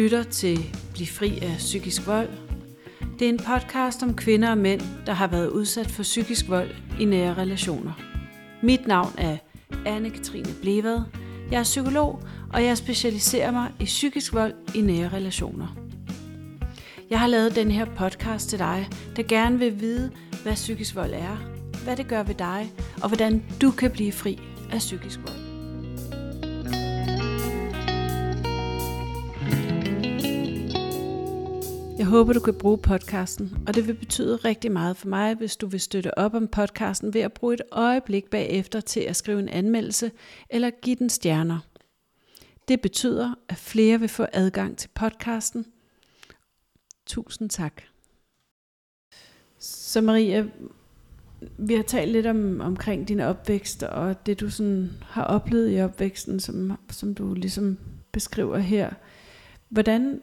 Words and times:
lytter 0.00 0.22
til 0.22 0.76
Bliv 0.92 1.06
fri 1.06 1.38
af 1.42 1.54
psykisk 1.58 2.06
vold. 2.06 2.28
Det 3.18 3.24
er 3.24 3.28
en 3.28 3.38
podcast 3.38 4.02
om 4.02 4.14
kvinder 4.14 4.50
og 4.50 4.58
mænd, 4.58 4.80
der 5.06 5.12
har 5.12 5.26
været 5.26 5.48
udsat 5.48 5.90
for 5.90 6.02
psykisk 6.02 6.48
vold 6.48 6.70
i 7.00 7.04
nære 7.04 7.34
relationer. 7.34 7.92
Mit 8.62 8.86
navn 8.86 9.12
er 9.18 9.36
Anne-Katrine 9.72 10.60
Blevad. 10.60 11.00
Jeg 11.50 11.58
er 11.58 11.62
psykolog, 11.62 12.22
og 12.52 12.64
jeg 12.64 12.76
specialiserer 12.76 13.50
mig 13.50 13.72
i 13.80 13.84
psykisk 13.84 14.34
vold 14.34 14.54
i 14.74 14.80
nære 14.80 15.08
relationer. 15.08 15.76
Jeg 17.10 17.20
har 17.20 17.26
lavet 17.26 17.54
den 17.54 17.70
her 17.70 17.84
podcast 17.84 18.48
til 18.48 18.58
dig, 18.58 18.88
der 19.16 19.22
gerne 19.22 19.58
vil 19.58 19.80
vide, 19.80 20.10
hvad 20.42 20.54
psykisk 20.54 20.94
vold 20.94 21.12
er, 21.12 21.36
hvad 21.84 21.96
det 21.96 22.08
gør 22.08 22.22
ved 22.22 22.34
dig, 22.34 22.72
og 23.02 23.08
hvordan 23.08 23.42
du 23.62 23.70
kan 23.70 23.90
blive 23.90 24.12
fri 24.12 24.38
af 24.72 24.78
psykisk 24.78 25.20
vold. 25.26 25.39
Håber, 32.10 32.32
du 32.32 32.40
kan 32.40 32.54
bruge 32.54 32.78
podcasten, 32.78 33.58
og 33.66 33.74
det 33.74 33.86
vil 33.86 33.94
betyde 33.94 34.36
rigtig 34.36 34.72
meget 34.72 34.96
for 34.96 35.08
mig, 35.08 35.34
hvis 35.34 35.56
du 35.56 35.66
vil 35.66 35.80
støtte 35.80 36.18
op 36.18 36.34
om 36.34 36.48
podcasten 36.48 37.14
ved 37.14 37.20
at 37.20 37.32
bruge 37.32 37.54
et 37.54 37.62
øjeblik 37.72 38.30
bagefter 38.30 38.80
til 38.80 39.00
at 39.00 39.16
skrive 39.16 39.40
en 39.40 39.48
anmeldelse 39.48 40.10
eller 40.50 40.70
give 40.70 40.96
den 40.96 41.10
stjerner. 41.10 41.58
Det 42.68 42.80
betyder, 42.80 43.34
at 43.48 43.56
flere 43.56 44.00
vil 44.00 44.08
få 44.08 44.26
adgang 44.32 44.76
til 44.78 44.88
podcasten. 44.94 45.66
Tusind 47.06 47.50
tak. 47.50 47.82
Så 49.58 50.00
Maria, 50.00 50.46
vi 51.58 51.74
har 51.74 51.82
talt 51.82 52.12
lidt 52.12 52.26
om, 52.26 52.60
omkring 52.60 53.08
din 53.08 53.20
opvækst, 53.20 53.82
og 53.82 54.26
det 54.26 54.40
du 54.40 54.50
sådan 54.50 54.90
har 55.02 55.24
oplevet 55.24 55.76
i 55.76 55.80
opvæksten, 55.80 56.40
som, 56.40 56.78
som 56.90 57.14
du 57.14 57.34
ligesom 57.34 57.78
beskriver 58.12 58.58
her. 58.58 58.90
Hvordan, 59.68 60.20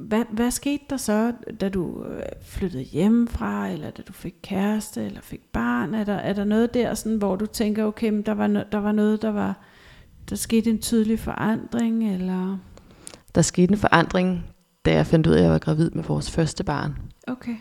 hvad, 0.00 0.24
hvad 0.30 0.50
skete 0.50 0.84
der 0.90 0.96
så, 0.96 1.32
da 1.60 1.68
du 1.68 2.04
øh, 2.04 2.22
flyttede 2.42 2.82
hjemmefra, 2.82 3.68
eller 3.68 3.90
da 3.90 4.02
du 4.02 4.12
fik 4.12 4.34
kæreste, 4.42 5.04
eller 5.04 5.20
fik 5.20 5.40
barn? 5.52 5.94
Er 5.94 6.04
der, 6.04 6.14
er 6.14 6.32
der 6.32 6.44
noget 6.44 6.74
der, 6.74 6.94
sådan, 6.94 7.18
hvor 7.18 7.36
du 7.36 7.46
tænker, 7.46 7.84
okay, 7.84 8.10
men 8.10 8.22
der, 8.22 8.32
var 8.32 8.46
no, 8.46 8.62
der 8.72 8.78
var 8.78 8.92
noget, 8.92 9.22
der 9.22 9.30
var, 9.30 9.58
der 10.30 10.36
skete 10.36 10.70
en 10.70 10.78
tydelig 10.78 11.18
forandring, 11.18 12.14
eller? 12.14 12.58
Der 13.34 13.42
skete 13.42 13.72
en 13.72 13.78
forandring, 13.78 14.44
da 14.84 14.92
jeg 14.92 15.06
fandt 15.06 15.26
ud 15.26 15.32
af, 15.32 15.38
at 15.38 15.44
jeg 15.44 15.52
var 15.52 15.58
gravid 15.58 15.90
med 15.90 16.04
vores 16.04 16.30
første 16.30 16.64
barn. 16.64 16.94
Okay. 17.26 17.56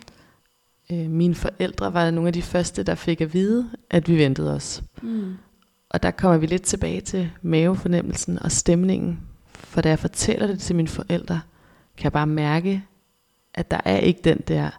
Øh, 0.92 1.10
mine 1.10 1.36
forældre 1.36 1.94
var 1.94 2.12
nogle 2.12 2.28
af 2.28 2.34
de 2.34 2.42
første, 2.42 2.84
der 2.84 2.96
fik 2.96 3.22
at 3.22 3.34
vide, 3.34 3.70
at 3.90 4.08
vi 4.08 4.18
ventede 4.18 4.54
os. 4.54 4.84
Mm. 5.02 5.34
Og 5.90 6.04
der 6.04 6.12
kommer 6.12 6.38
vi 6.38 6.46
lidt 6.46 6.64
tilbage 6.64 7.02
til 7.02 7.32
mavefornemmelsen 7.42 8.40
og 8.40 8.52
stemningen. 8.52 9.20
For 9.54 9.82
da 9.82 9.90
jeg 9.90 10.00
fortæller 10.00 10.48
det 10.48 10.60
til 10.60 10.76
mine 10.76 10.88
forældre, 10.88 11.42
kan 12.00 12.04
jeg 12.04 12.12
bare 12.14 12.28
mærke, 12.28 12.84
at 13.54 13.72
der 13.72 13.80
er 13.86 13.98
ikke 13.98 14.22
den 14.24 14.38
der 14.48 14.70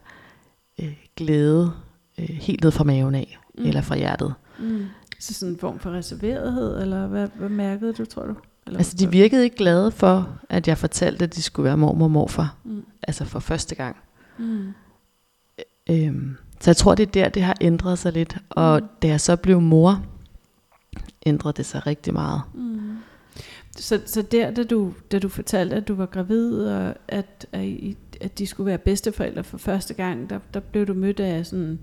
øh, 0.80 0.96
glæde 1.16 1.72
øh, 2.18 2.28
helt 2.28 2.62
ned 2.64 2.70
fra 2.70 2.84
maven 2.84 3.14
af, 3.14 3.38
mm. 3.58 3.64
eller 3.64 3.80
fra 3.80 3.96
hjertet. 3.96 4.34
Mm. 4.58 4.86
Så 5.18 5.34
sådan 5.34 5.52
en 5.54 5.58
form 5.60 5.78
for 5.78 5.90
reserverethed, 5.90 6.82
eller 6.82 7.06
hvad, 7.06 7.28
hvad 7.34 7.48
mærkede 7.48 7.92
du, 7.92 8.04
tror 8.04 8.22
du? 8.26 8.34
Eller 8.66 8.78
Altså 8.78 8.96
de 8.96 9.10
virkede 9.10 9.44
ikke 9.44 9.56
glade 9.56 9.90
for, 9.90 10.38
at 10.48 10.68
jeg 10.68 10.78
fortalte, 10.78 11.24
at 11.24 11.34
de 11.34 11.42
skulle 11.42 11.64
være 11.64 11.76
mormor 11.76 12.04
og 12.04 12.10
morfar. 12.10 12.56
Mm. 12.64 12.84
Altså 13.02 13.24
for 13.24 13.38
første 13.40 13.74
gang. 13.74 13.96
Mm. 14.38 14.72
Øhm, 15.90 16.36
så 16.60 16.70
jeg 16.70 16.76
tror, 16.76 16.94
det 16.94 17.02
er 17.06 17.10
der, 17.10 17.28
det 17.28 17.42
har 17.42 17.56
ændret 17.60 17.98
sig 17.98 18.12
lidt. 18.12 18.36
Og 18.50 18.80
Mm. 18.80 18.88
da 19.02 19.08
jeg 19.08 19.20
så 19.20 19.36
blev 19.36 19.60
mor, 19.60 20.04
ændrede 21.26 21.52
det 21.56 21.66
sig 21.66 21.86
rigtig 21.86 22.12
meget. 22.14 22.42
Mm. 22.54 22.96
Så, 23.80 24.00
så 24.06 24.22
der, 24.22 24.50
da 24.50 24.64
du, 24.64 24.92
da 25.12 25.18
du 25.18 25.28
fortalte, 25.28 25.76
at 25.76 25.88
du 25.88 25.94
var 25.94 26.06
gravid, 26.06 26.58
og 26.64 26.94
at, 27.08 27.46
at, 27.52 27.66
at 28.20 28.38
de 28.38 28.46
skulle 28.46 28.66
være 28.66 28.78
bedsteforældre 28.78 29.44
for 29.44 29.58
første 29.58 29.94
gang, 29.94 30.30
der, 30.30 30.38
der 30.54 30.60
blev 30.60 30.86
du 30.86 30.94
mødt 30.94 31.20
af 31.20 31.46
sådan 31.46 31.78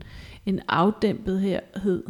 en 0.45 0.59
afdæmpet 0.67 1.41
herhed 1.41 2.03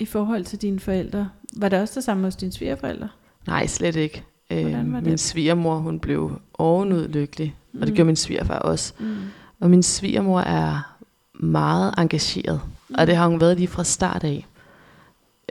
i 0.00 0.04
forhold 0.04 0.44
til 0.44 0.62
dine 0.62 0.80
forældre. 0.80 1.28
Var 1.56 1.68
det 1.68 1.80
også 1.80 1.94
det 1.94 2.04
samme 2.04 2.24
hos 2.24 2.36
dine 2.36 2.52
svigerforældre? 2.52 3.08
Nej, 3.46 3.66
slet 3.66 3.96
ikke. 3.96 4.22
Hvordan 4.48 4.92
var 4.92 4.98
Øh, 4.98 5.04
min 5.06 5.18
svigermor, 5.18 5.76
hun 5.78 6.00
blev 6.00 6.40
ovenud 6.54 7.08
lykkelig. 7.08 7.54
Og 7.74 7.80
det 7.80 7.88
Mm. 7.88 7.94
gjorde 7.94 8.06
min 8.06 8.16
svigerfar 8.16 8.58
også. 8.58 8.92
Mm. 8.98 9.16
Og 9.60 9.70
min 9.70 9.82
svigermor 9.82 10.40
er 10.40 10.96
meget 11.34 11.94
engageret. 11.98 12.60
Mm. 12.88 12.94
Og 12.98 13.06
det 13.06 13.16
har 13.16 13.28
hun 13.28 13.40
været 13.40 13.56
lige 13.56 13.68
fra 13.68 13.84
start 13.84 14.24
af. 14.24 14.46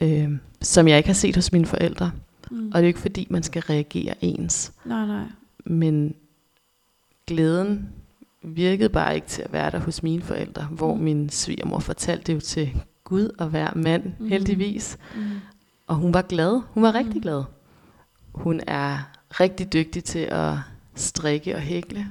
Øh, 0.02 0.30
som 0.62 0.88
jeg 0.88 0.98
ikke 0.98 1.10
har 1.10 1.14
set 1.14 1.36
hos 1.36 1.52
mine 1.52 1.66
forældre. 1.66 2.12
Mm. 2.52 2.68
Og 2.68 2.74
det 2.74 2.84
er 2.84 2.88
ikke 2.88 3.00
fordi, 3.00 3.28
man 3.30 3.44
skal 3.44 3.62
reagere 3.62 4.14
ens. 4.22 4.74
Nej, 4.86 5.06
nej. 5.06 5.24
Men 5.66 6.16
glæden 7.28 7.90
virkede 8.44 8.90
bare 8.90 9.16
ikke 9.16 9.28
til 9.28 9.42
at 9.42 9.54
være 9.54 9.72
der 9.72 9.80
hos 9.80 10.04
mine 10.04 10.22
forældre. 10.22 10.64
Hvor 10.72 10.96
Mm. 10.96 11.02
min 11.02 11.30
svigermor 11.30 11.80
fortalte 11.80 12.24
det 12.24 12.34
jo 12.34 12.40
til 12.40 12.82
Gud 13.04 13.30
og 13.38 13.48
hver 13.48 13.74
mand, 13.76 14.04
Mm. 14.20 14.28
heldigvis. 14.28 14.98
Mm. 15.16 15.22
Og 15.88 15.96
hun 15.96 16.14
var 16.14 16.22
glad. 16.22 16.62
Hun 16.72 16.84
var 16.84 16.96
rigtig 16.96 17.16
Mm. 17.16 17.22
glad. 17.22 17.44
Hun 18.32 18.62
er 18.68 18.98
rigtig 19.32 19.74
dygtig 19.74 20.04
til 20.04 20.20
at 20.20 20.54
strikke 20.96 21.56
og 21.56 21.62
hækle. 21.62 22.08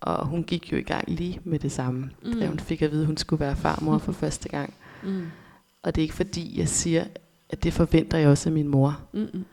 Og 0.00 0.26
hun 0.26 0.44
gik 0.44 0.72
jo 0.72 0.76
i 0.76 0.82
gang 0.82 1.04
lige 1.10 1.40
med 1.44 1.58
det 1.58 1.72
samme, 1.72 2.10
mm. 2.24 2.38
da 2.40 2.46
hun 2.46 2.58
fik 2.60 2.82
at 2.82 2.90
vide, 2.90 3.00
at 3.02 3.06
hun 3.06 3.16
skulle 3.16 3.40
være 3.40 3.56
farmor 3.56 3.98
for 3.98 4.12
første 4.22 4.48
gang. 4.48 4.74
Mm. 5.02 5.26
Og 5.82 5.94
det 5.94 6.00
er 6.00 6.02
ikke 6.02 6.14
fordi, 6.14 6.58
jeg 6.58 6.68
siger, 6.68 7.04
at 7.50 7.62
det 7.64 7.72
forventer 7.72 8.18
jeg 8.18 8.28
også 8.28 8.48
af 8.48 8.52
min 8.52 8.68
mor. 8.68 9.00
Mm. 9.12 9.44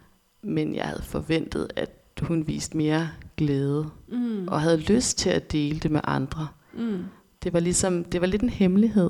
Men 0.45 0.75
jeg 0.75 0.85
havde 0.85 1.03
forventet, 1.03 1.67
at 1.75 1.91
hun 2.21 2.47
viste 2.47 2.77
mere 2.77 3.09
glæde. 3.37 3.89
Mm. 4.07 4.47
Og 4.47 4.61
havde 4.61 4.77
lyst 4.77 5.17
til 5.17 5.29
at 5.29 5.51
dele 5.51 5.79
det 5.79 5.91
med 5.91 6.01
andre. 6.03 6.47
Mm. 6.73 7.03
Det 7.43 7.53
var 7.53 7.59
ligesom, 7.59 8.03
det 8.03 8.21
var 8.21 8.27
lidt 8.27 8.41
en 8.41 8.49
hemmelighed. 8.49 9.09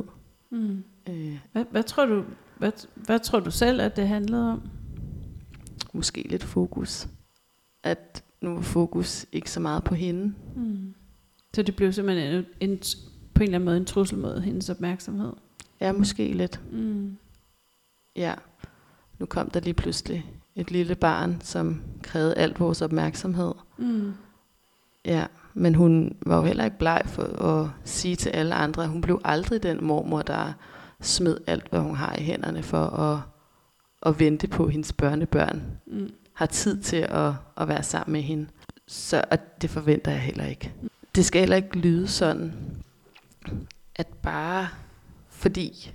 Mm. 0.49 0.83
Øh, 1.09 1.37
Hvad, 1.51 1.65
hvad, 1.71 1.83
tror 1.83 2.05
du, 2.05 2.23
hvad, 2.57 2.71
hvad 2.95 3.19
tror 3.19 3.39
du 3.39 3.51
selv, 3.51 3.81
at 3.81 3.95
det 3.95 4.07
handlede 4.07 4.51
om? 4.51 4.61
måske 5.93 6.27
lidt 6.29 6.43
fokus. 6.43 7.07
At 7.83 8.23
nu 8.41 8.53
var 8.53 8.61
fokus 8.61 9.25
ikke 9.31 9.51
så 9.51 9.59
meget 9.59 9.83
på 9.83 9.95
hende. 9.95 10.33
Mm. 10.55 10.93
Så 11.53 11.61
det 11.61 11.75
blev 11.75 11.93
simpelthen 11.93 12.33
en, 12.35 12.45
en, 12.59 12.77
på 13.33 13.43
en 13.43 13.43
eller 13.43 13.55
anden 13.55 13.65
måde 13.65 13.77
en 13.77 13.85
trussel 13.85 14.17
mod 14.17 14.39
hendes 14.39 14.69
opmærksomhed? 14.69 15.33
Ja, 15.81 15.91
måske 15.91 16.33
lidt. 16.33 16.61
Mm. 16.71 17.17
Ja. 18.15 18.33
Nu 19.19 19.25
kom 19.25 19.49
der 19.49 19.59
lige 19.59 19.73
pludselig 19.73 20.25
et 20.55 20.71
lille 20.71 20.95
barn, 20.95 21.41
som 21.43 21.81
krævede 22.03 22.35
alt 22.37 22.59
vores 22.59 22.81
opmærksomhed. 22.81 23.53
Mm. 23.77 24.13
Ja, 25.05 25.25
men 25.53 25.75
hun 25.75 26.17
var 26.25 26.35
jo 26.37 26.43
heller 26.43 26.65
ikke 26.65 26.77
bleg 26.77 27.01
for 27.05 27.23
at 27.43 27.69
sige 27.83 28.15
til 28.15 28.29
alle 28.29 28.55
andre, 28.55 28.83
at 28.83 28.89
hun 28.89 29.01
blev 29.01 29.21
aldrig 29.25 29.63
den 29.63 29.83
mormor, 29.85 30.21
der 30.21 30.53
smed 31.01 31.37
alt, 31.47 31.69
hvad 31.69 31.79
hun 31.79 31.95
har 31.95 32.15
i 32.15 32.21
hænderne 32.23 32.63
for 32.63 32.85
at, 32.85 33.19
at 34.05 34.19
vente 34.19 34.47
på, 34.47 34.65
at 34.65 34.71
hendes 34.71 34.93
børnebørn 34.93 35.63
Mm. 35.87 36.13
har 36.33 36.45
tid 36.45 36.81
til 36.81 37.05
at, 37.09 37.31
at 37.57 37.67
være 37.67 37.83
sammen 37.83 38.13
med 38.13 38.21
hende. 38.21 38.47
Så 38.87 39.23
og 39.31 39.37
det 39.61 39.69
forventer 39.69 40.11
jeg 40.11 40.21
heller 40.21 40.45
ikke. 40.45 40.73
Det 41.15 41.25
skal 41.25 41.39
heller 41.39 41.55
ikke 41.55 41.77
lyde 41.77 42.07
sådan, 42.07 42.53
at 43.95 44.07
bare 44.07 44.67
fordi 45.29 45.93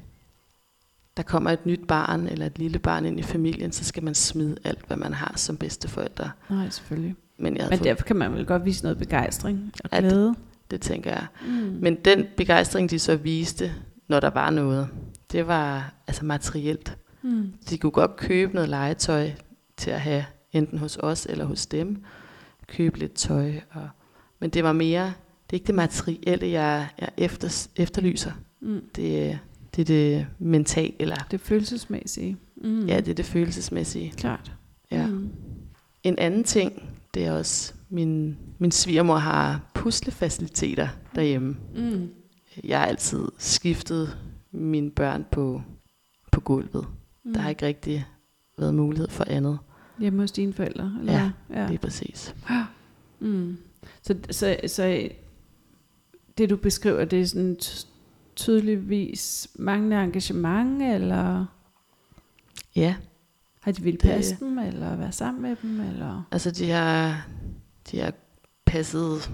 der 1.16 1.22
kommer 1.22 1.50
et 1.50 1.66
nyt 1.66 1.86
barn 1.88 2.26
eller 2.26 2.46
et 2.46 2.58
lille 2.58 2.78
barn 2.78 3.04
ind 3.04 3.18
i 3.18 3.22
familien, 3.22 3.72
så 3.72 3.84
skal 3.84 4.02
man 4.02 4.14
smide 4.14 4.56
alt, 4.64 4.86
hvad 4.86 4.96
man 4.96 5.12
har 5.14 5.32
som 5.36 5.56
bedsteforældre. 5.56 6.30
Nej, 6.50 6.70
selvfølgelig. 6.70 7.14
Men, 7.38 7.56
jeg 7.56 7.66
Men 7.70 7.78
fået- 7.78 7.84
derfor 7.88 8.04
kan 8.04 8.16
man 8.16 8.32
vel 8.34 8.46
godt 8.46 8.64
vise 8.64 8.82
noget 8.82 8.98
begejstring 8.98 9.72
og 9.84 9.90
Ja, 9.92 10.00
det- 10.00 10.10
glæde. 10.10 10.34
det 10.70 10.80
tænker 10.80 11.10
jeg. 11.10 11.26
Mm. 11.46 11.52
Men 11.80 11.94
den 11.94 12.24
begejstring, 12.36 12.90
de 12.90 12.98
så 12.98 13.16
viste, 13.16 13.72
når 14.08 14.20
der 14.20 14.30
var 14.30 14.50
noget, 14.50 14.88
det 15.32 15.46
var 15.46 15.92
altså 16.06 16.24
materielt. 16.24 16.96
mm. 17.22 17.52
De 17.70 17.78
kunne 17.78 17.92
godt 17.92 18.16
købe 18.16 18.54
noget 18.54 18.68
legetøj 18.68 19.30
til 19.76 19.90
at 19.90 20.00
have 20.00 20.24
enten 20.52 20.78
hos 20.78 20.96
os 20.96 21.26
eller 21.30 21.44
hos 21.44 21.66
dem. 21.66 22.04
Købe 22.66 22.98
lidt 22.98 23.12
tøj. 23.14 23.52
Og, 23.70 23.88
men 24.38 24.50
det 24.50 24.64
var 24.64 24.72
mere, 24.72 25.04
det 25.04 25.50
er 25.50 25.54
ikke 25.54 25.66
det 25.66 25.74
materielle, 25.74 26.48
jeg, 26.50 26.88
jeg 27.00 27.08
efter, 27.16 27.66
efterlyser. 27.76 28.32
Mm. 28.60 28.80
Det, 28.96 29.38
det 29.76 29.82
er 29.82 29.84
det 29.84 30.26
mentale, 30.38 30.92
eller 30.98 31.16
Det 31.30 31.40
følelsesmæssige. 31.40 32.36
Mm. 32.56 32.86
ja, 32.86 32.96
det 33.00 33.08
er 33.08 33.14
det 33.14 33.24
følelsesmæssige. 33.24 34.12
klart. 34.16 34.52
Ja. 34.90 35.06
Mm. 35.06 35.30
En 36.02 36.18
anden 36.18 36.44
ting, 36.44 36.82
det 37.14 37.24
er 37.24 37.32
også, 37.32 37.74
min, 37.88 38.36
min 38.58 38.70
svigermor 38.70 39.16
har 39.16 39.70
puslefaciliteter 39.74 40.88
derhjemme. 41.14 41.56
Mm. 41.76 42.08
Jeg 42.64 42.78
har 42.78 42.86
altid 42.86 43.24
skiftet 43.38 44.18
mine 44.52 44.90
børn 44.90 45.26
på, 45.30 45.62
på 46.32 46.40
gulvet. 46.40 46.86
Mm. 47.24 47.32
Der 47.32 47.40
har 47.40 47.48
ikke 47.50 47.66
rigtig 47.66 48.06
været 48.58 48.74
mulighed 48.74 49.08
for 49.08 49.24
andet. 49.28 49.58
Hjemme 49.98 50.22
hos 50.22 50.32
dine 50.32 50.52
forældre? 50.52 50.96
Eller? 51.00 51.12
Ja, 51.12 51.30
ja. 51.50 51.68
Lige 51.68 51.78
præcis. 51.78 52.34
Mm. 53.22 53.56
Så, 54.02 54.16
så, 54.30 54.56
så 54.66 55.08
det 56.38 56.50
du 56.50 56.56
beskriver, 56.56 57.04
det 57.04 57.20
er 57.20 57.26
sådan 57.26 57.58
tydeligvis 58.44 59.48
manglende 59.54 60.04
engagement, 60.04 60.82
eller 60.82 61.46
Ja, 62.76 62.94
har 63.60 63.72
de 63.72 63.82
ville 63.82 63.98
Det- 63.98 64.10
passe 64.10 64.36
dem, 64.40 64.58
eller 64.58 64.96
være 64.96 65.12
sammen 65.12 65.42
med 65.42 65.56
dem, 65.62 65.80
eller? 65.80 66.22
altså 66.30 66.50
de 66.50 66.70
har, 66.70 67.26
de 67.90 68.00
har 68.00 68.12
passet 68.66 69.30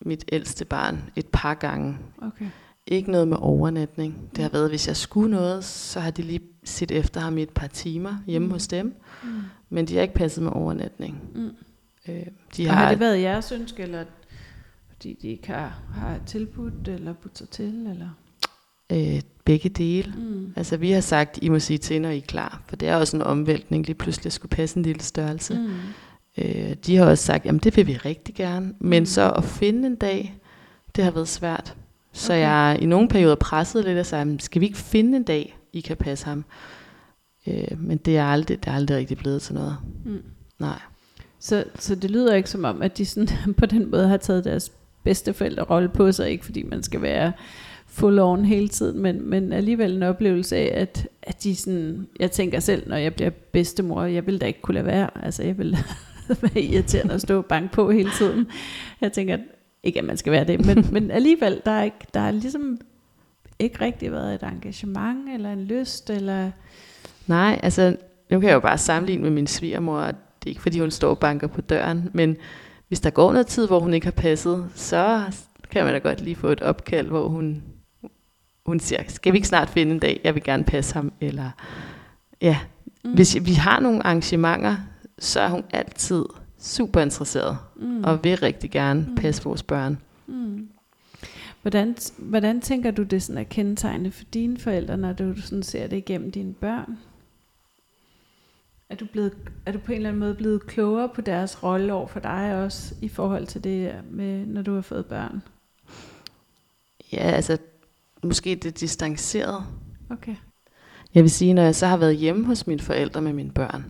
mit 0.00 0.24
ældste 0.32 0.64
barn 0.64 1.10
et 1.16 1.26
par 1.32 1.54
gange. 1.54 1.98
Okay. 2.22 2.46
Ikke 2.86 3.10
noget 3.10 3.28
med 3.28 3.36
overnatning. 3.40 4.30
Det 4.36 4.42
har 4.42 4.50
været, 4.50 4.68
hvis 4.70 4.88
jeg 4.88 4.96
skulle 4.96 5.30
noget, 5.30 5.64
så 5.64 6.00
har 6.00 6.10
de 6.10 6.22
lige 6.22 6.40
set 6.64 6.90
efter 6.90 7.20
ham 7.20 7.38
i 7.38 7.42
et 7.42 7.50
par 7.50 7.66
timer 7.66 8.16
hjemme 8.26 8.46
Mm. 8.46 8.52
hos 8.52 8.66
dem. 8.68 8.94
Mm. 9.24 9.28
Men 9.70 9.86
de 9.88 9.94
har 9.94 10.02
ikke 10.02 10.14
passet 10.14 10.42
med 10.44 10.52
overnatning. 10.52 11.22
Mm. 11.34 11.50
Øh, 12.08 12.26
de 12.56 12.66
Og 12.68 12.74
har 12.74 12.82
har, 12.84 12.90
det 12.90 13.00
været 13.00 13.20
jeres 13.20 13.52
ønske, 13.52 13.82
eller 13.82 14.04
fordi 15.04 15.18
de 15.22 15.28
ikke 15.28 15.46
har, 15.48 15.82
har 15.94 16.18
tilbudt, 16.26 16.88
eller 16.88 17.12
budt 17.12 17.38
sig 17.38 17.48
til, 17.48 17.86
eller? 17.86 18.08
øh, 18.92 19.20
begge 19.44 19.68
dele. 19.68 20.14
Mm. 20.18 20.52
Altså 20.56 20.76
vi 20.76 20.90
har 20.90 21.00
sagt, 21.00 21.38
I 21.42 21.48
må 21.48 21.58
sige 21.58 21.78
til, 21.78 22.00
når 22.00 22.08
I 22.10 22.16
er 22.16 22.20
klar. 22.22 22.62
For 22.68 22.76
det 22.76 22.88
er 22.88 22.96
også 22.96 23.16
en 23.16 23.22
omvæltning 23.22 23.86
lige 23.86 23.94
pludselig 23.96 24.32
skulle 24.32 24.50
passe 24.50 24.76
en 24.76 24.82
lille 24.82 25.02
størrelse. 25.02 25.54
Mm. 25.54 25.70
Øh, 26.38 26.74
de 26.86 26.96
har 26.96 27.04
også 27.06 27.24
sagt, 27.24 27.46
jamen 27.46 27.58
det 27.58 27.76
vil 27.76 27.86
vi 27.86 27.96
rigtig 27.96 28.34
gerne. 28.34 28.74
Men 28.78 29.00
Mm. 29.02 29.06
så 29.06 29.30
at 29.30 29.44
finde 29.44 29.86
en 29.86 29.96
dag, 29.96 30.38
det 30.96 31.04
har 31.04 31.10
været 31.10 31.28
svært. 31.28 31.76
Så 32.12 32.32
Okay. 32.32 32.40
jeg 32.40 32.78
i 32.80 32.86
nogle 32.86 33.08
perioder 33.08 33.34
presset 33.34 33.84
lidt 33.84 33.98
og 33.98 34.06
sagde, 34.06 34.24
"Men 34.24 34.40
skal 34.40 34.60
vi 34.60 34.66
ikke 34.66 34.78
finde 34.78 35.16
en 35.16 35.22
dag, 35.22 35.58
I 35.72 35.80
kan 35.80 35.96
passe 35.96 36.24
ham? 36.26 36.44
Øh, 37.46 37.78
men 37.78 37.98
det 37.98 38.16
er, 38.16 38.24
aldrig, 38.24 38.64
det 38.64 38.70
er 38.70 38.74
aldrig 38.74 38.96
rigtig 38.96 39.16
blevet 39.18 39.42
til 39.42 39.54
noget. 39.54 39.76
Mm. 40.04 40.22
Nej. 40.58 40.78
Så, 41.40 41.64
så 41.78 41.94
det 41.94 42.10
lyder 42.10 42.34
ikke 42.34 42.50
som 42.50 42.64
om, 42.64 42.82
at 42.82 42.98
de 42.98 43.06
sådan, 43.06 43.28
på 43.58 43.66
den 43.66 43.90
måde 43.90 44.08
har 44.08 44.16
taget 44.16 44.44
deres 44.44 44.72
bedste 45.04 45.32
forældrerolle 45.32 45.88
på 45.88 46.12
sig, 46.12 46.30
ikke 46.30 46.44
fordi 46.44 46.62
man 46.62 46.82
skal 46.82 47.02
være 47.02 47.32
full 47.86 48.18
on 48.18 48.44
hele 48.44 48.68
tiden, 48.68 49.02
men, 49.02 49.30
men 49.30 49.52
alligevel 49.52 49.96
en 49.96 50.02
oplevelse 50.02 50.56
af, 50.56 50.80
at, 50.80 51.08
at 51.22 51.42
de 51.42 51.56
sådan, 51.56 52.06
jeg 52.20 52.30
tænker 52.30 52.60
selv, 52.60 52.88
når 52.88 52.96
jeg 52.96 53.14
bliver 53.14 53.30
bedstemor, 53.30 54.04
jeg 54.04 54.26
vil 54.26 54.40
da 54.40 54.46
ikke 54.46 54.60
kunne 54.60 54.74
lade 54.74 54.86
være, 54.86 55.10
altså 55.22 55.42
jeg 55.42 55.58
vil 55.58 55.78
være 56.42 56.60
irriterende 56.62 57.14
at 57.14 57.20
stå 57.20 57.36
og 57.36 57.46
banke 57.46 57.72
på 57.72 57.90
hele 57.90 58.10
tiden. 58.18 58.46
Jeg 59.00 59.12
tænker, 59.12 59.38
ikke 59.82 59.98
at 59.98 60.04
man 60.04 60.16
skal 60.16 60.32
være 60.32 60.44
det, 60.44 60.66
men, 60.66 60.86
men 60.94 61.10
alligevel, 61.10 61.62
der 61.64 61.70
er, 61.70 61.82
ikke, 61.82 62.06
der 62.14 62.20
er 62.20 62.30
ligesom 62.30 62.78
ikke 63.58 63.80
rigtig 63.80 64.12
været 64.12 64.34
et 64.34 64.42
engagement, 64.42 65.34
eller 65.34 65.52
en 65.52 65.64
lyst, 65.64 66.10
eller... 66.10 66.50
Nej, 67.26 67.60
altså 67.62 67.96
nu 68.30 68.40
kan 68.40 68.48
jeg 68.48 68.54
jo 68.54 68.60
bare 68.60 68.78
sammenligne 68.78 69.22
med 69.22 69.30
min 69.30 69.46
svigermor. 69.46 70.00
Det 70.00 70.46
er 70.46 70.50
ikke 70.50 70.62
fordi, 70.62 70.80
hun 70.80 70.90
står 70.90 71.10
og 71.10 71.18
banker 71.18 71.46
på 71.46 71.60
døren, 71.60 72.10
men 72.12 72.36
hvis 72.94 73.00
der 73.00 73.10
går 73.10 73.32
noget 73.32 73.46
tid, 73.46 73.66
hvor 73.66 73.80
hun 73.80 73.94
ikke 73.94 74.06
har 74.06 74.10
passet, 74.12 74.66
så 74.74 75.22
kan 75.70 75.84
man 75.84 75.92
da 75.94 75.98
godt 75.98 76.20
lige 76.20 76.36
få 76.36 76.48
et 76.48 76.60
opkald, 76.62 77.08
hvor 77.08 77.28
hun, 77.28 77.62
hun 78.66 78.80
siger, 78.80 79.02
skal 79.08 79.32
vi 79.32 79.38
ikke 79.38 79.48
snart 79.48 79.68
finde 79.68 79.92
en 79.92 79.98
dag, 79.98 80.20
jeg 80.24 80.34
vil 80.34 80.42
gerne 80.42 80.64
passe 80.64 80.94
ham, 80.94 81.12
eller 81.20 81.50
ja, 82.40 82.58
Mm. 83.04 83.12
hvis 83.14 83.36
vi 83.44 83.52
har 83.52 83.80
nogle 83.80 84.06
arrangementer, 84.06 84.76
så 85.18 85.40
er 85.40 85.48
hun 85.48 85.64
altid 85.70 86.24
super 86.58 87.00
interesseret, 87.00 87.58
mm. 87.76 88.04
og 88.04 88.24
vil 88.24 88.36
rigtig 88.36 88.70
gerne 88.70 89.06
Mm. 89.08 89.14
passe 89.14 89.44
vores 89.44 89.62
børn. 89.62 89.98
Mm. 90.26 90.68
Hvordan, 91.62 91.96
hvordan 92.18 92.60
tænker 92.60 92.90
du 92.90 93.02
det 93.02 93.22
sådan 93.22 93.38
er 93.38 93.44
kendetegnende 93.44 94.10
for 94.10 94.24
dine 94.24 94.58
forældre, 94.58 94.96
når 94.96 95.12
du 95.12 95.40
sådan 95.40 95.62
ser 95.62 95.86
det 95.86 95.96
igennem 95.96 96.30
dine 96.32 96.52
børn? 96.54 96.98
Er 98.90 98.94
du, 98.96 99.06
blevet, 99.12 99.32
er 99.66 99.72
du 99.72 99.78
på 99.78 99.92
en 99.92 99.96
eller 99.96 100.08
anden 100.08 100.20
måde 100.20 100.34
blevet 100.34 100.66
klogere 100.66 101.08
på 101.14 101.20
deres 101.20 101.62
rolle 101.62 101.92
over 101.92 102.06
for 102.06 102.20
dig 102.20 102.64
også, 102.64 102.94
i 103.02 103.08
forhold 103.08 103.46
til 103.46 103.64
det 103.64 103.92
med, 104.10 104.46
når 104.46 104.62
du 104.62 104.74
har 104.74 104.80
fået 104.80 105.06
børn? 105.06 105.42
Ja, 107.12 107.18
altså 107.30 107.58
måske 108.22 108.54
det 108.54 108.80
distanceret. 108.80 109.64
Okay. 110.10 110.36
Jeg 111.14 111.22
vil 111.22 111.30
sige, 111.30 111.54
når 111.54 111.62
jeg 111.62 111.74
så 111.74 111.86
har 111.86 111.96
været 111.96 112.16
hjemme 112.16 112.46
hos 112.46 112.66
mine 112.66 112.80
forældre 112.80 113.20
med 113.22 113.32
mine 113.32 113.50
børn, 113.52 113.84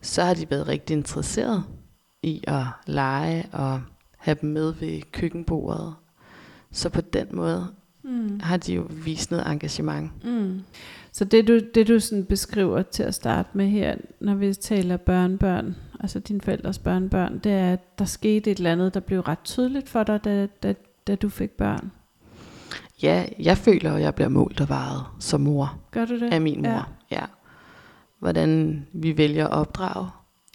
så 0.00 0.22
har 0.22 0.34
de 0.34 0.50
været 0.50 0.68
rigtig 0.68 0.96
interesserede 0.96 1.62
i 2.22 2.44
at 2.46 2.64
lege 2.86 3.48
og 3.52 3.82
have 4.18 4.36
dem 4.40 4.50
med 4.50 4.72
ved 4.74 5.02
køkkenbordet. 5.12 5.94
Så 6.72 6.88
på 6.88 7.00
den 7.00 7.26
måde 7.32 7.66
Mm. 8.02 8.40
har 8.40 8.56
de 8.56 8.74
jo 8.74 8.86
vist 8.90 9.30
noget 9.30 9.46
engagement. 9.52 10.24
Mm. 10.24 10.60
Så 11.16 11.24
det 11.24 11.48
du, 11.48 11.60
det 11.74 11.88
du 11.88 12.00
sådan 12.00 12.24
beskriver 12.24 12.82
til 12.82 13.02
at 13.02 13.14
starte 13.14 13.48
med 13.54 13.68
her, 13.68 13.96
når 14.20 14.34
vi 14.34 14.54
taler 14.54 14.96
børnebørn, 14.96 15.76
altså 16.00 16.18
dine 16.20 16.40
forældres 16.40 16.78
børnebørn, 16.78 17.38
det 17.38 17.52
er, 17.52 17.72
at 17.72 17.98
der 17.98 18.04
skete 18.04 18.50
et 18.50 18.58
eller 18.58 18.72
andet, 18.72 18.94
der 18.94 19.00
blev 19.00 19.20
ret 19.20 19.38
tydeligt 19.44 19.88
for 19.88 20.02
dig, 20.02 20.24
da, 20.24 20.46
da, 20.62 20.74
da 21.06 21.14
du 21.14 21.28
fik 21.28 21.50
børn. 21.50 21.92
Ja, 23.02 23.26
jeg 23.38 23.58
føler, 23.58 23.92
at 23.92 24.02
jeg 24.02 24.14
bliver 24.14 24.28
målt 24.28 24.60
og 24.60 24.68
varet 24.68 25.04
som 25.20 25.40
mor 25.40 25.78
Gør 25.90 26.04
du 26.04 26.14
det? 26.20 26.32
af 26.32 26.40
min 26.40 26.62
mor. 26.62 26.68
Ja. 26.70 26.82
Ja. 27.10 27.24
Hvordan 28.18 28.82
vi 28.92 29.16
vælger 29.16 29.46
at 29.46 29.52
opdrage, 29.52 30.08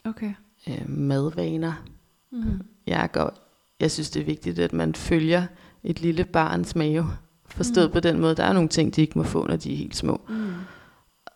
Okay. 0.06 0.34
øh, 0.68 0.90
madvaner. 0.90 1.84
Mm. 2.31 2.62
Jeg, 2.88 3.10
går, 3.13 3.34
jeg 3.80 3.92
synes, 3.92 4.10
det 4.10 4.22
er 4.22 4.25
vigtigt, 4.25 4.60
at 4.60 4.74
man 4.74 4.96
følger 4.96 5.44
et 5.84 6.02
lille 6.02 6.24
barns 6.25 6.75
mave. 6.75 7.06
Forstået 7.51 7.88
Mm. 7.89 7.94
på 7.94 8.00
den 8.00 8.19
måde, 8.19 8.36
der 8.36 8.44
er 8.44 8.53
nogle 8.53 8.69
ting, 8.69 8.95
de 8.95 9.01
ikke 9.01 9.18
må 9.18 9.24
få, 9.24 9.48
når 9.48 9.56
de 9.56 9.74
er 9.74 9.77
helt 9.77 9.95
små. 9.95 10.21
Mm. 10.30 10.53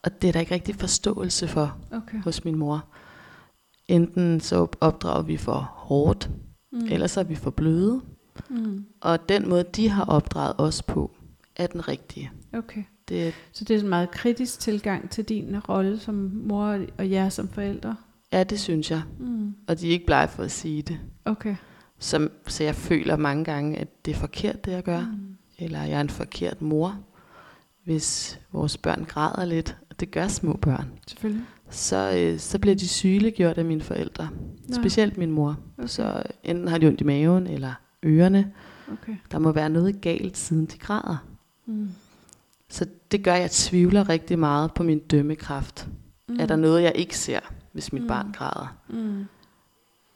Og 0.04 0.22
det 0.22 0.28
er 0.28 0.32
der 0.32 0.40
ikke 0.40 0.54
rigtig 0.54 0.76
forståelse 0.76 1.48
for 1.48 1.78
Okay. 1.92 2.22
hos 2.24 2.46
min 2.46 2.56
mor. 2.58 2.86
Enten 3.88 4.40
så 4.40 4.68
opdrager 4.82 5.22
vi 5.22 5.38
for 5.38 5.72
hårdt, 5.74 6.30
Mm. 6.72 6.80
eller 6.92 7.08
så 7.08 7.20
er 7.20 7.24
vi 7.24 7.36
for 7.36 7.52
bløde. 7.52 8.02
Mm. 8.50 8.86
Og 9.02 9.30
den 9.30 9.50
måde, 9.50 9.64
de 9.64 9.90
har 9.90 10.06
opdraget 10.06 10.56
os 10.58 10.84
på, 10.84 11.12
er 11.56 11.68
den 11.68 11.88
rigtige. 11.88 12.32
Okay. 12.54 12.84
Det, 13.10 13.34
Så 13.54 13.64
det 13.64 13.76
er 13.76 13.80
en 13.80 13.88
meget 13.90 14.12
kritisk 14.12 14.60
tilgang 14.60 15.10
til 15.10 15.24
din 15.26 15.60
rolle 15.60 16.00
som 16.00 16.16
mor 16.34 16.80
og 16.98 17.12
jer 17.12 17.30
som 17.30 17.48
forældre? 17.48 17.96
ja, 18.34 18.44
det 18.44 18.60
synes 18.60 18.92
jeg. 18.92 19.02
Mm. 19.20 19.54
Og 19.68 19.80
de 19.80 19.88
er 19.88 19.92
ikke 19.92 20.06
blege 20.06 20.28
for 20.28 20.44
at 20.44 20.52
sige 20.52 20.82
det. 20.82 21.00
Okay. 21.26 21.56
Så, 22.00 22.30
så 22.48 22.64
jeg 22.64 22.76
føler 22.76 23.16
mange 23.18 23.44
gange, 23.44 23.78
at 23.78 24.06
det 24.06 24.12
er 24.12 24.16
forkert, 24.20 24.66
det 24.66 24.72
jeg 24.72 24.84
gør. 24.84 25.00
Mm. 25.02 25.35
Eller 25.58 25.84
jeg 25.84 25.98
er 25.98 26.02
en 26.02 26.10
forkert 26.10 26.62
mor, 26.62 27.00
hvis 27.84 28.40
vores 28.52 28.78
børn 28.78 29.06
græder 29.08 29.46
lidt. 29.46 29.78
Og 29.90 30.00
det 30.00 30.12
gør 30.12 30.28
små 30.28 30.54
børn. 30.54 30.92
Selvfølgelig. 31.08 31.46
Så, 31.70 32.14
øh, 32.18 32.40
så 32.40 32.60
bliver 32.60 32.76
de 32.76 32.88
sygeliggjort 32.88 33.58
af 33.58 33.66
mine 33.66 33.82
forældre. 33.82 34.30
Nå, 34.68 34.76
Specielt 34.76 35.18
min 35.18 35.32
mor. 35.32 35.58
Okay. 35.78 35.88
Så 35.88 36.24
enten 36.44 36.68
har 36.68 36.78
de 36.78 36.88
ondt 36.88 37.02
i 37.02 37.04
maven 37.04 37.48
eller 37.48 37.74
ørerne. 38.06 38.54
Okay. 38.92 39.16
Der 39.32 39.40
må 39.40 39.52
være 39.52 39.70
noget 39.70 40.02
galt, 40.02 40.38
siden 40.38 40.66
de 40.66 40.78
græder. 40.78 41.26
Mm. 41.66 41.90
Så 42.70 42.86
det 43.12 43.24
gør, 43.24 43.34
at 43.34 43.42
jeg 43.42 43.52
tvivler 43.52 44.10
rigtig 44.10 44.40
meget 44.40 44.74
på 44.74 44.84
min 44.84 45.00
dømmekraft. 45.00 45.88
Mm. 46.28 46.40
Er 46.40 46.46
der 46.46 46.56
noget, 46.56 46.84
jeg 46.84 46.92
ikke 46.96 47.18
ser, 47.18 47.40
hvis 47.72 47.94
mit 47.94 48.02
mm. 48.02 48.08
barn 48.08 48.32
græder? 48.32 48.78
Mm. 48.90 49.26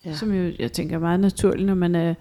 Ja. 0.05 0.15
Som 0.15 0.33
jo, 0.33 0.51
jeg 0.59 0.71
tænker, 0.71 0.95
er 0.95 0.99
meget 0.99 1.19
naturligt, 1.19 1.65
når 1.65 1.75
man 1.75 1.95
er, 1.95 2.13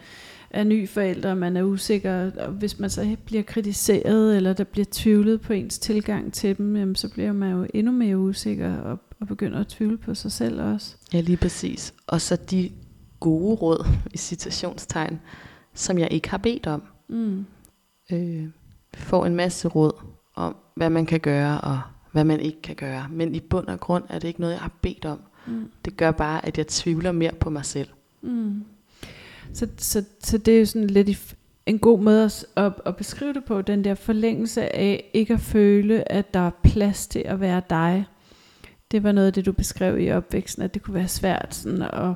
er 0.50 0.64
ny 0.64 0.88
forælder, 0.88 1.30
og 1.30 1.38
man 1.38 1.56
er 1.56 1.62
usikker, 1.62 2.30
og 2.38 2.52
hvis 2.52 2.78
man 2.78 2.90
så 2.90 3.16
bliver 3.24 3.42
kritiseret, 3.42 4.36
eller 4.36 4.52
der 4.52 4.64
bliver 4.64 4.86
tvivlet 4.90 5.40
på 5.40 5.52
ens 5.52 5.78
tilgang 5.78 6.32
til 6.32 6.58
dem, 6.58 6.76
jamen, 6.76 6.94
så 6.94 7.08
bliver 7.08 7.32
man 7.32 7.52
jo 7.52 7.66
endnu 7.74 7.92
mere 7.92 8.18
usikker, 8.18 8.76
og, 8.76 8.98
og 9.20 9.26
begynder 9.26 9.60
at 9.60 9.66
tvivle 9.66 9.98
på 9.98 10.14
sig 10.14 10.32
selv 10.32 10.62
også. 10.62 10.96
Ja, 11.12 11.20
lige 11.20 11.36
præcis. 11.36 11.94
Og 12.06 12.20
så 12.20 12.36
de 12.36 12.70
gode 13.20 13.54
råd, 13.54 13.86
i 14.14 14.18
citationstegn, 14.18 15.20
som 15.74 15.98
jeg 15.98 16.08
ikke 16.10 16.30
har 16.30 16.38
bedt 16.38 16.66
om. 16.66 16.82
Mm. 17.08 17.46
Øh, 18.12 18.44
får 18.94 19.26
en 19.26 19.36
masse 19.36 19.68
råd 19.68 19.92
om, 20.34 20.56
hvad 20.74 20.90
man 20.90 21.06
kan 21.06 21.20
gøre, 21.20 21.60
og 21.60 21.80
hvad 22.12 22.24
man 22.24 22.40
ikke 22.40 22.62
kan 22.62 22.76
gøre. 22.76 23.06
Men 23.10 23.34
i 23.34 23.40
bund 23.40 23.66
og 23.66 23.80
grund 23.80 24.04
er 24.08 24.18
det 24.18 24.28
ikke 24.28 24.40
noget, 24.40 24.52
jeg 24.52 24.62
har 24.62 24.72
bedt 24.82 25.04
om. 25.04 25.20
Mm. 25.46 25.70
Det 25.84 25.96
gør 25.96 26.10
bare, 26.10 26.46
at 26.46 26.58
jeg 26.58 26.66
tvivler 26.66 27.12
mere 27.12 27.32
på 27.40 27.50
mig 27.50 27.64
selv. 27.64 27.88
Mm. 28.22 28.64
Så, 29.52 29.68
så, 29.76 30.04
så 30.20 30.38
det 30.38 30.54
er 30.54 30.58
jo 30.58 30.66
sådan 30.66 30.86
lidt 30.86 31.08
i, 31.08 31.16
en 31.66 31.78
god 31.78 32.00
måde 32.00 32.24
at, 32.24 32.46
at, 32.56 32.72
at 32.86 32.96
beskrive 32.96 33.32
det 33.32 33.44
på, 33.44 33.62
den 33.62 33.84
der 33.84 33.94
forlængelse 33.94 34.76
af 34.76 35.10
ikke 35.14 35.34
at 35.34 35.40
føle, 35.40 36.12
at 36.12 36.34
der 36.34 36.40
er 36.40 36.50
plads 36.62 37.06
til 37.06 37.22
at 37.24 37.40
være 37.40 37.62
dig. 37.70 38.04
Det 38.90 39.02
var 39.02 39.12
noget 39.12 39.26
af 39.26 39.32
det, 39.32 39.46
du 39.46 39.52
beskrev 39.52 40.00
i 40.00 40.12
opvæksten, 40.12 40.62
at 40.62 40.74
det 40.74 40.82
kunne 40.82 40.94
være 40.94 41.08
svært 41.08 41.54
sådan 41.54 41.82
at 41.82 42.14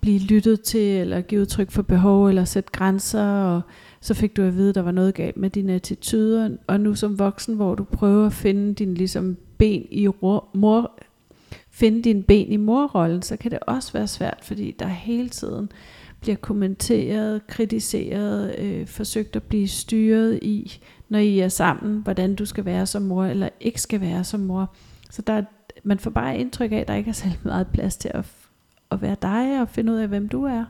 blive 0.00 0.18
lyttet 0.18 0.60
til, 0.60 1.00
eller 1.00 1.20
give 1.20 1.40
udtryk 1.40 1.70
for 1.70 1.82
behov, 1.82 2.28
eller 2.28 2.44
sætte 2.44 2.70
grænser, 2.72 3.24
og 3.24 3.60
så 4.00 4.14
fik 4.14 4.36
du 4.36 4.42
at 4.42 4.56
vide, 4.56 4.68
at 4.68 4.74
der 4.74 4.82
var 4.82 4.90
noget 4.90 5.14
galt 5.14 5.36
med 5.36 5.50
dine 5.50 5.72
attituder, 5.72 6.50
og 6.66 6.80
nu 6.80 6.94
som 6.94 7.18
voksen, 7.18 7.54
hvor 7.54 7.74
du 7.74 7.84
prøver 7.84 8.26
at 8.26 8.32
finde 8.32 8.74
din 8.74 8.94
ligesom 8.94 9.36
ben 9.58 9.86
i 9.90 10.08
ro- 10.08 10.48
mor, 10.54 10.98
finde 11.70 12.02
din 12.02 12.22
ben 12.22 12.52
i 12.52 12.56
morrollen, 12.56 13.22
så 13.22 13.36
kan 13.36 13.50
det 13.50 13.58
også 13.66 13.92
være 13.92 14.08
svært, 14.08 14.38
fordi 14.42 14.76
der 14.78 14.86
hele 14.86 15.28
tiden 15.28 15.68
bliver 16.24 16.36
kommenteret, 16.36 17.46
kritiseret, 17.46 18.58
øh, 18.58 18.86
forsøgt 18.86 19.36
at 19.36 19.42
blive 19.42 19.68
styret 19.68 20.38
i, 20.42 20.80
når 21.08 21.18
I 21.18 21.38
er 21.38 21.48
sammen, 21.48 22.02
hvordan 22.02 22.34
du 22.34 22.46
skal 22.46 22.64
være 22.64 22.86
som 22.86 23.02
mor, 23.02 23.24
eller 23.24 23.48
ikke 23.60 23.80
skal 23.80 24.00
være 24.00 24.24
som 24.24 24.40
mor. 24.40 24.74
Så 25.10 25.22
der, 25.22 25.32
er- 25.32 25.42
man 25.84 25.98
får 25.98 26.10
bare 26.10 26.38
indtryk 26.38 26.72
af, 26.72 26.76
at 26.76 26.88
der 26.88 26.94
ikke 26.94 27.08
er 27.08 27.14
særlig 27.14 27.38
meget 27.44 27.66
plads 27.66 27.96
til 27.96 28.10
at, 28.14 28.24
at 28.90 29.02
være 29.02 29.16
dig, 29.22 29.60
og 29.60 29.68
finde 29.68 29.92
ud 29.92 29.96
af, 29.98 30.08
hvem 30.08 30.28
du 30.28 30.44
er. 30.44 30.64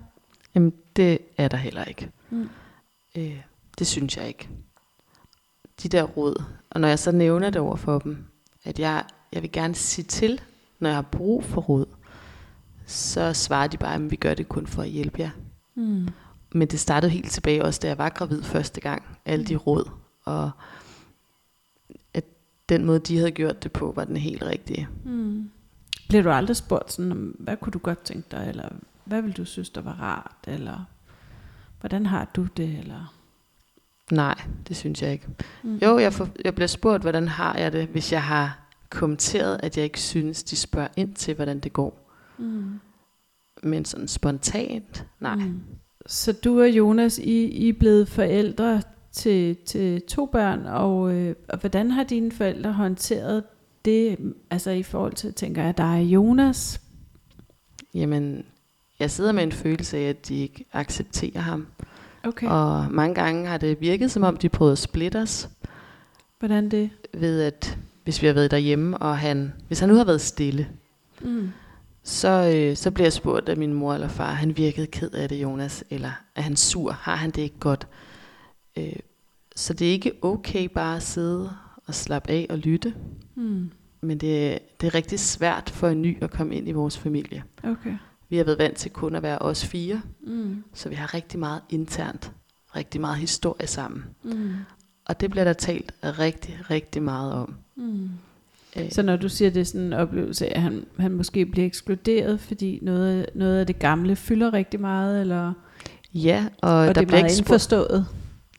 Jamen, 0.55 0.73
det 0.97 1.19
er 1.39 1.49
der 1.49 1.57
heller 1.57 1.85
ikke. 1.85 2.11
Mm. 2.31 2.49
Øh, 3.17 3.41
det 3.79 3.87
synes 3.87 4.17
jeg 4.17 4.29
ikke. 4.29 4.49
De 5.83 5.89
der 5.89 6.03
råd, 6.03 6.43
og 6.71 6.81
når 6.81 6.89
jeg 6.89 6.99
så 6.99 7.13
nævner 7.13 7.51
det 7.51 7.61
over 7.61 7.77
for 7.77 7.99
dem, 7.99 8.25
at 8.65 8.79
jeg, 8.79 9.05
jeg 9.33 9.43
vil 9.43 9.53
gerne 9.53 9.75
sige 9.75 10.05
til, 10.05 10.41
når 10.81 10.89
jeg 10.89 10.97
har 10.97 11.03
brug 11.03 11.45
for 11.45 11.61
råd, 11.61 11.87
så 12.87 13.33
svarer 13.33 13.67
de 13.67 13.77
bare, 13.77 13.95
at 13.95 14.11
vi 14.11 14.17
gør 14.17 14.35
det 14.35 14.49
kun 14.49 14.67
for 14.67 14.83
at 14.83 14.89
hjælpe 14.89 15.21
jer. 15.21 15.31
Mm. 15.75 16.09
Men 16.53 16.69
det 16.69 16.81
startede 16.81 17.13
helt 17.13 17.31
tilbage 17.31 17.65
også, 17.65 17.81
da 17.83 17.89
jeg 17.89 17.99
var 17.99 18.09
gravid 18.09 18.43
første 18.43 18.81
gang. 18.81 19.03
Alle 19.25 19.45
de 19.45 19.57
råd, 19.57 19.91
og 20.25 20.51
at 22.15 22.25
den 22.69 22.85
måde, 22.85 22.99
de 22.99 23.17
havde 23.17 23.31
gjort 23.31 23.63
det 23.63 23.73
på, 23.73 23.93
var 23.97 24.05
den 24.05 24.17
helt 24.17 24.43
rigtige. 24.43 24.89
Mm. 25.05 25.51
Bliver 26.09 26.23
du 26.23 26.31
aldrig 26.31 26.57
spurgt 26.57 26.93
sådan, 26.93 27.13
om, 27.13 27.19
hvad 27.19 27.57
kunne 27.57 27.71
du 27.71 27.79
godt 27.79 28.03
tænke 28.05 28.29
dig, 28.31 28.47
eller 28.49 28.69
hvad 29.05 29.23
vil 29.23 29.33
du 29.33 29.45
synes, 29.45 29.71
der 29.71 29.81
var 29.81 29.93
rart, 30.01 30.37
eller 30.47 30.85
hvordan 31.81 32.07
har 32.07 32.31
du 32.37 32.45
det, 32.57 32.79
eller... 32.79 33.15
Nej, 34.13 34.43
det 34.69 34.77
synes 34.77 35.03
jeg 35.03 35.13
ikke. 35.13 35.29
Mm. 35.63 35.77
Jo, 35.77 35.99
jeg, 35.99 36.13
får, 36.13 36.29
jeg 36.45 36.55
bliver 36.55 36.69
spurgt, 36.69 37.03
hvordan 37.03 37.29
har 37.29 37.57
jeg 37.57 37.73
det, 37.73 37.87
hvis 37.87 38.13
jeg 38.13 38.23
har 38.23 38.59
kommenteret, 38.91 39.61
at 39.63 39.77
jeg 39.77 39.85
ikke 39.85 40.01
synes, 40.01 40.43
de 40.43 40.57
spørger 40.57 40.89
ind 40.97 41.15
til, 41.15 41.35
hvordan 41.35 41.61
det 41.61 41.73
går. 41.73 42.11
Mm. 42.39 42.81
Men 43.63 43.85
sådan 43.85 44.09
spontant, 44.09 45.07
nej. 45.21 45.35
Mm. 45.37 45.61
Så 46.07 46.33
du 46.33 46.61
og 46.61 46.69
Jonas, 46.71 47.19
I, 47.19 47.45
I 47.45 47.69
er 47.69 47.73
blevet 47.73 48.09
forældre 48.09 48.83
til, 49.13 49.57
til 49.57 50.03
to 50.03 50.27
børn, 50.27 50.67
og, 50.67 51.15
øh, 51.15 51.35
og 51.49 51.59
hvordan 51.59 51.91
har 51.91 52.05
dine 52.05 52.33
forældre 52.33 52.73
håndteret 52.73 53.45
det, 53.85 54.17
altså 54.51 54.71
i 54.71 54.83
forhold 54.83 55.13
til, 55.13 55.35
tænker 55.35 55.63
jeg, 55.65 55.77
dig 55.77 55.87
og 55.87 56.03
Jonas? 56.03 56.81
Jamen, 57.95 58.45
jeg 58.99 59.11
sidder 59.11 59.33
med 59.33 59.43
en 59.43 59.53
følelse 59.53 59.97
af, 59.97 60.09
at 60.09 60.29
de 60.29 60.35
ikke 60.35 60.65
accepterer 60.73 61.41
ham. 61.41 61.67
Okay. 62.25 62.47
Og 62.49 62.87
mange 62.91 63.15
gange 63.15 63.47
har 63.47 63.59
det 63.59 63.81
virket, 63.81 64.11
som 64.11 64.23
om 64.23 64.37
de 64.37 64.49
prøvede 64.49 64.73
at 64.73 64.79
splitte 64.79 65.17
os, 65.23 65.49
Hvordan 66.39 66.69
det? 66.69 66.91
ved 67.15 67.43
at 67.43 67.79
hvis 68.05 68.23
vi 68.23 68.27
har 68.27 68.35
været 68.35 68.51
derhjemme, 68.51 68.99
og 68.99 69.19
han, 69.19 69.53
hvis 69.67 69.81
han 69.81 69.89
nu 69.89 69.95
har 69.95 70.05
været 70.05 70.21
stille, 70.21 70.69
Mm. 71.21 71.51
Så, 72.05 72.53
øh, 72.57 72.77
så 72.77 72.91
bliver 72.91 73.05
jeg 73.05 73.13
spurgt 73.13 73.49
af 73.49 73.57
min 73.57 73.75
mor 73.75 73.95
eller 73.95 74.09
far, 74.09 74.33
han 74.33 74.57
virkede 74.57 74.87
ked 74.87 75.11
af 75.11 75.29
det, 75.29 75.43
Jonas, 75.43 75.85
eller 75.91 76.11
er 76.35 76.43
han 76.43 76.57
sur? 76.57 76.93
Har 76.93 77.17
han 77.17 77.31
det 77.31 77.43
ikke 77.43 77.59
godt? 77.61 77.87
Øh, 78.77 78.93
så 79.57 79.73
det 79.75 79.89
er 79.89 79.93
ikke 79.93 80.13
okay 80.23 80.65
bare 80.75 80.97
at 80.97 81.03
sidde 81.03 81.51
og 81.87 81.95
slappe 81.95 82.31
af 82.31 82.47
og 82.51 82.59
lytte, 82.59 82.95
Mm. 83.35 83.71
men 84.01 84.19
det, 84.19 84.59
det 84.81 84.87
er 84.87 84.95
rigtig 84.95 85.21
svært 85.21 85.71
for 85.71 85.89
en 85.89 86.03
ny 86.03 86.23
at 86.23 86.31
komme 86.31 86.55
ind 86.57 86.69
i 86.69 86.73
vores 86.73 86.99
familie. 86.99 87.43
Okay. 87.65 87.95
Vi 88.29 88.37
har 88.37 88.45
været 88.45 88.59
vant 88.59 88.77
til 88.77 88.91
kun 88.91 89.15
at 89.15 89.23
være 89.23 89.39
os 89.39 89.65
fire, 89.67 90.03
Mm. 90.27 90.65
så 90.75 90.89
vi 90.89 90.95
har 90.95 91.15
rigtig 91.15 91.39
meget 91.41 91.63
internt, 91.71 92.33
rigtig 92.77 93.01
meget 93.01 93.17
historie 93.17 93.67
sammen. 93.67 94.05
Mm. 94.25 94.55
Og 95.07 95.21
det 95.21 95.31
bliver 95.31 95.45
der 95.45 95.53
talt 95.53 95.95
rigtig, 96.03 96.57
rigtig 96.71 97.03
meget 97.03 97.33
om. 97.33 97.55
Mm. 97.77 98.11
Øh, 98.77 98.91
Så 98.91 99.03
når 99.03 99.17
du 99.17 99.29
siger, 99.29 99.51
det 99.51 99.61
er 99.61 99.65
sådan 99.65 99.81
en 99.81 99.93
oplevelse 99.93 100.57
at 100.57 100.63
han, 100.63 100.85
han 100.99 101.13
måske 101.13 101.47
bliver 101.47 101.67
ekskluderet, 101.67 102.41
fordi 102.41 102.79
noget, 102.83 103.21
af- 103.23 103.29
noget 103.35 103.59
af 103.61 103.67
det 103.67 103.79
gamle 103.79 104.17
fylder 104.17 104.53
rigtig 104.53 104.81
meget, 104.81 105.21
eller 105.21 105.53
ja, 106.15 106.45
og, 106.63 106.71
og 106.73 106.87
der 106.87 106.93
det 106.93 107.03
er 107.03 107.07
bliver 107.07 107.25
ikke 107.25 107.37
indforstået? 107.39 108.07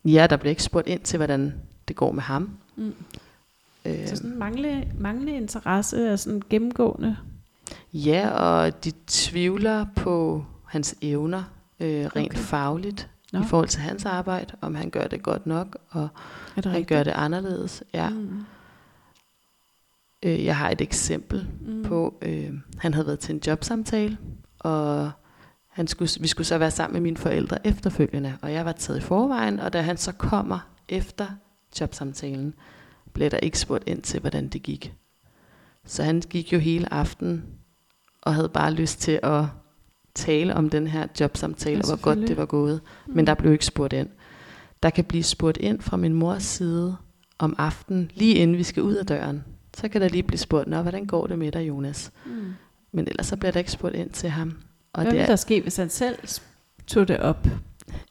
ja, 0.06 0.28
der 0.30 0.38
bliver 0.38 0.50
ikke 0.50 0.64
spurgt 0.64 0.88
ind 0.88 1.00
til, 1.02 1.18
hvordan 1.18 1.54
det 1.88 1.96
går 1.96 2.12
med 2.12 2.22
ham. 2.24 2.50
Mm. 2.76 2.94
Øh, 3.86 4.08
Så 4.08 4.16
sådan 4.16 4.38
manglende, 4.38 4.88
manglende 5.00 5.36
interesse 5.36 6.08
er 6.08 6.16
sådan 6.16 6.42
gennemgående. 6.50 7.16
ja, 7.94 8.30
og 8.30 8.84
de 8.86 8.92
tvivler 9.08 9.86
på 9.96 10.46
hans 10.66 10.96
evner 11.02 11.44
øh, 11.80 12.06
rent 12.06 12.16
Okay. 12.32 12.38
fagligt 12.40 13.08
Nå. 13.34 13.40
i 13.40 13.44
forhold 13.46 13.68
til 13.68 13.82
hans 13.82 14.06
arbejde, 14.06 14.54
om 14.62 14.76
han 14.76 14.90
gør 14.90 15.08
det 15.08 15.24
godt 15.24 15.46
nok, 15.48 15.78
og 15.90 16.08
han 16.56 16.66
rigtigt? 16.66 16.88
gør 16.88 17.04
det 17.04 17.12
anderledes. 17.12 17.84
Ja. 17.94 18.10
Mm. 18.10 18.30
Øh, 20.26 20.46
jeg 20.46 20.58
har 20.58 20.70
et 20.70 20.82
eksempel 20.82 21.48
Mm. 21.62 21.84
på, 21.84 22.18
øh, 22.22 22.52
han 22.78 22.94
havde 22.94 23.08
været 23.08 23.20
til 23.20 23.36
en 23.36 23.42
jobsamtale, 23.48 24.18
og 24.60 25.12
han 25.70 25.88
skulle, 25.88 26.10
vi 26.20 26.28
skulle 26.28 26.48
så 26.48 26.58
være 26.58 26.72
sammen 26.72 26.94
med 26.94 27.02
mine 27.02 27.18
forældre 27.18 27.68
efterfølgende, 27.68 28.38
og 28.42 28.54
jeg 28.54 28.66
var 28.66 28.72
taget 28.72 29.00
i 29.00 29.02
forvejen, 29.02 29.60
og 29.60 29.74
da 29.74 29.82
han 29.82 29.98
så 29.98 30.12
kommer 30.12 30.60
efter 30.90 31.28
jobsamtalen, 31.82 32.54
blev 33.14 33.30
der 33.30 33.38
ikke 33.38 33.60
spurgt 33.60 33.84
ind 33.88 34.02
til, 34.02 34.20
hvordan 34.20 34.48
det 34.48 34.64
gik. 34.64 34.94
Så 35.86 36.04
han 36.04 36.20
gik 36.30 36.54
jo 36.54 36.58
hele 36.60 36.94
aften 36.94 37.44
og 38.22 38.36
havde 38.36 38.50
bare 38.50 38.74
lyst 38.74 39.00
til 39.02 39.20
at 39.24 39.44
tale 40.16 40.56
om 40.56 40.70
den 40.70 40.88
her 40.88 41.08
jobsamtale, 41.20 41.76
Ja, 41.76 41.82
og 41.82 41.88
hvor 41.88 42.02
godt 42.02 42.28
det 42.28 42.38
var 42.38 42.46
gået. 42.46 42.82
Men 43.08 43.28
der 43.28 43.34
blev 43.34 43.52
ikke 43.54 43.66
spurgt 43.66 43.94
ind. 43.94 44.10
Der 44.84 44.90
kan 44.90 45.04
blive 45.04 45.24
spurgt 45.24 45.58
ind 45.58 45.82
fra 45.82 45.98
min 45.98 46.14
mors 46.14 46.44
side 46.44 46.98
om 47.38 47.56
aftenen, 47.58 48.12
lige 48.14 48.36
inden 48.36 48.58
vi 48.58 48.64
skal 48.64 48.84
ud 48.84 48.94
af 48.96 49.06
døren. 49.06 49.44
Så 49.76 49.88
kan 49.88 50.02
der 50.02 50.08
lige 50.10 50.24
blive 50.24 50.40
spurgt, 50.40 50.68
Nå, 50.68 50.82
hvordan 50.82 51.06
går 51.06 51.28
det 51.28 51.40
med 51.40 51.52
dig, 51.52 51.68
Jonas? 51.68 52.12
Mm. 52.26 52.54
Men 52.92 53.08
ellers 53.08 53.28
så 53.28 53.38
bliver 53.38 53.52
der 53.52 53.60
ikke 53.60 53.72
spurgt 53.72 53.96
ind 53.96 54.10
til 54.10 54.30
ham. 54.30 54.54
Og 54.94 55.02
Hvad 55.02 55.06
det 55.06 55.12
ville 55.12 55.24
er, 55.24 55.28
der 55.28 55.36
ske, 55.36 55.62
hvis 55.62 55.78
han 55.78 55.90
selv 55.90 56.16
tog 56.88 57.08
det 57.08 57.20
op? 57.20 57.48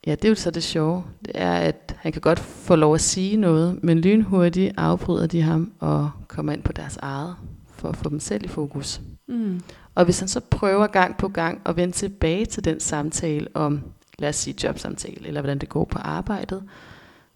ja, 0.07 0.11
det 0.11 0.25
er 0.25 0.29
jo 0.29 0.35
så 0.35 0.51
det 0.51 0.63
sjove. 0.63 1.05
Det 1.25 1.33
er, 1.35 1.53
at 1.53 1.97
han 1.99 2.13
kan 2.13 2.21
godt 2.21 2.39
få 2.39 2.77
lov 2.77 2.95
at 2.95 3.01
sige 3.01 3.37
noget, 3.37 3.85
men 3.85 3.99
lynhurtigt 3.99 4.75
afbryder 4.77 5.27
de 5.27 5.43
ham 5.43 5.73
og 5.81 6.11
kommer 6.29 6.53
ind 6.53 6.63
på 6.63 6.73
deres 6.73 6.97
eget, 6.97 7.37
for 7.73 7.89
at 7.89 7.97
få 7.97 8.09
dem 8.09 8.21
selv 8.21 8.45
i 8.45 8.49
fokus. 8.49 9.01
Mm. 9.29 9.61
Og 9.95 10.05
hvis 10.05 10.19
han 10.19 10.29
så 10.29 10.41
prøver 10.41 10.87
gang 10.87 11.17
på 11.17 11.29
gang 11.29 11.61
at 11.67 11.77
vende 11.77 11.95
tilbage 11.95 12.47
til 12.47 12.65
den 12.65 12.81
samtale 12.81 13.47
om, 13.55 13.81
lad 14.19 14.29
os 14.29 14.37
sige 14.37 14.57
jobsamtale, 14.65 15.27
eller 15.27 15.41
hvordan 15.41 15.59
det 15.59 15.69
går 15.69 15.85
på 15.85 15.99
arbejdet, 15.99 16.63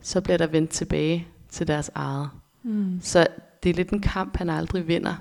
så 0.03 0.21
bliver 0.21 0.37
der 0.39 0.47
vendt 0.47 0.71
tilbage 0.71 1.27
til 1.51 1.67
deres 1.67 1.91
eget. 1.95 2.29
Mm. 2.63 3.01
Så 3.03 3.27
det 3.63 3.71
er 3.71 3.75
lidt 3.75 3.91
en 3.91 4.01
kamp, 4.01 4.37
han 4.37 4.51
aldrig 4.51 4.89
vinder. 4.89 5.15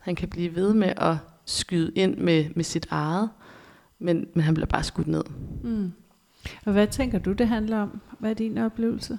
Han 0.00 0.14
kan 0.16 0.28
blive 0.28 0.54
ved 0.54 0.74
med 0.74 0.92
at 0.96 1.16
skyde 1.44 1.92
ind 1.94 2.16
med, 2.16 2.44
med 2.54 2.64
sit 2.64 2.86
eget, 2.90 3.30
men, 3.98 4.26
men 4.34 4.42
han 4.42 4.54
bliver 4.54 4.66
bare 4.66 4.82
skudt 4.82 5.06
ned. 5.06 5.22
Mm. 5.62 5.92
Og 6.66 6.72
hvad 6.72 6.86
tænker 6.86 7.18
du, 7.18 7.32
det 7.32 7.48
handler 7.48 7.78
om? 7.78 8.00
Hvad 8.18 8.30
er 8.30 8.34
din 8.34 8.58
oplevelse? 8.58 9.18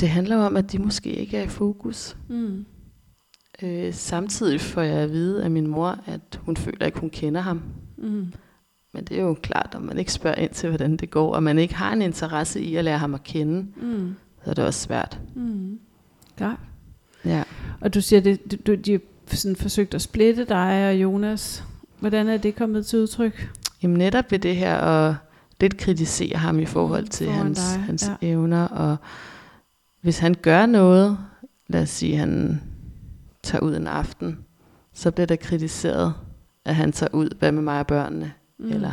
Det 0.00 0.08
handler 0.08 0.36
om, 0.36 0.56
at 0.56 0.72
de 0.72 0.78
måske 0.78 1.10
ikke 1.12 1.36
er 1.36 1.42
i 1.42 1.48
fokus. 1.48 2.16
Mm. 2.28 2.64
Øh, 3.62 3.94
samtidig 3.94 4.60
får 4.60 4.80
jeg 4.82 4.96
at 4.98 5.10
vide 5.12 5.44
af 5.44 5.50
min 5.50 5.66
mor, 5.66 5.98
at 6.06 6.40
hun 6.42 6.56
føler 6.56 6.86
ikke, 6.86 7.00
hun 7.00 7.10
kender 7.10 7.40
ham. 7.40 7.62
Mm. 7.98 8.32
Men 8.92 9.04
det 9.04 9.18
er 9.18 9.22
jo 9.22 9.34
klart, 9.34 9.74
om 9.74 9.82
man 9.82 9.98
ikke 9.98 10.12
spørger 10.12 10.36
ind 10.36 10.50
til, 10.50 10.68
hvordan 10.68 10.96
det 10.96 11.10
går, 11.10 11.34
og 11.34 11.42
man 11.42 11.58
ikke 11.58 11.74
har 11.74 11.92
en 11.92 12.02
interesse 12.02 12.60
i 12.60 12.76
at 12.76 12.84
lære 12.84 12.98
ham 12.98 13.14
at 13.14 13.22
kende, 13.24 13.66
Mm. 13.82 14.14
så 14.44 14.50
er 14.50 14.54
det 14.54 14.64
også 14.64 14.80
svært. 14.80 15.20
Mm. 15.34 15.78
Klart. 16.40 16.58
Ja. 17.24 17.42
Og 17.80 17.94
du 17.94 18.00
siger, 18.00 18.20
det, 18.20 18.66
du, 18.66 18.74
de 18.74 19.00
sådan 19.26 19.56
forsøgt 19.56 19.94
at 19.94 20.02
splitte 20.02 20.44
dig 20.44 20.88
og 20.88 20.94
Jonas. 20.94 21.64
Hvordan 21.98 22.28
er 22.28 22.36
det 22.36 22.56
kommet 22.56 22.86
til 22.86 22.98
udtryk? 22.98 23.50
Jamen 23.82 23.96
netop 23.96 24.24
ved 24.30 24.38
det 24.38 24.56
her, 24.56 24.76
og 24.76 25.16
lidt 25.60 25.76
kritisere 25.76 26.36
ham 26.36 26.58
i 26.58 26.66
forhold 26.66 27.08
til 27.08 27.26
Foran 27.26 27.38
hans, 27.38 27.58
dig, 27.58 27.82
hans 27.82 28.10
ja. 28.22 28.28
evner, 28.28 28.68
og 28.68 28.96
hvis 30.00 30.18
han 30.18 30.34
gør 30.42 30.66
noget, 30.66 31.18
lad 31.68 31.82
os 31.82 31.90
sige, 31.90 32.16
han 32.16 32.62
tager 33.42 33.62
ud 33.62 33.76
en 33.76 33.86
aften, 33.86 34.38
så 34.94 35.10
bliver 35.10 35.26
der 35.26 35.36
kritiseret, 35.36 36.14
at 36.64 36.74
han 36.74 36.92
tager 36.92 37.14
ud, 37.14 37.28
hvad 37.38 37.52
med 37.52 37.62
mig 37.62 37.80
og 37.80 37.86
børnene, 37.86 38.32
mm. 38.58 38.68
eller 38.68 38.92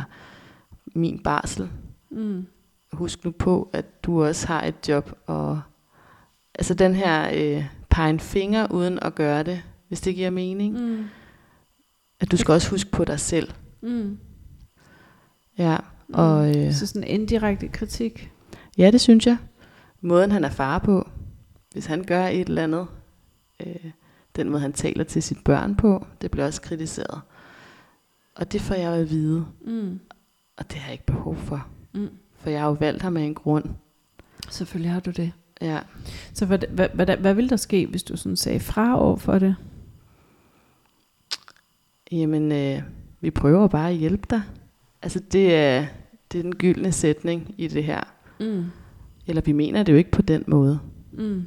min 0.94 1.18
barsel. 1.18 1.68
Mm. 2.10 2.46
Husk 2.92 3.24
nu 3.24 3.30
på, 3.30 3.70
at 3.72 4.04
du 4.04 4.24
også 4.24 4.46
har 4.46 4.62
et 4.62 4.88
job, 4.88 5.12
og 5.26 5.60
altså 6.58 6.74
den 6.74 6.94
her 6.94 7.30
øh, 7.34 7.64
pege 7.90 8.10
en 8.10 8.20
finger 8.20 8.66
uden 8.72 8.98
at 9.02 9.14
gøre 9.14 9.42
det, 9.42 9.62
hvis 9.88 10.00
det 10.00 10.14
giver 10.14 10.30
mening. 10.30 10.80
Mm. 10.80 11.04
At 12.20 12.30
du 12.30 12.36
skal 12.36 12.52
også 12.52 12.70
huske 12.70 12.90
på 12.90 13.04
dig 13.04 13.20
selv. 13.20 13.52
Mm. 13.82 14.18
Ja, 15.58 15.76
og 16.12 16.56
øh, 16.56 16.72
Så 16.72 16.86
sådan 16.86 17.04
en 17.04 17.20
indirekte 17.20 17.68
kritik. 17.68 18.30
ja, 18.78 18.90
det 18.90 19.00
synes 19.00 19.26
jeg. 19.26 19.36
Måden 20.00 20.30
han 20.32 20.44
er 20.44 20.50
far 20.50 20.78
på, 20.78 21.08
hvis 21.72 21.86
han 21.86 22.04
gør 22.04 22.26
et 22.26 22.48
eller 22.48 22.62
andet, 22.62 22.86
øh, 23.66 23.90
den 24.36 24.48
måde 24.50 24.60
han 24.62 24.72
taler 24.72 25.04
til 25.04 25.22
sit 25.22 25.44
børn 25.44 25.76
på, 25.76 26.06
det 26.20 26.30
bliver 26.30 26.46
også 26.46 26.62
kritiseret. 26.62 27.20
Og 28.34 28.52
det 28.52 28.60
får 28.60 28.74
jeg 28.74 28.86
jo 28.86 28.92
at 29.02 29.10
vide, 29.10 29.46
Mm. 29.64 30.00
og 30.56 30.70
det 30.70 30.78
har 30.78 30.86
jeg 30.86 30.92
ikke 30.92 31.06
behov 31.06 31.36
for. 31.36 31.66
Mm. 31.94 32.08
For 32.36 32.50
jeg 32.50 32.60
har 32.60 32.66
jo 32.68 32.72
valgt 32.72 33.02
ham 33.02 33.16
af 33.16 33.22
en 33.22 33.34
grund. 33.34 33.64
Selvfølgelig 34.50 34.92
har 34.92 35.00
du 35.00 35.10
det. 35.10 35.32
Ja. 35.62 35.78
Så 36.34 36.46
hvad, 36.46 36.58
hvad, 36.70 36.88
hvad, 36.94 37.16
hvad 37.16 37.34
ville 37.34 37.50
der 37.50 37.56
ske, 37.56 37.86
hvis 37.86 38.02
du 38.02 38.16
sådan 38.16 38.36
sagde 38.36 38.60
fra 38.60 39.00
over 39.00 39.16
for 39.16 39.38
det? 39.38 39.56
Jamen, 42.12 42.52
øh, 42.52 42.82
vi 43.20 43.30
prøver 43.30 43.68
bare 43.68 43.90
at 43.90 43.96
hjælpe 43.96 44.26
dig. 44.30 44.42
Altså, 45.02 45.20
det 45.32 45.54
er, 45.54 45.86
det 46.32 46.38
er 46.38 46.42
den 46.42 46.54
gyldne 46.54 46.92
sætning 46.92 47.54
i 47.58 47.68
det 47.68 47.84
her. 47.84 48.00
Mm. 48.40 48.64
Eller 49.26 49.42
vi 49.42 49.52
mener 49.52 49.82
det 49.82 49.92
jo 49.92 49.98
ikke 49.98 50.10
på 50.10 50.22
den 50.22 50.44
måde. 50.46 50.78
Mm. 51.12 51.46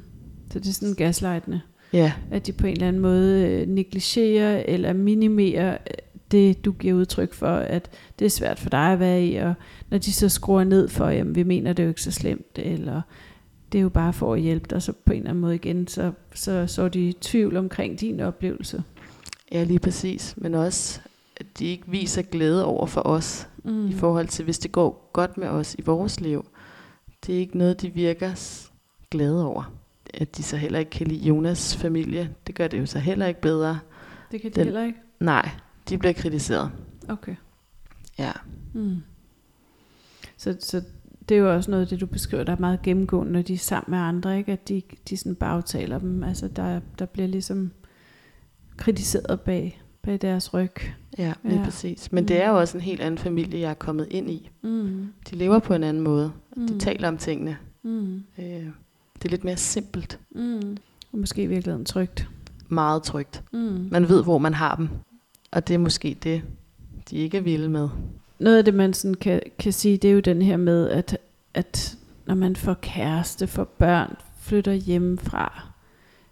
Så 0.50 0.58
det 0.58 0.68
er 0.68 0.72
sådan 0.72 0.94
gaslightende. 0.94 1.60
Ja, 1.92 2.12
At 2.30 2.46
de 2.46 2.52
på 2.52 2.66
en 2.66 2.72
eller 2.72 2.88
anden 2.88 3.02
måde 3.02 3.48
øh, 3.48 3.66
negligerer 3.68 4.64
eller 4.68 4.92
minimerer 4.92 5.72
øh, 5.72 5.94
det, 6.30 6.64
du 6.64 6.72
giver 6.72 6.94
udtryk 6.94 7.34
for, 7.34 7.46
at 7.56 7.90
det 8.18 8.24
er 8.24 8.30
svært 8.30 8.58
for 8.58 8.70
dig 8.70 8.92
at 8.92 9.00
være 9.00 9.26
i, 9.26 9.36
og 9.36 9.54
når 9.90 9.98
de 9.98 10.12
så 10.12 10.28
skruer 10.28 10.64
ned 10.64 10.88
for, 10.88 11.08
jamen 11.08 11.34
vi 11.34 11.42
mener 11.42 11.72
det 11.72 11.82
er 11.82 11.84
jo 11.84 11.90
ikke 11.90 12.02
så 12.02 12.10
slemt, 12.10 12.58
eller 12.58 13.02
det 13.72 13.78
er 13.78 13.82
jo 13.82 13.88
bare 13.88 14.12
for 14.12 14.34
at 14.34 14.40
hjælpe 14.40 14.66
dig, 14.70 14.82
så 14.82 14.92
på 15.04 15.12
en 15.12 15.18
eller 15.18 15.30
anden 15.30 15.40
måde 15.40 15.54
igen, 15.54 15.86
så, 15.88 16.12
så, 16.34 16.66
så 16.66 16.82
er 16.82 16.88
de 16.88 17.08
i 17.08 17.12
tvivl 17.12 17.56
omkring 17.56 18.00
din 18.00 18.20
oplevelse. 18.20 18.82
ja 19.52 19.64
lige 19.64 19.78
præcis. 19.78 20.34
Men 20.36 20.54
også, 20.54 21.00
at 21.36 21.46
de 21.58 21.64
ikke 21.64 21.84
viser 21.86 22.22
glæde 22.22 22.64
over 22.64 22.86
for 22.86 23.00
os, 23.06 23.48
mm. 23.64 23.88
i 23.88 23.92
forhold 23.92 24.28
til, 24.28 24.44
hvis 24.44 24.58
det 24.58 24.72
går 24.72 25.10
godt 25.12 25.36
med 25.38 25.48
os 25.48 25.74
i 25.74 25.82
vores 25.82 26.20
liv. 26.20 26.46
Det 27.26 27.34
er 27.34 27.38
ikke 27.38 27.58
noget, 27.58 27.82
de 27.82 27.90
virker 27.90 28.60
glade 29.10 29.46
over. 29.46 29.72
At 30.14 30.36
de 30.36 30.42
så 30.42 30.56
heller 30.56 30.78
ikke 30.78 30.90
kan 30.90 31.06
lide 31.06 31.28
Jonas 31.28 31.76
familie, 31.76 32.34
det 32.46 32.54
gør 32.54 32.68
det 32.68 32.78
jo 32.80 32.86
så 32.86 32.98
heller 32.98 33.26
ikke 33.26 33.40
bedre. 33.40 33.78
Det 34.32 34.40
kan 34.40 34.50
de 34.50 34.54
Den- 34.54 34.64
heller 34.64 34.84
ikke. 34.84 34.98
Nej, 35.20 35.50
de 35.88 35.98
bliver 35.98 36.12
kritiseret. 36.12 36.70
Okay. 37.08 37.34
Ja. 38.18 38.32
Mm. 38.74 38.96
Så, 40.36 40.56
så 40.60 40.82
det 41.32 41.38
er 41.38 41.42
jo 41.42 41.54
også 41.54 41.70
noget 41.70 41.82
af 41.82 41.88
det, 41.88 42.00
du 42.00 42.06
beskriver, 42.06 42.44
der 42.44 42.52
er 42.52 42.60
meget 42.60 42.82
gennemgående, 42.82 43.32
når 43.32 43.42
de 43.42 43.54
er 43.54 43.58
sammen 43.58 43.90
med 43.90 43.98
andre, 43.98 44.38
ikke? 44.38 44.52
at 44.52 44.68
de, 44.68 44.82
de 45.08 45.16
sådan 45.16 45.34
bagtaler 45.34 45.98
dem. 45.98 46.24
Altså 46.24 46.48
der, 46.48 46.80
der 46.98 47.06
bliver 47.06 47.28
ligesom 47.28 47.70
kritiseret 48.76 49.40
bag, 49.40 49.82
bag 50.02 50.18
deres 50.22 50.54
ryg. 50.54 50.70
Ja, 51.18 51.32
lige 51.44 51.58
Ja. 51.58 51.64
præcis. 51.64 52.12
Men 52.12 52.22
Mm. 52.22 52.26
det 52.26 52.42
er 52.42 52.50
jo 52.50 52.58
også 52.58 52.76
en 52.78 52.82
helt 52.82 53.00
anden 53.00 53.18
familie, 53.18 53.60
jeg 53.60 53.70
er 53.70 53.74
kommet 53.74 54.06
ind 54.10 54.30
i. 54.30 54.50
Mm. 54.62 55.06
De 55.30 55.36
lever 55.36 55.58
på 55.58 55.74
en 55.74 55.84
anden 55.84 56.02
måde. 56.02 56.32
Mm. 56.56 56.66
De 56.68 56.78
taler 56.78 57.08
om 57.08 57.16
tingene. 57.18 57.56
Mm. 57.82 58.14
Øh, 58.38 58.44
det 59.14 59.24
er 59.24 59.28
lidt 59.28 59.44
mere 59.44 59.56
simpelt. 59.56 60.20
Mm. 60.30 60.76
Og 61.12 61.18
måske 61.18 61.42
i 61.42 61.46
virkeligheden 61.46 61.84
trygt. 61.84 62.28
Meget 62.68 63.02
trygt. 63.02 63.42
Mm. 63.52 63.88
Man 63.90 64.08
ved, 64.08 64.22
hvor 64.22 64.38
man 64.38 64.54
har 64.54 64.74
dem. 64.76 64.88
Og 65.50 65.68
det 65.68 65.74
er 65.74 65.78
måske 65.78 66.16
det, 66.22 66.42
de 67.10 67.16
ikke 67.16 67.36
er 67.38 67.42
vilde 67.42 67.68
med. 67.68 67.88
Noget 68.42 68.58
af 68.58 68.64
det, 68.64 68.74
man 68.74 68.94
sådan 68.94 69.14
kan, 69.14 69.40
kan 69.58 69.72
sige, 69.72 69.96
det 69.96 70.10
er 70.10 70.14
jo 70.14 70.20
den 70.20 70.42
her 70.42 70.56
med, 70.56 70.88
at, 70.88 71.18
at 71.54 71.98
når 72.26 72.34
man 72.34 72.56
får 72.56 72.74
kæreste, 72.74 73.46
får 73.46 73.64
børn, 73.64 74.16
flytter 74.40 74.72
hjemmefra, 74.72 75.68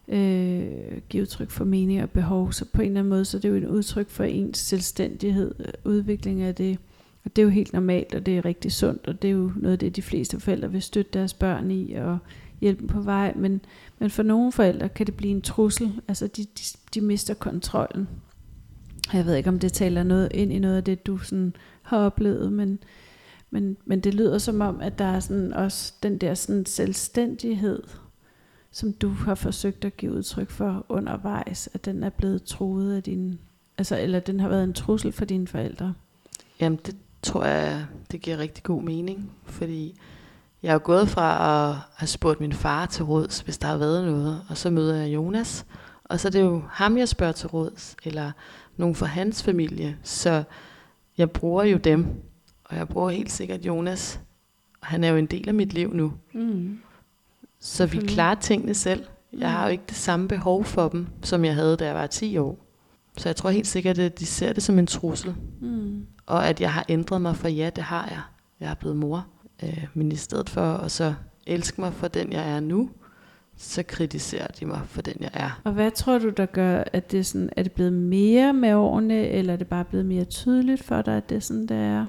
øh, 0.08 1.00
giver 1.08 1.22
udtryk 1.22 1.50
for 1.50 1.64
mening 1.64 2.02
og 2.02 2.10
behov, 2.10 2.52
så 2.52 2.64
på 2.64 2.82
en 2.82 2.88
eller 2.88 3.00
anden 3.00 3.10
måde, 3.10 3.24
så 3.24 3.38
det 3.38 3.44
er 3.44 3.52
det 3.52 3.60
jo 3.60 3.66
et 3.66 3.70
udtryk 3.70 4.08
for 4.08 4.24
ens 4.24 4.58
selvstændighed, 4.58 5.54
udvikling 5.84 6.42
af 6.42 6.54
det. 6.54 6.78
Og 7.24 7.36
det 7.36 7.42
er 7.42 7.46
jo 7.46 7.50
helt 7.50 7.72
normalt, 7.72 8.14
og 8.14 8.26
det 8.26 8.38
er 8.38 8.44
rigtig 8.44 8.72
sundt, 8.72 9.06
og 9.06 9.22
det 9.22 9.28
er 9.28 9.32
jo 9.32 9.52
noget 9.56 9.72
af 9.72 9.78
det, 9.78 9.96
de 9.96 10.02
fleste 10.02 10.40
forældre 10.40 10.72
vil 10.72 10.82
støtte 10.82 11.10
deres 11.12 11.34
børn 11.34 11.70
i, 11.70 11.92
og 11.92 12.18
hjælpe 12.60 12.80
dem 12.80 12.88
på 12.88 13.00
vej. 13.00 13.32
Men, 13.36 13.60
men 13.98 14.10
for 14.10 14.22
nogle 14.22 14.52
forældre 14.52 14.88
kan 14.88 15.06
det 15.06 15.14
blive 15.14 15.30
en 15.30 15.42
trussel, 15.42 15.92
altså 16.08 16.26
de, 16.26 16.42
de, 16.42 16.62
de 16.94 17.00
mister 17.00 17.34
kontrollen. 17.34 18.08
Jeg 19.12 19.26
ved 19.26 19.34
ikke, 19.34 19.48
om 19.48 19.58
det 19.58 19.72
taler 19.72 20.02
noget 20.02 20.28
ind 20.34 20.52
i 20.52 20.58
noget 20.58 20.76
af 20.76 20.84
det, 20.84 21.06
du 21.06 21.18
sådan 21.18 21.52
har 21.90 21.98
oplevet, 21.98 22.52
men, 22.52 22.78
men, 23.50 23.76
men 23.84 24.00
det 24.00 24.14
lyder 24.14 24.38
som 24.38 24.60
om, 24.60 24.80
at 24.80 24.98
der 24.98 25.04
er 25.04 25.20
sådan 25.20 25.52
også 25.52 25.94
den 26.02 26.18
der 26.18 26.34
sådan 26.34 26.66
selvstændighed, 26.66 27.82
som 28.70 28.92
du 28.92 29.08
har 29.08 29.34
forsøgt 29.34 29.84
at 29.84 29.96
give 29.96 30.12
udtryk 30.12 30.50
for 30.50 30.86
undervejs, 30.88 31.68
at 31.74 31.84
den 31.84 32.04
er 32.04 32.10
blevet 32.10 32.44
truet 32.44 32.96
af 32.96 33.02
din, 33.02 33.38
altså, 33.78 33.98
eller 33.98 34.20
den 34.20 34.40
har 34.40 34.48
været 34.48 34.64
en 34.64 34.72
trussel 34.72 35.12
for 35.12 35.24
dine 35.24 35.46
forældre. 35.46 35.94
Jamen, 36.60 36.78
det 36.86 36.96
tror 37.22 37.44
jeg, 37.44 37.86
det 38.12 38.20
giver 38.20 38.38
rigtig 38.38 38.64
god 38.64 38.82
mening. 38.82 39.32
Fordi 39.44 39.98
jeg 40.62 40.74
er 40.74 40.78
gået 40.78 41.08
fra 41.08 41.32
at 41.70 41.76
have 41.96 42.08
spurgt 42.08 42.40
min 42.40 42.52
far 42.52 42.86
til 42.86 43.04
råds, 43.04 43.40
hvis 43.40 43.58
der 43.58 43.68
har 43.68 43.76
været 43.76 44.04
noget. 44.04 44.42
Og 44.48 44.56
så 44.56 44.70
møder 44.70 44.96
jeg 44.96 45.14
Jonas. 45.14 45.66
Og 46.04 46.20
så 46.20 46.28
er 46.28 46.32
det 46.32 46.40
jo 46.40 46.62
ham, 46.68 46.98
jeg 46.98 47.08
spørger 47.08 47.32
til 47.32 47.48
råds. 47.48 47.96
Eller 48.04 48.32
nogen 48.76 48.94
fra 48.94 49.06
hans 49.06 49.42
familie. 49.42 49.98
Så 50.02 50.42
jeg 51.20 51.30
bruger 51.30 51.64
jo 51.64 51.76
dem. 51.76 52.06
Og 52.64 52.76
jeg 52.76 52.88
bruger 52.88 53.10
helt 53.10 53.32
sikkert 53.32 53.66
Jonas. 53.66 54.20
Han 54.82 55.04
er 55.04 55.08
jo 55.08 55.16
en 55.16 55.26
del 55.26 55.48
af 55.48 55.54
mit 55.54 55.72
liv 55.72 55.94
nu. 55.94 56.12
Mm. 56.32 56.78
Så 57.60 57.84
vi 57.84 57.88
Selvfølgelig. 57.88 58.14
klarer 58.14 58.34
tingene 58.34 58.74
selv. 58.74 59.04
Jeg 59.38 59.52
har 59.52 59.64
jo 59.64 59.70
ikke 59.70 59.84
det 59.88 59.96
samme 59.96 60.28
behov 60.28 60.64
for 60.64 60.88
dem, 60.88 61.06
som 61.22 61.44
jeg 61.44 61.54
havde, 61.54 61.76
da 61.76 61.86
jeg 61.86 61.94
var 61.94 62.06
10 62.06 62.36
år. 62.38 62.58
Så 63.16 63.28
jeg 63.28 63.36
tror 63.36 63.50
helt 63.50 63.66
sikkert, 63.66 63.98
at 63.98 64.18
de 64.18 64.26
ser 64.26 64.52
det 64.52 64.62
som 64.62 64.78
en 64.78 64.86
trussel. 64.86 65.34
Mm. 65.60 66.06
Og 66.26 66.48
at 66.48 66.60
jeg 66.60 66.72
har 66.72 66.84
ændret 66.88 67.22
mig, 67.22 67.36
for 67.36 67.48
ja, 67.48 67.70
det 67.76 67.84
har 67.84 68.08
jeg. 68.08 68.20
Jeg 68.60 68.70
er 68.70 68.74
blevet 68.74 68.96
mor. 68.96 69.26
Øh, 69.62 69.86
men 69.94 70.12
i 70.12 70.16
stedet 70.16 70.50
for 70.50 70.74
at 70.74 70.90
så 70.90 71.14
elske 71.46 71.80
mig 71.80 71.92
for 71.92 72.08
den, 72.08 72.32
jeg 72.32 72.50
er 72.50 72.60
nu, 72.60 72.90
så 73.62 73.82
kritiserer 73.82 74.46
de 74.46 74.66
mig 74.66 74.80
for 74.86 75.02
den, 75.02 75.14
jeg 75.20 75.30
er. 75.32 75.60
Og 75.64 75.72
hvad 75.72 75.90
tror 75.90 76.18
du, 76.18 76.28
der 76.28 76.46
gør, 76.46 76.84
at 76.92 77.12
det 77.12 77.26
sådan, 77.26 77.50
er 77.56 77.62
det 77.62 77.72
blevet 77.72 77.92
mere 77.92 78.52
med 78.52 78.74
årene, 78.74 79.28
eller 79.28 79.52
er 79.52 79.56
det 79.56 79.66
bare 79.66 79.84
blevet 79.84 80.06
mere 80.06 80.24
tydeligt 80.24 80.82
for 80.82 81.02
dig, 81.02 81.16
at 81.16 81.28
det 81.28 81.36
er 81.36 81.40
sådan, 81.40 81.66
det 81.66 81.76
er? 81.76 82.06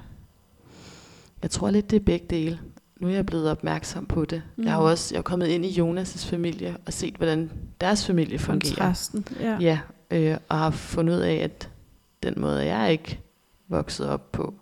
Jeg 1.42 1.50
tror 1.50 1.70
lidt, 1.70 1.90
det 1.90 1.96
er 1.96 2.04
begge 2.04 2.26
dele. 2.30 2.58
Nu 3.00 3.08
er 3.08 3.12
jeg 3.12 3.26
blevet 3.26 3.50
opmærksom 3.50 4.06
på 4.06 4.24
det. 4.24 4.42
Mm. 4.56 4.64
Jeg 4.64 4.72
har 4.72 4.82
jo 4.82 4.90
også 4.90 5.14
jeg 5.14 5.18
er 5.18 5.22
kommet 5.22 5.46
ind 5.46 5.64
i 5.64 5.80
Jonas' 5.80 6.26
familie 6.26 6.76
og 6.86 6.92
set, 6.92 7.14
hvordan 7.14 7.50
deres 7.80 8.06
familie 8.06 8.38
fungerer. 8.38 8.74
Kontrasten. 8.74 9.26
Ja. 9.40 9.58
Ja, 9.60 9.78
øh, 10.10 10.36
og 10.48 10.58
har 10.58 10.70
fundet 10.70 11.14
ud 11.14 11.20
af, 11.20 11.34
at 11.34 11.70
den 12.22 12.34
måde, 12.36 12.64
jeg 12.64 12.84
er 12.84 12.88
ikke 12.88 13.20
vokset 13.68 14.08
op 14.08 14.32
på. 14.32 14.54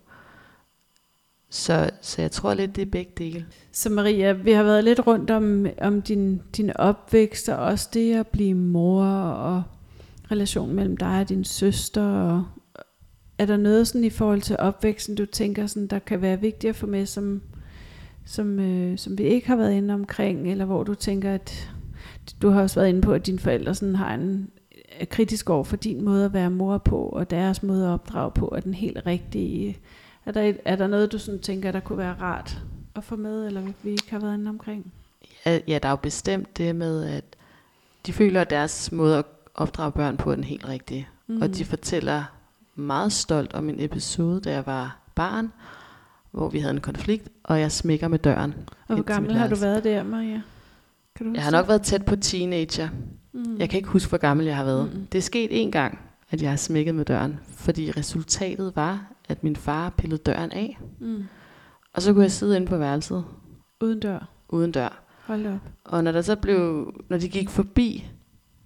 Så, 1.53 1.89
så 2.01 2.21
jeg 2.21 2.31
tror 2.31 2.53
lidt, 2.53 2.75
det 2.75 2.81
er 2.81 2.91
begge 2.91 3.11
dele. 3.17 3.45
Så 3.71 3.89
Maria, 3.89 4.31
vi 4.31 4.51
har 4.51 4.63
været 4.63 4.83
lidt 4.83 5.07
rundt 5.07 5.31
om, 5.31 5.67
om 5.81 6.01
din, 6.01 6.41
din 6.57 6.71
opvækst, 6.75 7.49
og 7.49 7.57
også 7.57 7.89
det 7.93 8.15
at 8.15 8.27
blive 8.27 8.53
mor, 8.53 9.05
og 9.05 9.63
relationen 10.31 10.75
mellem 10.75 10.97
dig 10.97 11.19
og 11.19 11.29
din 11.29 11.43
søster. 11.43 12.03
Og 12.03 12.43
er 13.37 13.45
der 13.45 13.57
noget 13.57 13.87
sådan 13.87 14.03
i 14.03 14.09
forhold 14.09 14.41
til 14.41 14.55
opvæksten, 14.59 15.15
du 15.15 15.25
tænker, 15.25 15.67
sådan, 15.67 15.87
der 15.87 15.99
kan 15.99 16.21
være 16.21 16.41
vigtigt 16.41 16.69
at 16.69 16.75
få 16.75 16.87
med, 16.87 17.05
som, 17.05 17.41
som, 18.25 18.59
øh, 18.59 18.97
som 18.97 19.17
vi 19.17 19.23
ikke 19.23 19.47
har 19.47 19.55
været 19.55 19.73
inde 19.73 19.93
omkring, 19.93 20.51
eller 20.51 20.65
hvor 20.65 20.83
du 20.83 20.95
tænker, 20.95 21.33
at 21.33 21.71
du 22.41 22.49
har 22.49 22.61
også 22.61 22.79
været 22.79 22.89
inde 22.89 23.01
på, 23.01 23.13
at 23.13 23.25
dine 23.25 23.39
forældre 23.39 23.75
sådan 23.75 23.95
har 23.95 24.13
en 24.13 24.49
er 24.99 25.05
kritisk 25.05 25.49
over 25.49 25.63
for 25.63 25.75
din 25.75 26.05
måde 26.05 26.25
at 26.25 26.33
være 26.33 26.49
mor 26.49 26.77
på, 26.77 26.97
og 26.97 27.29
deres 27.29 27.63
måde 27.63 27.85
at 27.85 27.91
opdrage 27.91 28.31
på, 28.31 28.53
er 28.55 28.59
den 28.59 28.73
helt 28.73 29.05
rigtige. 29.05 29.77
Er 30.25 30.31
der, 30.31 30.41
et, 30.41 30.57
er 30.65 30.75
der 30.75 30.87
noget, 30.87 31.11
du 31.11 31.17
sådan 31.17 31.39
tænker, 31.39 31.71
der 31.71 31.79
kunne 31.79 31.97
være 31.97 32.15
rart 32.21 32.57
at 32.95 33.03
få 33.03 33.15
med, 33.15 33.47
eller 33.47 33.61
vi 33.83 33.89
ikke 33.89 34.11
har 34.11 34.19
været 34.19 34.33
inde 34.33 34.49
omkring? 34.49 34.93
Ja, 35.45 35.59
ja, 35.67 35.79
der 35.83 35.87
er 35.87 35.91
jo 35.91 35.95
bestemt 35.95 36.57
det 36.57 36.75
med, 36.75 37.05
at 37.05 37.23
de 38.05 38.13
føler, 38.13 38.41
at 38.41 38.49
deres 38.49 38.91
måde 38.91 39.17
at 39.17 39.25
opdrage 39.55 39.91
børn 39.91 40.17
på 40.17 40.31
er 40.31 40.35
den 40.35 40.43
helt 40.43 40.67
rigtige. 40.67 41.07
Mm. 41.27 41.41
Og 41.41 41.55
de 41.55 41.65
fortæller 41.65 42.23
meget 42.75 43.11
stolt 43.13 43.53
om 43.53 43.69
en 43.69 43.79
episode, 43.79 44.41
da 44.41 44.51
jeg 44.51 44.65
var 44.65 44.97
barn, 45.15 45.51
hvor 46.31 46.49
vi 46.49 46.59
havde 46.59 46.73
en 46.73 46.81
konflikt, 46.81 47.29
og 47.43 47.59
jeg 47.59 47.71
smækker 47.71 48.07
med 48.07 48.19
døren. 48.19 48.53
og 48.87 48.95
hvor 48.95 49.03
gammel 49.03 49.33
har 49.33 49.47
du 49.47 49.55
været 49.55 49.83
der, 49.83 50.03
Maria? 50.03 50.41
Kan 51.15 51.25
du 51.25 51.33
Jeg 51.33 51.43
har 51.43 51.51
nok 51.51 51.67
været 51.67 51.81
tæt 51.81 52.05
på 52.05 52.15
teenager. 52.15 52.89
Mm. 53.33 53.57
Jeg 53.57 53.69
kan 53.69 53.77
ikke 53.77 53.89
huske, 53.89 54.09
hvor 54.09 54.17
gammel 54.17 54.45
jeg 54.45 54.55
har 54.55 54.63
været. 54.63 54.93
Mm. 54.93 55.07
Det 55.11 55.17
er 55.17 55.21
sket 55.21 55.61
en 55.61 55.71
gang, 55.71 55.99
at 56.29 56.41
jeg 56.41 56.49
har 56.49 56.57
smækket 56.57 56.95
med 56.95 57.05
døren, 57.05 57.39
fordi 57.47 57.91
resultatet 57.91 58.75
var, 58.75 59.10
at 59.31 59.43
min 59.43 59.55
far 59.55 59.89
pillede 59.89 60.21
døren 60.25 60.51
af, 60.51 60.79
Mm. 60.99 61.23
og 61.93 62.01
så 62.01 62.13
kunne 62.13 62.23
jeg 62.23 62.31
sidde 62.31 62.55
inde 62.55 62.67
på 62.67 62.77
værelset 62.77 63.25
Uden 63.81 63.99
dør. 63.99 64.29
uden 64.49 64.71
dør. 64.71 65.03
Hold 65.25 65.45
op. 65.45 65.59
Og 65.83 66.03
når 66.03 66.11
der 66.11 66.21
så 66.21 66.35
blev, 66.35 66.93
når 67.09 67.17
de 67.17 67.29
gik 67.29 67.49
forbi 67.49 68.07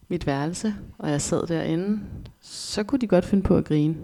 mit 0.07 0.27
værelse, 0.27 0.75
og 0.97 1.09
jeg 1.11 1.21
sad 1.21 1.47
derinde, 1.47 1.99
så 2.41 2.83
kunne 2.83 2.99
de 2.99 3.07
godt 3.07 3.25
finde 3.25 3.43
på 3.43 3.57
at 3.57 3.65
grine. 3.65 3.95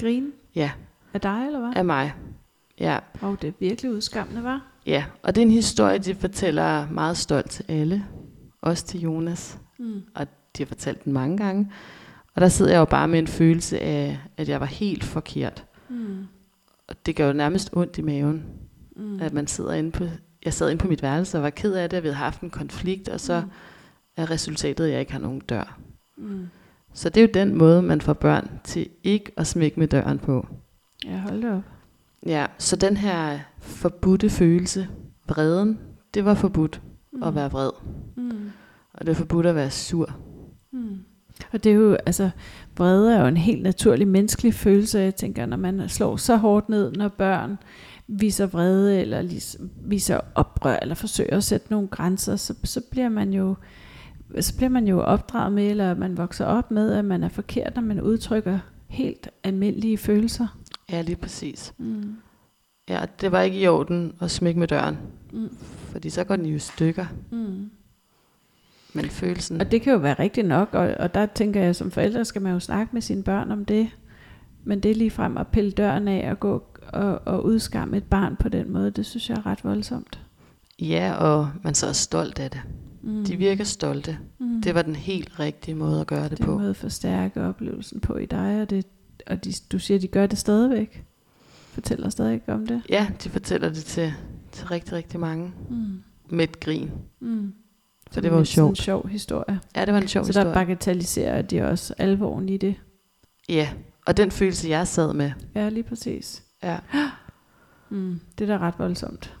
Grine? 0.00 0.26
Ja, 0.54 0.70
Af 1.14 1.20
dig, 1.20 1.46
eller 1.46 1.60
hvad? 1.60 1.72
af 1.76 1.84
mig. 1.84 2.14
Ja, 2.80 2.98
Og 3.20 3.36
det 3.42 3.48
er 3.48 3.52
virkelig 3.60 3.92
udskammende, 3.92 4.42
var? 4.44 4.66
ja. 4.86 5.04
Og 5.22 5.34
det 5.34 5.40
er 5.42 5.46
en 5.46 5.52
historie, 5.52 5.98
de 5.98 6.14
fortæller 6.14 6.90
meget 6.90 7.16
stolt 7.16 7.50
til 7.50 7.64
alle. 7.68 8.04
Også 8.62 8.84
til 8.86 9.00
Jonas. 9.00 9.58
Mm. 9.78 10.02
Og 10.14 10.26
de 10.56 10.62
har 10.62 10.66
fortalt 10.66 11.04
den 11.04 11.12
mange 11.12 11.36
gange. 11.36 11.70
Og 12.34 12.40
der 12.40 12.48
sidder 12.48 12.72
jeg 12.72 12.78
jo 12.78 12.84
bare 12.84 13.08
med 13.08 13.18
en 13.18 13.26
følelse 13.26 13.80
af, 13.80 14.18
at 14.36 14.48
jeg 14.48 14.60
var 14.60 14.66
helt 14.66 15.04
forkert. 15.04 15.64
Mm. 15.88 16.26
Og 16.88 17.06
det 17.06 17.16
gør 17.16 17.26
jo 17.26 17.32
nærmest 17.32 17.70
ondt 17.72 17.98
i 17.98 18.02
maven, 18.02 18.44
Mm. 18.96 19.20
at 19.20 19.32
man 19.32 19.46
sidder 19.46 19.72
inde 19.72 19.90
på... 19.90 20.04
Jeg 20.44 20.54
sad 20.54 20.70
inde 20.70 20.82
på 20.82 20.88
mit 20.88 21.02
værelse 21.02 21.38
og 21.38 21.42
var 21.42 21.50
ked 21.50 21.72
af 21.74 21.90
det, 21.90 21.96
at 21.96 22.02
vi 22.02 22.08
havde 22.08 22.16
haft 22.16 22.40
en 22.40 22.50
konflikt, 22.50 23.08
og 23.08 23.20
så 23.20 23.40
Mm. 23.40 23.50
er 24.16 24.30
resultatet, 24.30 24.84
at 24.84 24.90
jeg 24.92 25.00
ikke 25.00 25.12
har 25.12 25.18
nogen 25.20 25.40
dør. 25.40 25.78
Mm. 26.16 26.46
Så 26.92 27.08
det 27.08 27.16
er 27.20 27.24
jo 27.24 27.30
den 27.34 27.54
måde, 27.58 27.82
man 27.82 28.00
får 28.00 28.12
børn 28.12 28.50
til 28.64 28.88
ikke 29.02 29.32
at 29.36 29.46
smække 29.46 29.80
med 29.80 29.88
døren 29.88 30.18
på. 30.18 30.46
Ja, 31.04 31.16
hold 31.18 31.42
da 31.42 31.54
op. 31.56 31.62
Ja, 32.26 32.46
så 32.58 32.76
den 32.76 32.96
her 32.96 33.38
forbudte 33.58 34.30
følelse, 34.30 34.88
vreden, 35.28 35.78
det 36.14 36.24
var 36.24 36.34
forbudt 36.34 36.82
Mm. 37.12 37.22
at 37.22 37.34
være 37.34 37.50
vred. 37.50 37.70
Mm. 38.16 38.50
Og 38.92 39.06
det 39.06 39.08
er 39.12 39.16
forbudt 39.16 39.46
at 39.46 39.54
være 39.54 39.70
sur. 39.70 40.16
Og 41.54 41.64
det 41.64 41.72
er 41.72 41.76
jo, 41.76 41.94
altså, 42.06 42.30
vrede 42.76 43.14
er 43.14 43.20
jo 43.20 43.26
en 43.26 43.36
helt 43.36 43.62
naturlig 43.62 44.08
menneskelig 44.08 44.54
følelse. 44.54 44.98
Jeg 44.98 45.14
tænker, 45.14 45.46
når 45.46 45.56
man 45.56 45.88
slår 45.88 46.16
så 46.16 46.36
hårdt 46.36 46.68
ned, 46.68 46.92
når 46.92 47.08
børn 47.08 47.58
viser 48.08 48.46
vrede, 48.46 49.00
eller 49.00 49.22
ligesom 49.22 49.70
viser 49.84 50.20
oprør, 50.34 50.76
eller 50.82 50.94
forsøger 50.94 51.36
at 51.36 51.44
sætte 51.44 51.66
nogle 51.70 51.88
grænser, 51.88 52.36
så, 52.36 52.54
så 52.64 52.80
bliver 52.90 53.08
man 53.08 53.32
jo 53.32 53.54
så 54.40 54.56
bliver 54.56 54.68
man 54.70 54.88
jo 54.88 55.00
opdraget 55.00 55.52
med, 55.52 55.70
eller 55.70 55.94
man 55.94 56.16
vokser 56.16 56.44
op 56.44 56.70
med, 56.70 56.92
at 56.92 57.04
man 57.04 57.22
er 57.24 57.28
forkert, 57.28 57.74
når 57.74 57.82
man 57.82 58.00
udtrykker 58.00 58.58
helt 58.88 59.28
almindelige 59.44 59.98
følelser. 59.98 60.58
Ja, 60.90 61.00
lige 61.02 61.16
præcis. 61.16 61.74
Mm. 61.78 62.16
Ja, 62.88 63.04
det 63.20 63.32
var 63.32 63.40
ikke 63.40 63.58
i 63.60 63.66
orden 63.66 64.12
at 64.20 64.30
smække 64.30 64.60
med 64.60 64.68
døren, 64.68 64.98
Mm. 65.32 65.56
fordi 65.66 66.10
så 66.10 66.24
går 66.24 66.36
den 66.36 66.46
jo 66.46 66.56
i 66.56 66.58
stykker. 66.58 67.06
Mm. 67.32 67.70
Men 68.94 69.04
følelsen... 69.04 69.60
Og 69.60 69.70
det 69.70 69.82
kan 69.82 69.92
jo 69.92 69.98
være 69.98 70.14
rigtigt 70.18 70.46
nok, 70.46 70.68
og, 70.72 70.94
og 70.98 71.14
der 71.14 71.26
tænker 71.26 71.62
jeg, 71.62 71.76
som 71.76 71.90
forældre 71.90 72.24
skal 72.24 72.42
man 72.42 72.52
jo 72.52 72.60
snakke 72.60 72.90
med 72.92 73.02
sine 73.02 73.22
børn 73.22 73.50
om 73.50 73.64
det. 73.64 73.88
Men 74.64 74.80
det 74.80 74.90
er 74.90 74.94
lige 74.94 75.10
frem 75.10 75.36
at 75.36 75.46
pille 75.46 75.70
døren 75.70 76.08
af 76.08 76.30
og 76.30 76.40
gå 76.40 76.62
og, 76.92 77.20
og 77.24 77.44
udskamme 77.44 77.96
et 77.96 78.04
barn 78.04 78.36
på 78.36 78.48
den 78.48 78.72
måde, 78.72 78.90
det 78.90 79.06
synes 79.06 79.30
jeg 79.30 79.36
er 79.36 79.46
ret 79.46 79.64
voldsomt. 79.64 80.20
Ja, 80.80 81.14
og 81.14 81.50
man 81.62 81.74
så 81.74 81.86
er 81.86 81.92
stolt 81.92 82.38
af 82.38 82.50
det. 82.50 82.60
Mm. 83.02 83.24
De 83.24 83.36
virker 83.36 83.64
stolte. 83.64 84.18
mm. 84.38 84.62
Det 84.62 84.74
var 84.74 84.82
den 84.82 84.96
helt 84.96 85.40
rigtige 85.40 85.74
måde 85.74 86.00
at 86.00 86.06
gøre 86.06 86.22
det, 86.22 86.30
det 86.30 86.40
er 86.40 86.44
på. 86.44 86.52
en 86.52 86.58
måde 86.58 86.70
at 86.70 86.76
forstærke 86.76 87.42
oplevelsen 87.42 88.00
på 88.00 88.16
i 88.16 88.26
dig, 88.26 88.62
og, 88.62 88.70
det, 88.70 88.86
og 89.26 89.44
de, 89.44 89.52
du 89.72 89.78
siger, 89.78 90.00
de 90.00 90.06
gør 90.06 90.26
det 90.26 90.38
stadigvæk. 90.38 91.04
Fortæller 91.72 92.08
stadig 92.10 92.40
om 92.46 92.66
det. 92.66 92.82
Ja, 92.88 93.06
de 93.24 93.28
fortæller 93.28 93.68
det 93.68 93.84
til, 93.84 94.12
til 94.52 94.66
rigtig, 94.66 94.92
rigtig 94.92 95.20
mange. 95.20 95.52
Mm. 95.70 96.02
Med 96.28 96.44
et 96.44 96.60
grin. 96.60 96.90
Mm. 97.20 97.52
Så 98.14 98.20
det 98.20 98.30
var 98.32 98.38
jo 98.38 98.44
sådan 98.44 98.68
en 98.68 98.76
sjovt. 98.76 98.78
sjov 98.78 99.08
historie. 99.08 99.60
Ja, 99.76 99.84
det 99.84 99.94
var 99.94 100.00
en 100.00 100.08
sjov 100.08 100.24
så 100.24 100.28
historie. 100.28 100.46
der 100.48 100.54
bagatelliserer 100.54 101.42
de 101.42 101.62
også 101.62 101.94
alvoren 101.98 102.48
i 102.48 102.56
det. 102.56 102.74
Ja, 103.48 103.68
og 104.06 104.16
den 104.16 104.30
følelse, 104.30 104.68
jeg 104.68 104.86
sad 104.88 105.12
med. 105.12 105.30
Ja, 105.54 105.68
lige 105.68 105.82
præcis. 105.82 106.42
Ja. 106.62 106.78
Mm. 107.90 108.20
Det 108.38 108.50
er 108.50 108.58
da 108.58 108.66
ret 108.66 108.74
voldsomt. 108.78 109.36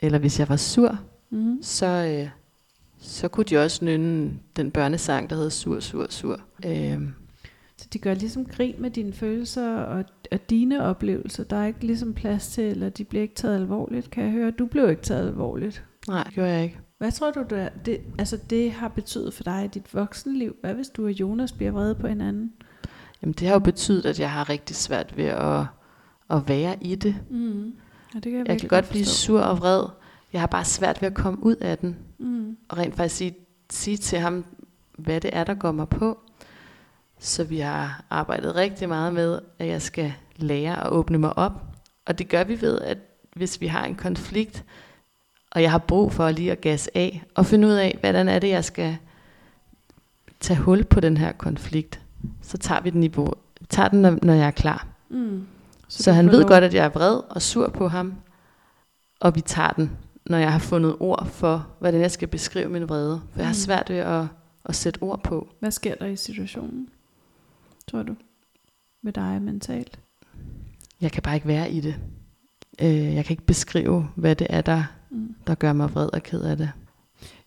Eller 0.00 0.18
hvis 0.18 0.38
jeg 0.40 0.48
var 0.48 0.56
sur, 0.56 0.98
Mm. 1.30 1.58
så, 1.62 1.86
øh, 1.86 2.28
så 2.98 3.28
kunne 3.28 3.44
de 3.44 3.58
også 3.58 3.84
nynne 3.84 4.32
den 4.56 4.70
børnesang, 4.70 5.30
der 5.30 5.36
hedder 5.36 5.50
Sur, 5.50 5.80
Sur, 5.80 6.06
Sur. 6.10 6.40
Øh, 6.66 7.00
Så 7.76 7.86
de 7.92 7.98
gør 7.98 8.14
ligesom 8.14 8.44
grin 8.44 8.74
med 8.78 8.90
dine 8.90 9.12
følelser 9.12 9.74
og, 9.76 10.04
og 10.32 10.50
dine 10.50 10.82
oplevelser. 10.84 11.44
Der 11.44 11.56
er 11.56 11.66
ikke 11.66 11.86
ligesom 11.86 12.14
plads 12.14 12.48
til, 12.48 12.64
eller 12.64 12.88
de 12.88 13.04
bliver 13.04 13.22
ikke 13.22 13.34
taget 13.34 13.56
alvorligt, 13.56 14.10
kan 14.10 14.24
jeg 14.24 14.32
høre. 14.32 14.50
Du 14.50 14.66
blev 14.66 14.90
ikke 14.90 15.02
taget 15.02 15.26
alvorligt. 15.28 15.84
nej, 16.08 16.22
det 16.24 16.34
gjorde 16.34 16.50
jeg 16.50 16.62
ikke. 16.64 16.78
Hvad 16.98 17.12
tror 17.12 17.30
du, 17.30 17.44
det, 17.50 17.72
det, 17.86 18.00
altså 18.18 18.36
det 18.50 18.72
har 18.72 18.88
betydet 18.88 19.34
for 19.34 19.42
dig 19.42 19.64
i 19.64 19.68
dit 19.68 19.94
voksenliv? 19.94 20.56
Hvad 20.60 20.74
hvis 20.74 20.88
du 20.88 21.04
og 21.04 21.10
Jonas 21.12 21.52
bliver 21.52 21.72
vrede 21.72 21.94
på 21.94 22.06
hinanden? 22.06 22.52
Jamen, 23.22 23.32
det 23.32 23.46
har 23.46 23.54
jo 23.54 23.58
betydet, 23.58 24.06
at 24.06 24.20
jeg 24.20 24.30
har 24.30 24.48
rigtig 24.48 24.76
svært 24.76 25.16
ved 25.16 25.24
at, 25.24 25.64
at 26.30 26.48
være 26.48 26.76
i 26.80 26.94
det. 26.94 27.16
Mm. 27.30 27.64
Ja, 28.14 28.18
det 28.20 28.22
kan 28.22 28.38
jeg, 28.38 28.48
Jeg 28.48 28.60
kan 28.60 28.68
godt 28.68 28.88
blive 28.88 29.04
forstå. 29.04 29.26
sur 29.26 29.40
og 29.40 29.58
vred. 29.58 29.84
Jeg 30.32 30.40
har 30.42 30.46
bare 30.46 30.64
svært 30.64 31.02
ved 31.02 31.08
at 31.08 31.14
komme 31.14 31.42
ud 31.44 31.56
af 31.56 31.78
den. 31.78 31.96
Mm. 32.18 32.56
Og 32.68 32.78
rent 32.78 32.94
faktisk 32.96 33.16
sige, 33.16 33.36
sige 33.70 33.96
til 33.96 34.18
ham, 34.18 34.44
hvad 34.98 35.20
det 35.20 35.30
er, 35.32 35.44
der 35.44 35.54
går 35.54 35.72
mig 35.72 35.88
på. 35.88 36.18
Så 37.18 37.44
vi 37.44 37.58
har 37.58 38.04
arbejdet 38.10 38.54
rigtig 38.56 38.88
meget 38.88 39.14
med, 39.14 39.38
at 39.58 39.66
jeg 39.66 39.82
skal 39.82 40.12
lære 40.36 40.84
at 40.86 40.92
åbne 40.92 41.18
mig 41.18 41.38
op. 41.38 41.62
Og 42.06 42.18
det 42.18 42.28
gør 42.28 42.44
vi 42.44 42.60
ved, 42.60 42.80
at 42.80 42.98
hvis 43.34 43.60
vi 43.60 43.66
har 43.66 43.84
en 43.84 43.94
konflikt, 43.94 44.64
og 45.56 45.62
jeg 45.62 45.70
har 45.70 45.78
brug 45.78 46.12
for 46.12 46.30
lige 46.30 46.52
at 46.52 46.60
gas 46.60 46.88
af, 46.94 47.22
og 47.34 47.46
finde 47.46 47.68
ud 47.68 47.72
af, 47.72 47.96
hvordan 48.00 48.28
er 48.28 48.38
det, 48.38 48.48
jeg 48.48 48.64
skal 48.64 48.96
tage 50.40 50.58
hul 50.58 50.84
på 50.84 51.00
den 51.00 51.16
her 51.16 51.32
konflikt, 51.32 52.00
så 52.42 52.58
tager 52.58 52.80
vi 52.80 52.90
den, 52.90 53.02
i, 53.02 53.08
bo- 53.08 53.38
tager 53.68 53.88
den 53.88 54.02
når- 54.02 54.18
når 54.22 54.32
jeg 54.32 54.46
er 54.46 54.50
klar. 54.50 54.86
Mm. 55.08 55.46
Så, 55.88 56.02
så 56.02 56.12
han 56.12 56.26
ved 56.30 56.40
lov- 56.40 56.48
godt, 56.48 56.64
at 56.64 56.74
jeg 56.74 56.84
er 56.84 56.88
vred 56.88 57.20
og 57.30 57.42
sur 57.42 57.68
på 57.68 57.88
ham, 57.88 58.14
og 59.20 59.34
vi 59.34 59.40
tager 59.40 59.70
den, 59.70 59.90
når 60.26 60.38
jeg 60.38 60.52
har 60.52 60.58
fundet 60.58 60.96
ord 61.00 61.26
for, 61.26 61.66
hvordan 61.78 62.00
jeg 62.00 62.10
skal 62.10 62.28
beskrive 62.28 62.68
min 62.68 62.88
vrede. 62.88 63.20
For 63.32 63.38
jeg 63.40 63.46
har 63.46 63.52
Mm. 63.52 63.58
svært 63.58 63.90
ved 63.90 63.96
at, 63.96 64.24
at 64.64 64.74
sætte 64.74 64.98
ord 65.02 65.22
på. 65.22 65.48
Hvad 65.60 65.70
sker 65.70 65.94
der 65.94 66.06
i 66.06 66.16
situationen, 66.16 66.88
tror 67.90 68.02
du? 68.02 68.14
Med 69.02 69.12
dig 69.12 69.42
mentalt? 69.42 69.98
Jeg 71.00 71.12
kan 71.12 71.22
bare 71.22 71.34
ikke 71.34 71.48
være 71.48 71.70
i 71.70 71.80
det. 71.80 71.94
Øh, 72.82 73.14
jeg 73.14 73.24
kan 73.24 73.32
ikke 73.32 73.46
beskrive, 73.46 74.08
hvad 74.14 74.36
det 74.36 74.46
er, 74.50 74.60
der, 74.60 74.84
Mm. 75.10 75.34
der 75.46 75.54
gør 75.54 75.72
mig 75.72 75.94
vred 75.94 76.08
og 76.12 76.22
ked 76.22 76.40
af 76.40 76.56
det. 76.56 76.70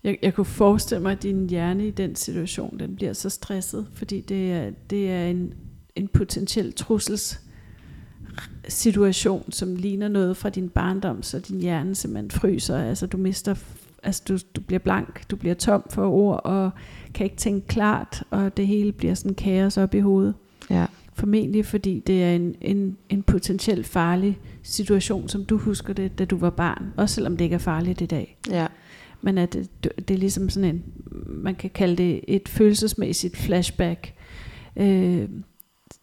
Jeg, 0.04 0.18
jeg 0.22 0.34
kunne 0.34 0.44
forestille 0.44 1.02
mig, 1.02 1.12
at 1.12 1.22
din 1.22 1.50
hjerne 1.50 1.86
i 1.86 1.90
den 1.90 2.16
situation, 2.16 2.78
den 2.78 2.96
bliver 2.96 3.12
så 3.12 3.28
stresset, 3.28 3.86
fordi 3.92 4.20
det 4.20 4.52
er, 4.52 4.70
det 4.90 5.10
er 5.10 5.26
en, 5.26 5.54
en 5.96 6.08
potentiel 6.08 6.72
trussels 6.72 7.40
situation, 8.68 9.52
som 9.52 9.76
ligner 9.76 10.08
noget 10.08 10.36
fra 10.36 10.50
din 10.50 10.68
barndom, 10.68 11.22
så 11.22 11.38
din 11.38 11.60
hjerne 11.60 11.94
simpelthen 11.94 12.30
fryser. 12.30 12.78
Altså 12.78 13.06
du 13.06 13.16
mister, 13.16 13.54
altså 14.02 14.22
du, 14.28 14.38
du 14.56 14.60
bliver 14.60 14.78
blank, 14.78 15.30
du 15.30 15.36
bliver 15.36 15.54
tom 15.54 15.82
for 15.90 16.08
ord, 16.08 16.40
og 16.44 16.70
kan 17.14 17.24
ikke 17.24 17.36
tænke 17.36 17.66
klart, 17.66 18.22
og 18.30 18.56
det 18.56 18.66
hele 18.66 18.92
bliver 18.92 19.14
sådan 19.14 19.34
kaos 19.34 19.76
op 19.76 19.94
i 19.94 20.00
hovedet. 20.00 20.34
Ja. 20.70 20.86
Formentlig 21.20 21.66
fordi 21.66 22.02
det 22.06 22.24
er 22.24 22.34
en, 22.36 22.54
en, 22.60 22.96
en 23.08 23.22
potentielt 23.22 23.86
farlig 23.86 24.38
situation, 24.62 25.28
som 25.28 25.44
du 25.44 25.58
husker 25.58 25.92
det, 25.92 26.18
da 26.18 26.24
du 26.24 26.36
var 26.36 26.50
barn. 26.50 26.86
Også 26.96 27.14
selvom 27.14 27.36
det 27.36 27.44
ikke 27.44 27.54
er 27.54 27.58
farligt 27.58 28.00
i 28.00 28.06
dag. 28.06 28.38
Ja. 28.50 28.66
Men 29.22 29.38
at 29.38 29.52
det, 29.52 29.68
det 30.08 30.14
er 30.14 30.18
ligesom 30.18 30.48
sådan 30.50 30.74
en, 30.74 30.82
man 31.26 31.54
kan 31.54 31.70
kalde 31.70 31.96
det 31.96 32.20
et 32.28 32.48
følelsesmæssigt 32.48 33.36
flashback. 33.36 34.14
Øh, 34.76 35.28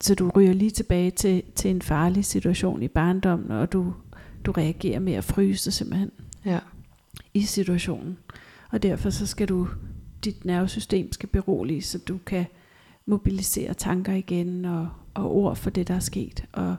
så 0.02 0.16
du 0.16 0.30
ryger 0.36 0.54
lige 0.54 0.72
tilbage 0.72 1.12
til, 1.12 1.44
til 1.56 1.72
en 1.72 1.82
farlig 1.82 2.26
situation 2.26 2.84
i 2.84 2.88
barndommen, 2.88 3.52
og 3.52 3.72
du, 3.74 3.94
du 4.46 4.52
reagerer 4.52 5.00
med 5.00 5.14
at 5.14 5.24
fryse 5.24 5.72
simpelthen 5.72 6.12
Ja. 6.46 6.60
i 7.34 7.42
situationen. 7.42 8.18
Og 8.72 8.84
derfor 8.84 9.10
så 9.10 9.26
skal 9.26 9.48
du, 9.48 9.68
dit 10.26 10.46
nervesystem 10.46 11.12
skal 11.12 11.30
berolige, 11.30 11.82
så 11.82 11.98
du 11.98 12.20
kan 12.26 12.46
mobilisere 13.06 13.74
tanker 13.74 14.14
igen 14.14 14.66
og, 14.66 14.88
og 15.18 15.36
ord 15.36 15.56
for 15.56 15.70
det, 15.70 15.88
der 15.88 15.96
er 15.96 16.00
sket, 16.00 16.46
og, 16.54 16.76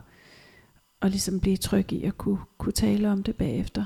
og 1.01 1.09
ligesom 1.09 1.39
blive 1.39 1.57
tryg 1.57 1.93
i 1.93 2.03
at 2.03 2.17
kunne, 2.17 2.39
kunne 2.57 2.71
tale 2.73 3.11
om 3.11 3.23
det 3.23 3.35
bagefter. 3.35 3.85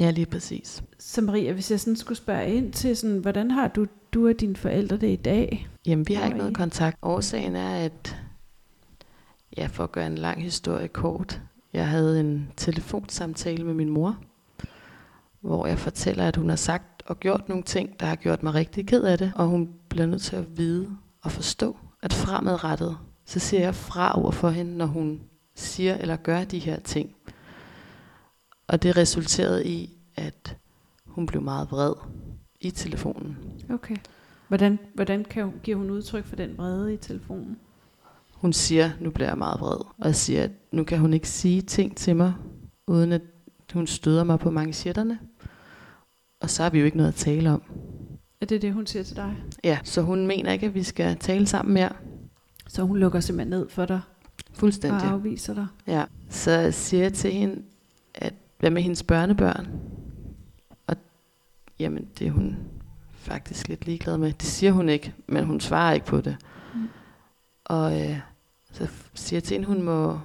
Ja, 0.00 0.10
lige 0.10 0.26
præcis. 0.26 0.84
Så 0.98 1.22
Maria, 1.22 1.52
hvis 1.52 1.70
jeg 1.70 1.80
sådan 1.80 1.96
skulle 1.96 2.18
spørge 2.18 2.54
ind 2.54 2.72
til, 2.72 2.96
sådan, 2.96 3.18
hvordan 3.18 3.50
har 3.50 3.68
du, 3.68 3.86
du 4.12 4.28
og 4.28 4.40
dine 4.40 4.56
forældre 4.56 4.96
det 4.96 5.10
i 5.10 5.16
dag? 5.16 5.68
Jamen, 5.86 6.08
vi 6.08 6.14
har 6.14 6.24
ikke 6.24 6.38
noget 6.38 6.56
kontakt. 6.56 6.98
Årsagen 7.02 7.56
er, 7.56 7.76
at, 7.76 8.16
ja, 9.56 9.66
for 9.66 9.84
at 9.84 9.92
gøre 9.92 10.06
en 10.06 10.18
lang 10.18 10.42
historie 10.42 10.88
kort, 10.88 11.40
jeg 11.72 11.88
havde 11.88 12.20
en 12.20 12.48
telefonsamtale 12.56 13.64
med 13.64 13.74
min 13.74 13.88
mor, 13.88 14.16
hvor 15.40 15.66
jeg 15.66 15.78
fortæller, 15.78 16.28
at 16.28 16.36
hun 16.36 16.48
har 16.48 16.56
sagt 16.56 17.02
og 17.06 17.20
gjort 17.20 17.48
nogle 17.48 17.64
ting, 17.64 18.00
der 18.00 18.06
har 18.06 18.16
gjort 18.16 18.42
mig 18.42 18.54
rigtig 18.54 18.86
ked 18.86 19.02
af 19.02 19.18
det, 19.18 19.32
og 19.36 19.46
hun 19.46 19.70
bliver 19.88 20.06
nødt 20.06 20.22
til 20.22 20.36
at 20.36 20.56
vide 20.56 20.96
og 21.22 21.32
forstå, 21.32 21.76
at 22.02 22.12
fremadrettet, 22.12 22.96
så 23.24 23.38
siger 23.38 23.60
jeg 23.60 23.74
fra 23.74 24.18
over 24.20 24.30
for 24.30 24.50
hende, 24.50 24.76
når 24.76 24.86
hun 24.86 25.20
siger 25.54 25.96
eller 25.96 26.16
gør 26.16 26.44
de 26.44 26.58
her 26.58 26.80
ting. 26.80 27.14
Og 28.66 28.82
det 28.82 28.96
resulterede 28.96 29.66
i, 29.66 29.98
at 30.16 30.56
hun 31.04 31.26
blev 31.26 31.42
meget 31.42 31.70
vred 31.70 31.92
i 32.60 32.70
telefonen. 32.70 33.36
Okay. 33.70 33.96
Hvordan, 34.48 34.78
hvordan 34.94 35.24
kan 35.24 35.44
hun, 35.44 35.54
giver 35.62 35.76
hun 35.76 35.90
udtryk 35.90 36.24
for 36.24 36.36
den 36.36 36.58
vrede 36.58 36.94
i 36.94 36.96
telefonen? 36.96 37.58
Hun 38.32 38.52
siger, 38.52 38.90
nu 39.00 39.10
bliver 39.10 39.28
jeg 39.28 39.38
meget 39.38 39.60
vred, 39.60 39.86
og 39.98 40.14
siger, 40.14 40.42
at 40.42 40.50
nu 40.72 40.84
kan 40.84 40.98
hun 40.98 41.14
ikke 41.14 41.28
sige 41.28 41.62
ting 41.62 41.96
til 41.96 42.16
mig, 42.16 42.34
uden 42.86 43.12
at 43.12 43.22
hun 43.72 43.86
støder 43.86 44.24
mig 44.24 44.38
på 44.38 44.50
manchetterne. 44.50 45.18
Og 46.40 46.50
så 46.50 46.62
har 46.62 46.70
vi 46.70 46.78
jo 46.78 46.84
ikke 46.84 46.96
noget 46.96 47.08
at 47.08 47.14
tale 47.14 47.50
om. 47.50 47.62
Er 48.40 48.46
det 48.46 48.62
det, 48.62 48.72
hun 48.72 48.86
siger 48.86 49.02
til 49.02 49.16
dig? 49.16 49.36
Ja, 49.64 49.78
så 49.84 50.02
hun 50.02 50.26
mener 50.26 50.52
ikke, 50.52 50.66
at 50.66 50.74
vi 50.74 50.82
skal 50.82 51.16
tale 51.16 51.46
sammen 51.46 51.74
mere. 51.74 51.92
Så 52.74 52.82
hun 52.82 52.96
lukker 52.96 53.20
simpelthen 53.20 53.60
ned 53.60 53.68
for 53.68 53.84
dig 53.84 54.00
og 54.50 54.56
Fuldstændig. 54.56 55.02
afviser 55.02 55.54
dig? 55.54 55.66
Ja. 55.86 56.04
Så 56.28 56.68
siger 56.72 57.02
jeg 57.02 57.12
til 57.12 57.32
hende, 57.32 57.62
at 58.14 58.34
hvad 58.58 58.70
med 58.70 58.82
hendes 58.82 59.02
børnebørn? 59.02 59.68
Og 60.86 60.96
jamen, 61.78 62.08
det 62.18 62.26
er 62.26 62.30
hun 62.30 62.56
faktisk 63.12 63.68
lidt 63.68 63.86
ligeglad 63.86 64.18
med. 64.18 64.32
Det 64.32 64.42
siger 64.42 64.72
hun 64.72 64.88
ikke, 64.88 65.14
men 65.26 65.44
hun 65.44 65.60
svarer 65.60 65.92
ikke 65.92 66.06
på 66.06 66.20
det. 66.20 66.36
Mm. 66.74 66.88
Og 67.64 68.00
øh, 68.00 68.18
så 68.72 68.88
siger 69.14 69.36
jeg 69.36 69.44
til 69.44 69.54
hende, 69.54 69.66
hun 69.66 69.82
må 69.82 70.20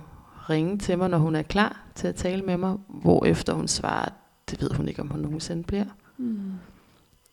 ringe 0.50 0.78
til 0.78 0.98
mig, 0.98 1.10
når 1.10 1.18
hun 1.18 1.36
er 1.36 1.42
klar 1.42 1.86
til 1.96 2.08
at 2.08 2.16
tale 2.16 2.42
med 2.42 2.58
mig, 2.58 2.78
hvorefter 2.88 3.54
hun 3.54 3.68
svarer, 3.68 4.10
det 4.50 4.62
ved 4.62 4.70
hun 4.72 4.88
ikke, 4.88 5.02
om 5.02 5.08
hun 5.08 5.20
nogensinde 5.20 5.64
bliver. 5.64 5.86
Mm. 6.18 6.52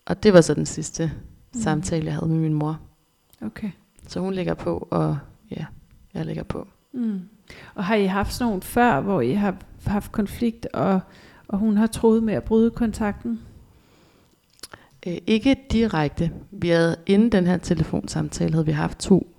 Og 0.07 0.23
det 0.23 0.33
var 0.33 0.41
så 0.41 0.55
den 0.55 0.67
sidste 0.67 1.13
mm. 1.55 1.61
samtale, 1.61 2.05
jeg 2.07 2.15
havde 2.15 2.29
med 2.29 2.39
min 2.39 2.55
mor. 2.55 2.81
Okay. 3.43 3.71
Så 4.07 4.21
hun 4.21 4.35
lægger 4.35 4.55
på, 4.55 4.89
og 4.91 5.19
ja, 5.51 5.65
jeg 6.15 6.27
lægger 6.27 6.43
på. 6.43 6.69
Mm. 6.93 7.21
Og 7.75 7.85
har 7.85 7.95
I 7.95 8.05
haft 8.05 8.33
sådan 8.33 8.49
nogle 8.49 8.63
før, 8.63 9.01
hvor 9.01 9.21
I 9.21 9.33
har 9.33 9.57
haft 9.87 10.13
konflikt, 10.13 10.67
og, 10.73 11.01
og 11.49 11.59
hun 11.59 11.77
har 11.77 11.87
troet 11.87 12.23
med 12.23 12.35
at 12.35 12.45
bryde 12.45 12.71
kontakten? 12.71 13.41
Øh, 15.07 15.19
ikke 15.27 15.57
direkte. 15.71 16.33
Vi 16.51 16.69
havde, 16.69 16.97
inden 17.07 17.33
den 17.33 17.47
her 17.47 17.57
telefonsamtale 17.57 18.53
havde 18.53 18.67
vi 18.67 18.73
haft 18.73 18.99
to 18.99 19.37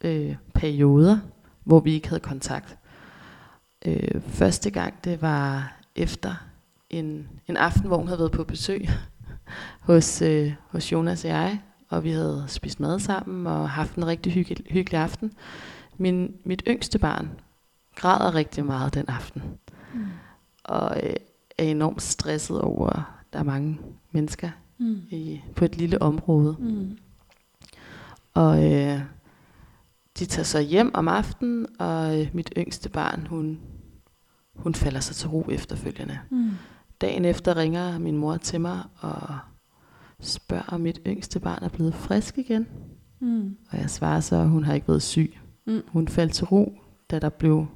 øh, 0.00 0.36
perioder, 0.54 1.18
hvor 1.64 1.80
vi 1.80 1.92
ikke 1.92 2.08
havde 2.08 2.20
kontakt. 2.20 2.76
Øh, 3.86 4.20
første 4.20 4.70
gang, 4.70 4.94
det 5.04 5.22
var 5.22 5.76
efter 5.96 6.34
en, 6.90 7.28
en 7.48 7.56
aften, 7.56 7.86
hvor 7.86 7.96
hun 7.96 8.06
havde 8.06 8.18
været 8.18 8.32
på 8.32 8.44
besøg 8.44 8.88
hos, 9.88 10.22
øh, 10.22 10.52
hos 10.70 10.92
Jonas 10.92 11.24
og 11.24 11.30
jeg, 11.30 11.60
og 11.88 12.04
vi 12.04 12.10
havde 12.10 12.44
spist 12.48 12.80
mad 12.80 12.98
sammen 13.00 13.46
og 13.46 13.70
haft 13.70 13.94
en 13.94 14.06
rigtig 14.06 14.32
hygge, 14.32 14.56
hyggelig 14.70 15.00
aften. 15.00 15.32
Min, 15.96 16.34
mit 16.44 16.62
yngste 16.68 16.98
barn 16.98 17.28
græder 17.94 18.34
rigtig 18.34 18.64
meget 18.64 18.94
den 18.94 19.08
aften, 19.08 19.42
Mm. 19.94 20.04
og 20.64 21.00
øh, 21.02 21.14
er 21.58 21.64
enormt 21.64 22.02
stresset 22.02 22.60
over, 22.60 22.88
at 22.90 23.02
der 23.32 23.38
er 23.38 23.42
mange 23.42 23.78
mennesker 24.12 24.50
Mm. 24.78 25.02
i, 25.10 25.40
på 25.56 25.64
et 25.64 25.76
lille 25.76 26.02
område. 26.02 26.56
Mm. 26.58 26.98
Og 28.34 28.72
øh, 28.72 29.00
de 30.18 30.24
tager 30.26 30.44
så 30.44 30.60
hjem 30.60 30.90
om 30.94 31.08
aftenen, 31.08 31.66
og 31.78 32.20
øh, 32.20 32.28
mit 32.32 32.52
yngste 32.56 32.88
barn, 32.88 33.26
hun, 33.26 33.60
hun 34.54 34.74
falder 34.74 35.00
sig 35.00 35.16
til 35.16 35.28
ro 35.28 35.46
efterfølgende. 35.50 36.18
Mm. 36.30 36.50
Dagen 37.00 37.24
efter 37.24 37.56
ringer 37.56 37.98
min 37.98 38.16
mor 38.16 38.36
til 38.36 38.60
mig 38.60 38.82
og 39.00 39.38
spørger, 40.20 40.62
om 40.68 40.80
mit 40.80 41.00
yngste 41.06 41.40
barn 41.40 41.62
er 41.64 41.68
blevet 41.68 41.94
frisk 41.94 42.38
igen. 42.38 42.66
Mm. 43.20 43.56
Og 43.70 43.78
jeg 43.78 43.90
svarer 43.90 44.20
så, 44.20 44.36
at 44.36 44.48
hun 44.48 44.64
har 44.64 44.74
ikke 44.74 44.88
været 44.88 45.02
syg. 45.02 45.38
Mm. 45.66 45.82
Hun 45.88 46.08
faldt 46.08 46.32
til 46.32 46.46
ro, 46.46 46.80
da 47.10 47.18
der 47.18 47.28
blev 47.28 47.66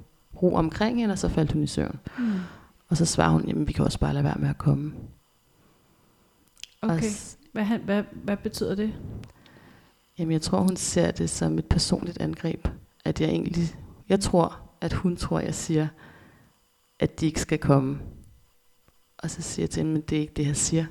ro 0.42 0.55
omkring 0.55 0.98
hende, 1.00 1.12
og 1.12 1.18
så 1.18 1.28
faldt 1.28 1.52
hun 1.52 1.62
i 1.62 1.66
søvn. 1.66 1.98
Mm. 2.18 2.33
Og 2.88 2.96
så 2.96 3.05
svarer 3.05 3.31
hun, 3.33 3.44
jamen 3.48 3.68
vi 3.68 3.72
kan 3.72 3.85
også 3.85 3.98
bare 3.98 4.12
lade 4.12 4.24
være 4.24 4.38
med 4.38 4.48
at 4.48 4.59
komme. 4.59 4.92
Og 6.81 6.88
Okay. 6.90 7.02
s- 7.11 7.38
Hvad, 7.52 7.64
han- 7.64 7.81
hvad, 7.85 8.02
hvad 8.12 8.37
betyder 8.37 8.74
det? 8.74 8.92
Jamen 10.18 10.33
jeg 10.33 10.42
tror, 10.42 10.61
hun 10.61 10.76
ser 10.76 11.11
det 11.11 11.31
som 11.31 11.59
et 11.59 11.66
personligt 11.66 12.20
angreb. 12.20 12.68
At 13.05 13.20
jeg 13.20 13.28
egentlig, 13.28 13.74
jeg 14.09 14.20
tror, 14.20 14.61
at 14.81 14.92
hun 14.92 15.16
tror, 15.16 15.40
jeg 15.40 15.55
siger, 15.55 15.88
at 16.98 17.20
de 17.20 17.26
ikke 17.26 17.40
skal 17.40 17.59
komme. 17.59 17.98
Og 19.18 19.31
så 19.31 19.42
siger 19.42 19.62
jeg 19.64 19.70
til 19.70 19.81
hende, 19.81 19.92
men 19.92 20.02
det 20.02 20.16
er 20.16 20.20
ikke 20.20 20.33
det, 20.37 20.46
jeg 20.46 20.57
siger. 20.57 20.87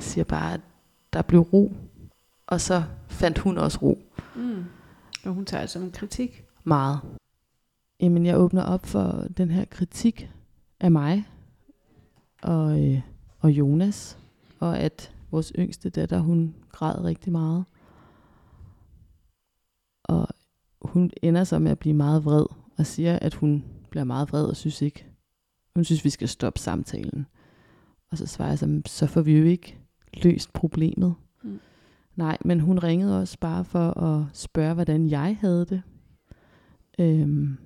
Jeg 0.00 0.04
siger 0.04 0.24
bare, 0.24 0.54
at 0.54 0.60
der 1.12 1.22
blev 1.22 1.40
ro. 1.40 1.72
Og 2.46 2.60
så 2.60 2.82
fandt 3.08 3.38
hun 3.38 3.58
også 3.58 3.78
ro. 3.82 3.98
Mm. 4.36 4.64
Og 5.24 5.34
hun 5.34 5.44
tager 5.44 5.66
som 5.66 5.82
en 5.82 5.92
kritik. 5.92 6.44
Meget. 6.64 7.00
Jamen, 8.00 8.26
jeg 8.26 8.38
åbner 8.38 8.62
op 8.62 8.86
for 8.86 9.26
den 9.36 9.50
her 9.50 9.64
kritik 9.64 10.30
af 10.80 10.90
mig 10.90 11.28
og, 12.42 12.84
øh, 12.84 13.00
og 13.38 13.50
Jonas, 13.50 14.18
og 14.60 14.78
at 14.78 15.14
vores 15.30 15.52
yngste 15.58 15.90
datter, 15.90 16.18
hun 16.18 16.54
græd 16.72 17.04
rigtig 17.04 17.32
meget. 17.32 17.64
Og 20.04 20.28
hun 20.82 21.10
ender 21.22 21.44
så 21.44 21.58
med 21.58 21.70
at 21.70 21.78
blive 21.78 21.94
meget 21.94 22.24
vred, 22.24 22.46
og 22.78 22.86
siger, 22.86 23.18
at 23.18 23.34
hun 23.34 23.64
bliver 23.90 24.04
meget 24.04 24.32
vred 24.32 24.44
og 24.44 24.56
synes 24.56 24.82
ikke, 24.82 25.06
hun 25.74 25.84
synes, 25.84 26.04
vi 26.04 26.10
skal 26.10 26.28
stoppe 26.28 26.58
samtalen. 26.58 27.26
Og 28.10 28.18
så 28.18 28.26
svarer 28.26 28.48
jeg 28.48 28.58
så, 28.58 28.82
så 28.86 29.06
får 29.06 29.20
vi 29.20 29.38
jo 29.38 29.44
ikke 29.44 29.80
løst 30.22 30.52
problemet. 30.52 31.14
Mm. 31.42 31.60
Nej, 32.16 32.38
men 32.44 32.60
hun 32.60 32.78
ringede 32.78 33.20
også 33.20 33.38
bare 33.38 33.64
for 33.64 34.00
at 34.00 34.24
spørge, 34.32 34.74
hvordan 34.74 35.08
jeg 35.08 35.36
havde 35.40 35.66
det. 35.66 35.82
Øhm, 36.98 37.56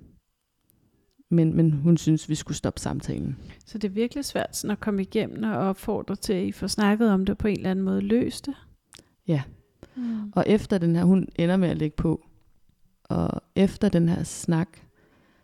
men, 1.29 1.55
men 1.55 1.71
hun 1.71 1.97
synes, 1.97 2.29
vi 2.29 2.35
skulle 2.35 2.57
stoppe 2.57 2.79
samtalen. 2.79 3.37
Så 3.65 3.77
det 3.77 3.87
er 3.87 3.93
virkelig 3.93 4.25
svært 4.25 4.55
sådan 4.57 4.71
at 4.71 4.79
komme 4.79 5.01
igennem 5.01 5.43
og 5.43 5.57
opfordre 5.57 6.15
til, 6.15 6.33
at 6.33 6.45
I 6.45 6.51
får 6.51 6.67
snakket 6.67 7.11
om 7.11 7.25
det 7.25 7.37
på 7.37 7.47
en 7.47 7.57
eller 7.57 7.71
anden 7.71 7.85
måde 7.85 8.01
løst 8.01 8.45
det. 8.45 8.53
Ja. 9.27 9.43
Mm. 9.95 10.31
Og 10.35 10.43
efter 10.47 10.77
den 10.77 10.95
her, 10.95 11.03
hun 11.03 11.27
ender 11.35 11.57
med 11.57 11.69
at 11.69 11.77
lægge 11.77 11.95
på. 11.95 12.25
Og 13.03 13.41
efter 13.55 13.89
den 13.89 14.09
her 14.09 14.23
snak, 14.23 14.69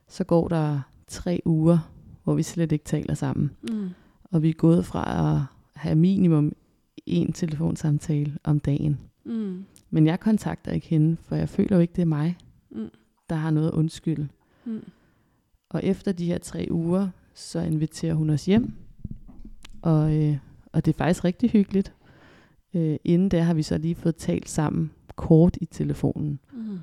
så 0.07 0.23
går 0.23 0.47
der 0.47 0.81
tre 1.07 1.41
uger, 1.45 1.91
hvor 2.23 2.33
vi 2.33 2.43
slet 2.43 2.71
ikke 2.71 2.85
taler 2.85 3.13
sammen. 3.13 3.51
Mm. 3.61 3.89
Og 4.23 4.41
vi 4.41 4.49
er 4.49 4.53
gået 4.53 4.85
fra 4.85 5.33
at 5.33 5.41
have 5.75 5.95
minimum 5.95 6.53
en 7.15 7.33
telefonsamtale 7.33 8.37
om 8.43 8.59
dagen. 8.59 8.99
Mm. 9.25 9.65
Men 9.89 10.05
jeg 10.07 10.19
kontakter 10.19 10.71
ikke 10.71 10.87
hende, 10.87 11.17
for 11.21 11.35
jeg 11.35 11.49
føler 11.49 11.75
jo 11.75 11.81
ikke, 11.81 11.93
det 11.95 12.01
er 12.01 12.05
mig, 12.05 12.37
Mm. 12.71 12.89
der 13.29 13.35
har 13.35 13.51
noget 13.51 13.67
at 13.67 13.73
undskylde. 13.73 14.27
Mm. 14.65 14.83
Og 15.69 15.83
efter 15.83 16.11
de 16.11 16.25
her 16.25 16.37
tre 16.37 16.67
uger, 16.71 17.07
så 17.33 17.59
inviterer 17.59 18.13
hun 18.13 18.29
os 18.29 18.45
hjem. 18.45 18.73
Og, 19.81 20.15
øh, 20.23 20.37
og 20.71 20.85
det 20.85 20.93
er 20.93 20.97
faktisk 20.97 21.23
rigtig 21.23 21.49
hyggeligt. 21.49 21.93
Øh, 22.73 22.95
inden 23.03 23.29
da 23.29 23.41
har 23.41 23.53
vi 23.53 23.63
så 23.63 23.77
lige 23.77 23.95
fået 23.95 24.15
talt 24.15 24.49
sammen 24.49 24.91
kort 25.15 25.57
i 25.61 25.65
telefonen, 25.65 26.39
Mm. 26.53 26.79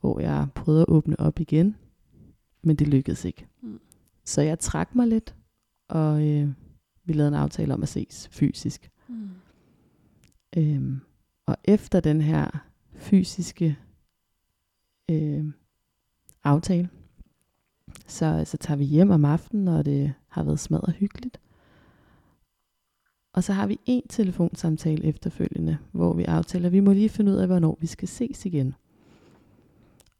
hvor 0.00 0.20
jeg 0.20 0.46
prøvede 0.54 0.82
at 0.82 0.88
åbne 0.88 1.20
op 1.20 1.40
igen, 1.40 1.76
men 2.62 2.76
det 2.76 2.88
lykkedes 2.88 3.24
ikke. 3.24 3.46
Mm. 3.62 3.80
Så 4.24 4.42
jeg 4.42 4.58
trak 4.58 4.94
mig 4.94 5.06
lidt, 5.08 5.34
og 5.88 6.28
øh, 6.28 6.48
vi 7.04 7.12
lavede 7.12 7.28
en 7.28 7.34
aftale 7.34 7.74
om 7.74 7.82
at 7.82 7.88
ses 7.88 8.28
fysisk. 8.32 8.90
Øhm, 10.56 11.00
og 11.46 11.56
efter 11.64 12.00
den 12.00 12.20
her 12.20 12.66
fysiske 12.96 13.78
øh, 15.10 15.44
aftale, 16.44 16.88
så, 18.06 18.42
så 18.46 18.56
tager 18.56 18.78
vi 18.78 18.84
hjem 18.84 19.10
om 19.10 19.24
aftenen, 19.24 19.68
og 19.68 19.84
det 19.84 20.14
har 20.28 20.42
været 20.42 20.60
smadret 20.60 20.94
hyggeligt. 20.94 21.40
Og 23.32 23.44
så 23.44 23.52
har 23.52 23.66
vi 23.66 23.80
en 23.86 24.08
telefonsamtale 24.08 25.04
efterfølgende, 25.04 25.78
hvor 25.92 26.14
vi 26.14 26.24
aftaler, 26.24 26.66
at 26.66 26.72
vi 26.72 26.80
må 26.80 26.92
lige 26.92 27.08
finde 27.08 27.32
ud 27.32 27.36
af, 27.36 27.46
hvornår 27.46 27.78
vi 27.80 27.86
skal 27.86 28.08
ses 28.08 28.46
igen. 28.46 28.74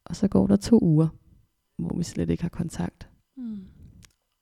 Og 0.05 0.16
så 0.16 0.29
går 0.29 0.47
der 0.47 0.57
to 0.57 0.79
uger, 0.83 1.09
hvor 1.77 1.97
vi 1.97 2.03
slet 2.03 2.31
ikke 2.31 2.42
har 2.42 2.49
kontakt. 2.49 3.09
Mm. 3.37 3.59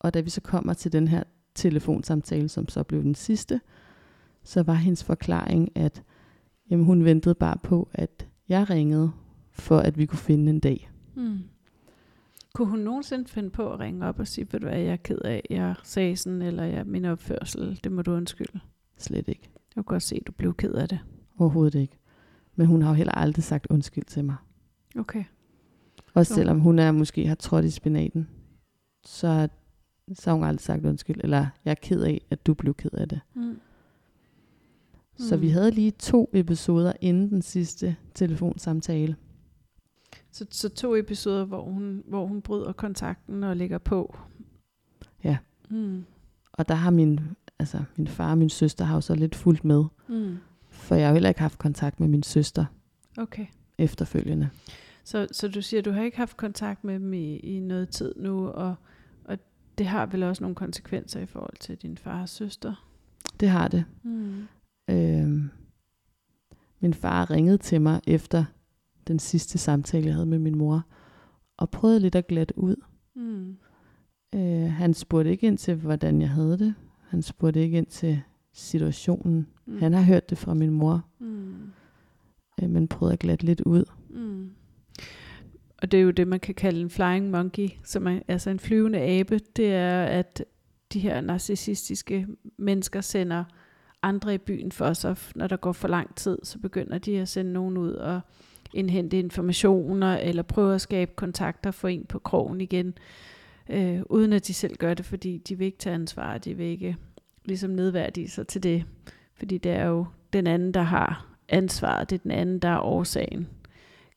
Og 0.00 0.14
da 0.14 0.20
vi 0.20 0.30
så 0.30 0.40
kommer 0.40 0.74
til 0.74 0.92
den 0.92 1.08
her 1.08 1.22
telefonsamtale, 1.54 2.48
som 2.48 2.68
så 2.68 2.82
blev 2.82 3.02
den 3.02 3.14
sidste, 3.14 3.60
så 4.44 4.62
var 4.62 4.74
hendes 4.74 5.04
forklaring, 5.04 5.76
at 5.76 6.02
jamen, 6.70 6.86
hun 6.86 7.04
ventede 7.04 7.34
bare 7.34 7.56
på, 7.62 7.88
at 7.92 8.28
jeg 8.48 8.70
ringede, 8.70 9.12
for 9.50 9.78
at 9.78 9.98
vi 9.98 10.06
kunne 10.06 10.18
finde 10.18 10.50
en 10.50 10.60
dag. 10.60 10.90
Mm. 11.14 11.38
Kunne 12.54 12.68
hun 12.68 12.78
nogensinde 12.78 13.28
finde 13.28 13.50
på 13.50 13.72
at 13.72 13.80
ringe 13.80 14.06
op 14.06 14.18
og 14.18 14.26
sige, 14.28 14.46
ved 14.52 14.60
du 14.60 14.66
hvad, 14.66 14.78
jeg 14.78 14.92
er 14.92 14.96
ked 14.96 15.18
af, 15.18 15.42
jeg 15.50 15.74
sagde 15.84 16.16
sådan, 16.16 16.42
eller 16.42 16.64
jeg, 16.64 16.86
min 16.86 17.04
opførsel, 17.04 17.80
det 17.84 17.92
må 17.92 18.02
du 18.02 18.12
undskylde. 18.12 18.60
Slet 18.98 19.28
ikke. 19.28 19.50
Jeg 19.76 19.84
kunne 19.84 19.94
godt 19.94 20.02
se, 20.02 20.16
at 20.16 20.26
du 20.26 20.32
blev 20.32 20.54
ked 20.54 20.72
af 20.72 20.88
det. 20.88 20.98
Overhovedet 21.38 21.74
ikke. 21.80 21.98
Men 22.56 22.66
hun 22.66 22.82
har 22.82 22.88
jo 22.88 22.94
heller 22.94 23.12
aldrig 23.14 23.44
sagt 23.44 23.66
undskyld 23.70 24.04
til 24.04 24.24
mig. 24.24 24.36
Okay. 24.98 25.24
Også 26.14 26.30
Så- 26.30 26.34
selvom 26.34 26.60
hun 26.60 26.78
er 26.78 26.92
måske 26.92 27.26
har 27.26 27.34
trådt 27.34 27.64
i 27.64 27.70
spinaten, 27.70 28.28
så, 29.04 29.48
så 30.14 30.30
har 30.30 30.34
hun 30.34 30.44
aldrig 30.44 30.60
sagt 30.60 30.86
undskyld. 30.86 31.20
Eller 31.24 31.46
jeg 31.64 31.70
er 31.70 31.74
ked 31.82 32.02
af, 32.02 32.26
at 32.30 32.46
du 32.46 32.54
blev 32.54 32.74
ked 32.74 32.90
af 32.92 33.08
det. 33.08 33.20
Mm. 33.34 33.56
Så 35.18 35.36
Mm. 35.36 35.42
vi 35.42 35.48
havde 35.48 35.70
lige 35.70 35.90
to 35.90 36.30
episoder 36.32 36.92
inden 37.00 37.30
den 37.30 37.42
sidste 37.42 37.96
telefonsamtale. 38.14 39.16
Så, 40.32 40.46
så 40.50 40.68
to 40.68 40.94
episoder, 40.96 41.44
hvor 41.44 41.64
hun, 41.64 42.02
hvor 42.08 42.26
hun 42.26 42.42
bryder 42.42 42.72
kontakten 42.72 43.44
og 43.44 43.56
lægger 43.56 43.78
på. 43.78 44.16
Ja. 45.24 45.38
Mm. 45.70 46.04
Og 46.52 46.68
der 46.68 46.74
har 46.74 46.90
min, 46.90 47.20
altså 47.58 47.82
min 47.96 48.08
far 48.08 48.30
og 48.30 48.38
min 48.38 48.50
søster 48.50 48.84
har 48.84 48.94
jo 48.94 49.00
så 49.00 49.14
lidt 49.14 49.34
fulgt 49.34 49.64
med. 49.64 49.84
Mm. 50.08 50.36
For 50.70 50.94
jeg 50.94 51.04
har 51.06 51.10
jo 51.10 51.14
heller 51.14 51.28
ikke 51.28 51.40
haft 51.40 51.58
kontakt 51.58 52.00
med 52.00 52.08
min 52.08 52.22
søster 52.22 52.64
Okay. 53.18 53.46
efterfølgende. 53.78 54.50
Så, 55.04 55.28
så 55.32 55.48
du 55.48 55.62
siger, 55.62 55.78
at 55.80 55.84
du 55.84 55.90
har 55.90 56.02
ikke 56.02 56.16
haft 56.16 56.36
kontakt 56.36 56.84
med 56.84 56.94
dem 56.94 57.12
i, 57.12 57.36
i 57.36 57.60
noget 57.60 57.88
tid 57.88 58.14
nu, 58.16 58.48
og, 58.48 58.74
og 59.24 59.38
det 59.78 59.86
har 59.86 60.06
vel 60.06 60.22
også 60.22 60.42
nogle 60.42 60.54
konsekvenser 60.54 61.20
i 61.20 61.26
forhold 61.26 61.56
til 61.60 61.76
din 61.76 61.98
fars 61.98 62.30
søster? 62.30 62.86
Det 63.40 63.48
har 63.48 63.68
det. 63.68 63.84
Mm. 64.02 64.46
Øhm, 64.90 65.50
min 66.80 66.94
far 66.94 67.30
ringede 67.30 67.58
til 67.58 67.80
mig 67.80 68.00
efter 68.06 68.44
den 69.06 69.18
sidste 69.18 69.58
samtale, 69.58 70.06
jeg 70.06 70.14
havde 70.14 70.26
med 70.26 70.38
min 70.38 70.58
mor, 70.58 70.82
og 71.56 71.70
prøvede 71.70 72.00
lidt 72.00 72.14
at 72.14 72.26
glatte 72.26 72.58
ud. 72.58 72.76
Mm. 73.16 73.56
Øh, 74.34 74.70
han 74.72 74.94
spurgte 74.94 75.30
ikke 75.30 75.46
ind 75.46 75.58
til, 75.58 75.74
hvordan 75.74 76.20
jeg 76.20 76.30
havde 76.30 76.58
det. 76.58 76.74
Han 77.08 77.22
spurgte 77.22 77.60
ikke 77.60 77.78
ind 77.78 77.86
til 77.86 78.22
situationen. 78.52 79.46
Mm. 79.66 79.78
Han 79.78 79.92
har 79.92 80.02
hørt 80.02 80.30
det 80.30 80.38
fra 80.38 80.54
min 80.54 80.70
mor, 80.70 81.04
Mm. 81.18 81.54
øh, 82.62 82.70
men 82.70 82.88
prøvede 82.88 83.12
at 83.12 83.18
glatte 83.18 83.46
lidt 83.46 83.60
ud. 83.60 83.84
Mm. 84.10 84.50
Og 85.82 85.92
det 85.92 85.98
er 86.00 86.04
jo 86.04 86.10
det, 86.10 86.28
man 86.28 86.40
kan 86.40 86.54
kalde 86.54 86.80
en 86.80 86.90
flying 86.90 87.30
monkey, 87.30 87.68
som 87.84 88.06
er 88.06 88.20
altså 88.28 88.50
en 88.50 88.58
flyvende 88.58 88.98
abe. 89.00 89.38
Det 89.56 89.72
er, 89.74 90.02
at 90.04 90.44
de 90.92 91.00
her 91.00 91.20
narcissistiske 91.20 92.26
mennesker 92.58 93.00
sender 93.00 93.44
andre 94.02 94.34
i 94.34 94.38
byen 94.38 94.72
for 94.72 94.92
sig. 94.92 95.16
Når 95.34 95.46
der 95.46 95.56
går 95.56 95.72
for 95.72 95.88
lang 95.88 96.14
tid, 96.14 96.38
så 96.42 96.58
begynder 96.58 96.98
de 96.98 97.18
at 97.20 97.28
sende 97.28 97.52
nogen 97.52 97.76
ud 97.76 97.92
og 97.92 98.20
indhente 98.74 99.18
informationer, 99.18 100.16
eller 100.18 100.42
prøve 100.42 100.74
at 100.74 100.80
skabe 100.80 101.12
kontakter 101.16 101.70
for 101.70 101.88
en 101.88 102.04
på 102.08 102.18
krogen 102.18 102.60
igen, 102.60 102.94
øh, 103.70 104.00
uden 104.10 104.32
at 104.32 104.46
de 104.46 104.54
selv 104.54 104.76
gør 104.76 104.94
det, 104.94 105.04
fordi 105.06 105.38
de 105.38 105.58
vil 105.58 105.64
ikke 105.64 105.78
tage 105.78 105.94
ansvar, 105.94 106.38
de 106.38 106.54
vil 106.54 106.66
ikke 106.66 106.96
ligesom 107.44 107.70
nedværdige 107.70 108.28
sig 108.28 108.46
til 108.46 108.62
det, 108.62 108.84
fordi 109.36 109.58
det 109.58 109.72
er 109.72 109.86
jo 109.86 110.06
den 110.32 110.46
anden, 110.46 110.74
der 110.74 110.82
har 110.82 111.26
ansvaret, 111.48 112.10
det 112.10 112.16
er 112.16 112.22
den 112.22 112.30
anden, 112.30 112.58
der 112.58 112.68
er 112.68 112.80
årsagen, 112.80 113.48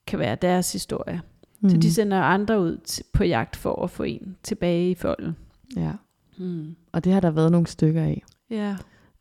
kan 0.08 0.20
være 0.20 0.36
deres 0.36 0.72
historie. 0.72 1.22
Mm. 1.62 1.70
Så 1.70 1.78
de 1.78 1.94
sender 1.94 2.22
andre 2.22 2.60
ud 2.62 3.02
på 3.14 3.24
jagt 3.24 3.56
for 3.56 3.84
at 3.84 3.90
få 3.92 4.04
en 4.04 4.38
tilbage 4.44 4.92
i 4.92 4.96
folden. 4.96 5.36
Ja, 5.78 5.92
Mm. 6.38 6.76
og 6.92 7.04
det 7.04 7.14
har 7.14 7.20
der 7.20 7.32
været 7.32 7.52
nogle 7.52 7.68
stykker 7.68 8.04
af. 8.04 8.24
Ja, 8.50 8.76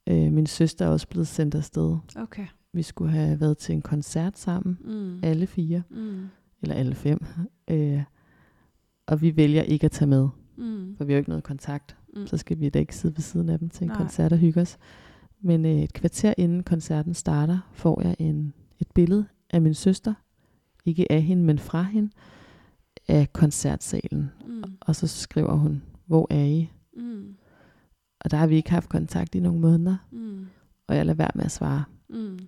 Øh, 0.07 0.33
min 0.33 0.47
søster 0.47 0.85
er 0.87 0.89
også 0.91 1.09
blevet 1.09 1.27
sendt 1.29 1.55
afsted. 1.55 1.97
okay. 2.17 2.47
Vi 2.73 2.83
skulle 2.83 3.11
have 3.13 3.41
været 3.41 3.59
til 3.59 3.75
en 3.75 3.83
koncert 3.83 4.39
sammen, 4.39 4.79
Mm. 4.85 5.21
alle 5.23 5.47
fire, 5.47 5.83
Mm. 5.91 6.27
eller 6.63 6.75
alle 6.75 6.95
fem. 6.95 7.25
Øh, 7.71 8.03
og 9.07 9.23
vi 9.23 9.37
vælger 9.37 9.63
ikke 9.63 9.85
at 9.85 9.91
tage 9.91 10.09
med, 10.09 10.29
Mm. 10.57 10.97
for 10.97 11.05
vi 11.05 11.13
har 11.13 11.17
jo 11.17 11.19
ikke 11.21 11.31
noget 11.31 11.45
kontakt. 11.45 11.97
Mm. 12.17 12.27
Så 12.27 12.37
skal 12.37 12.61
vi 12.61 12.69
da 12.69 12.79
ikke 12.79 12.97
sidde 12.97 13.17
ved 13.17 13.23
siden 13.23 13.49
af 13.49 13.59
dem 13.59 13.69
til 13.69 13.85
en 13.85 13.89
Nej. 13.89 13.97
koncert 13.97 14.33
og 14.33 14.39
hygge 14.39 14.61
os. 14.61 14.79
Men 15.41 15.67
øh, 15.67 15.73
et 15.83 15.93
kvarter 15.93 16.35
inden 16.39 16.63
koncerten 16.63 17.15
starter, 17.15 17.59
får 17.73 18.03
jeg 18.03 18.17
en, 18.19 18.53
et 18.79 18.87
billede 18.95 19.25
af 19.51 19.63
min 19.63 19.75
søster 19.75 20.15
ikke 20.85 21.13
af 21.13 21.23
hende, 21.23 21.43
men 21.43 21.59
fra 21.59 21.83
hende, 21.83 22.11
af 23.09 23.33
koncertsalen. 23.33 24.31
Mm. 24.47 24.63
Og 24.81 24.97
så 24.97 25.07
skriver 25.07 25.55
hun, 25.55 25.83
hvor 26.07 26.27
er 26.31 26.45
I? 26.45 26.71
Mm. 26.97 27.35
Og 28.25 28.31
der 28.31 28.37
har 28.37 28.47
vi 28.47 28.57
ikke 28.57 28.71
haft 28.71 28.89
kontakt 28.89 29.35
i 29.35 29.41
nogle 29.41 29.61
måneder, 29.61 29.97
Mm. 30.11 30.47
og 30.87 30.97
jeg 30.97 31.07
lader 31.07 31.17
være 31.17 31.31
med 31.35 31.45
at 31.45 31.51
svare. 31.51 31.85
Mm. 32.09 32.39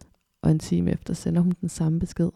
Og 0.42 0.50
en 0.50 0.58
time 0.58 0.90
efter 0.90 1.14
sender 1.14 1.40
hun 1.40 1.52
den 1.60 1.68
samme 1.68 1.98
besked, 2.00 2.30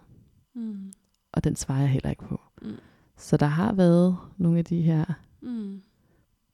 Mm. 0.54 0.92
og 1.32 1.44
den 1.44 1.56
svarer 1.56 1.80
jeg 1.80 1.88
heller 1.90 2.10
ikke 2.10 2.24
på. 2.24 2.40
Mm. 2.62 2.70
Så 3.16 3.36
der 3.36 3.46
har 3.46 3.72
været 3.72 4.16
nogle 4.36 4.58
af 4.58 4.64
de 4.64 4.82
her 4.82 5.04
Mm. 5.42 5.82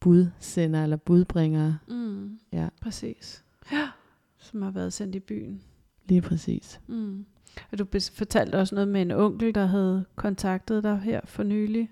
budsender 0.01 0.83
eller 0.83 0.97
budbringere. 0.97 1.79
Mm. 1.89 2.39
Ja, 2.53 2.69
Præcis. 2.83 3.45
Ja. 3.73 3.89
Som 4.39 4.63
har 4.63 4.71
været 4.71 4.93
sendt 4.93 5.15
i 5.15 5.21
byen. 5.21 5.63
lige 6.09 6.23
præcis. 6.23 6.81
Mm. 6.87 7.25
Og 7.73 7.79
du 7.79 7.87
fortalte 8.13 8.57
også 8.59 8.75
noget 8.75 8.89
med 8.89 9.03
en 9.03 9.11
onkel, 9.11 9.55
der 9.55 9.67
havde 9.67 10.05
kontaktet 10.17 10.83
dig 10.85 10.99
her 11.01 11.21
for 11.25 11.43
nylig. 11.43 11.91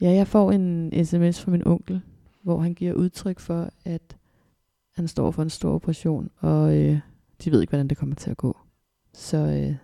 Ja, 0.00 0.10
jeg 0.10 0.26
får 0.26 0.52
en 0.52 0.90
sms 1.04 1.40
fra 1.40 1.50
min 1.50 1.66
onkel, 1.66 2.02
hvor 2.44 2.60
han 2.60 2.74
giver 2.74 2.92
udtryk 2.94 3.40
for, 3.40 3.70
at 3.84 4.16
han 4.94 5.08
står 5.08 5.30
for 5.30 5.42
en 5.42 5.50
stor 5.50 5.74
operation, 5.74 6.30
og 6.36 6.76
øh, 6.76 6.98
de 7.44 7.50
ved 7.50 7.60
ikke, 7.60 7.70
hvordan 7.70 7.88
det 7.88 7.98
kommer 7.98 8.14
til 8.14 8.30
at 8.30 8.36
gå. 8.36 8.58
Så 9.12 9.36
øh, 9.36 9.76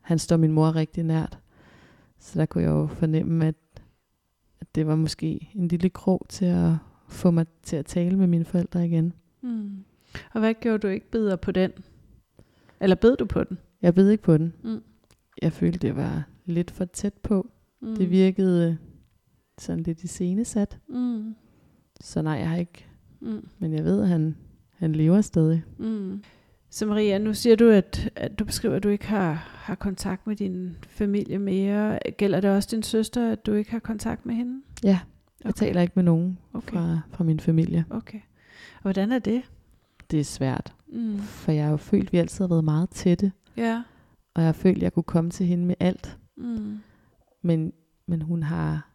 han 0.00 0.18
står 0.18 0.36
min 0.36 0.52
mor 0.52 0.76
rigtig 0.76 1.04
nært. 1.04 1.38
Så 2.18 2.38
der 2.38 2.46
kunne 2.46 2.64
jeg 2.64 2.70
jo 2.70 2.86
fornemme, 2.86 3.46
at, 3.46 3.54
at 4.60 4.74
det 4.74 4.86
var 4.86 4.96
måske 4.96 5.50
en 5.54 5.68
lille 5.68 5.90
krog 5.90 6.26
til 6.28 6.44
at 6.44 6.72
få 7.08 7.30
mig 7.30 7.46
til 7.62 7.76
at 7.76 7.86
tale 7.86 8.18
med 8.18 8.26
mine 8.26 8.44
forældre 8.44 8.86
igen. 8.86 9.12
Mm. 9.40 9.84
Og 10.32 10.40
hvad 10.40 10.54
gjorde 10.54 10.78
du 10.78 10.88
ikke 10.88 11.10
bedre 11.10 11.38
på 11.38 11.52
den? 11.52 11.72
Eller 12.80 12.96
bed 12.96 13.16
du 13.16 13.24
på 13.24 13.44
den? 13.44 13.58
Jeg 13.82 13.96
ved 13.96 14.10
ikke 14.10 14.22
på 14.22 14.38
den. 14.38 14.54
Mm. 14.64 14.82
Jeg 15.42 15.52
følte, 15.52 15.78
det 15.78 15.96
var 15.96 16.28
lidt 16.44 16.70
for 16.70 16.84
tæt 16.84 17.14
på. 17.22 17.50
Mm. 17.80 17.96
Det 17.96 18.10
virkede 18.10 18.70
øh, 18.70 18.76
sådan 19.58 19.82
lidt 19.82 20.04
iscenesat. 20.04 20.78
Mm. 20.88 21.34
Så 22.04 22.22
nej, 22.22 22.32
jeg 22.34 22.48
har 22.48 22.56
ikke. 22.56 22.86
Mm. 23.20 23.48
Men 23.58 23.72
jeg 23.74 23.84
ved, 23.84 24.02
at 24.02 24.08
han, 24.08 24.36
han 24.76 24.92
lever 24.92 25.20
stadig. 25.20 25.64
Mm. 25.78 26.22
Så 26.70 26.86
Maria, 26.86 27.18
nu 27.18 27.34
siger 27.34 27.56
du, 27.56 27.68
at, 27.70 28.10
at 28.16 28.38
du 28.38 28.44
beskriver, 28.44 28.74
at 28.76 28.82
du 28.82 28.88
ikke 28.88 29.06
har, 29.06 29.32
har 29.48 29.74
kontakt 29.74 30.26
med 30.26 30.36
din 30.36 30.76
familie 30.88 31.38
mere. 31.38 31.98
Gælder 32.16 32.40
det 32.40 32.50
også 32.50 32.68
din 32.72 32.82
søster, 32.82 33.32
at 33.32 33.46
du 33.46 33.52
ikke 33.52 33.70
har 33.70 33.78
kontakt 33.78 34.26
med 34.26 34.34
hende? 34.34 34.62
Ja, 34.84 34.88
jeg 35.44 35.48
Okay. 35.50 35.66
taler 35.66 35.80
ikke 35.80 35.92
med 35.96 36.04
nogen 36.04 36.38
Okay. 36.52 36.72
fra, 36.76 37.00
fra 37.10 37.24
min 37.24 37.40
familie. 37.40 37.84
Okay. 37.90 38.20
Og 38.76 38.82
hvordan 38.82 39.12
er 39.12 39.18
det? 39.18 39.42
Det 40.10 40.20
er 40.20 40.24
svært, 40.24 40.74
Mm. 40.92 41.18
for 41.18 41.52
jeg 41.52 41.64
har 41.64 41.70
jo 41.70 41.76
følt, 41.76 42.06
at 42.06 42.12
vi 42.12 42.18
altid 42.18 42.44
har 42.44 42.48
været 42.48 42.64
meget 42.64 42.90
tætte. 42.90 43.32
Ja. 43.56 43.82
Og 44.34 44.42
jeg 44.42 44.48
har 44.48 44.52
følt, 44.52 44.76
at 44.76 44.82
jeg 44.82 44.92
kunne 44.92 45.02
komme 45.02 45.30
til 45.30 45.46
hende 45.46 45.66
med 45.66 45.74
alt. 45.80 46.18
Mm. 46.36 46.78
Men, 47.42 47.72
men 48.06 48.22
hun 48.22 48.42
har 48.42 48.90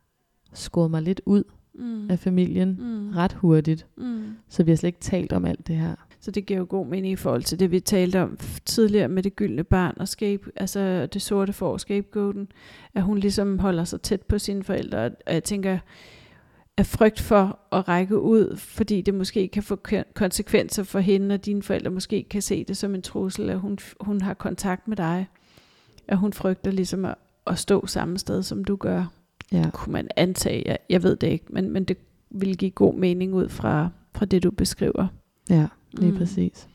skåret 0.54 0.92
mig 0.92 1.02
lidt 1.02 1.22
ud 1.26 1.44
Mm. 1.78 2.10
af 2.12 2.20
familien 2.20 2.70
Mm. 2.82 3.10
ret 3.10 3.34
hurtigt. 3.34 3.86
Mm. 3.98 4.24
Så 4.50 4.64
vi 4.64 4.72
har 4.72 4.76
slet 4.76 4.88
ikke 4.88 5.00
talt 5.00 5.34
om 5.34 5.46
alt 5.46 5.68
det 5.68 5.76
her. 5.76 5.96
Så 6.20 6.32
det 6.32 6.46
giver 6.46 6.60
jo 6.60 6.66
god 6.70 6.88
mening 6.88 7.14
i 7.14 7.16
forhold 7.16 7.44
til 7.44 7.60
det, 7.60 7.72
vi 7.72 7.80
talte 7.80 8.22
om 8.22 8.38
tidligere 8.66 9.08
med 9.08 9.24
det 9.24 9.36
gyldne 9.36 9.64
barn 9.64 9.94
og 10.00 10.08
scape, 10.08 10.52
altså 10.56 11.06
det 11.06 11.22
sorte 11.22 11.54
for 11.54 11.78
scapegoaten, 11.78 12.48
at 12.94 13.04
hun 13.04 13.18
ligesom 13.18 13.60
holder 13.60 13.84
sig 13.84 14.02
tæt 14.02 14.22
på 14.22 14.40
sine 14.40 14.64
forældre. 14.64 15.06
Og 15.28 15.34
jeg 15.34 15.44
tænker, 15.44 15.78
af 16.78 16.86
frygt 16.86 17.20
for 17.20 17.60
at 17.72 17.88
række 17.88 18.20
ud, 18.20 18.56
fordi 18.58 19.02
det 19.02 19.14
måske 19.14 19.48
kan 19.48 19.64
få 19.64 19.80
kon- 19.88 20.14
konsekvenser 20.14 20.84
for 20.84 21.00
hende, 21.00 21.34
og 21.36 21.46
dine 21.46 21.64
forældre 21.64 21.92
måske 21.92 22.24
kan 22.30 22.42
se 22.42 22.64
det 22.64 22.78
som 22.78 22.96
en 22.96 23.02
trussel, 23.02 23.50
at 23.50 23.60
hun, 23.60 23.78
hun 24.02 24.22
har 24.22 24.34
kontakt 24.34 24.88
med 24.88 24.98
dig. 24.98 25.28
At 26.08 26.18
hun 26.18 26.34
frygter 26.34 26.72
ligesom 26.72 27.06
at, 27.06 27.16
at 27.48 27.60
stå 27.60 27.86
samme 27.86 28.18
sted, 28.18 28.44
som 28.44 28.64
du 28.64 28.76
gør. 28.76 29.06
Ja, 29.52 29.70
Kunne 29.74 29.94
man 29.94 30.08
antage, 30.16 30.64
jeg, 30.66 30.78
jeg 30.90 31.04
ved 31.04 31.16
det 31.16 31.28
ikke, 31.28 31.46
men, 31.50 31.70
men 31.70 31.84
det 31.84 31.98
vil 32.30 32.58
give 32.58 32.72
god 32.72 32.94
mening 32.94 33.34
ud 33.34 33.50
fra, 33.50 33.90
fra 34.16 34.26
det, 34.26 34.44
du 34.44 34.52
beskriver. 34.52 35.08
ja 35.50 35.68
lige 35.94 36.12
Mm. 36.12 36.18
præcis. 36.18 36.68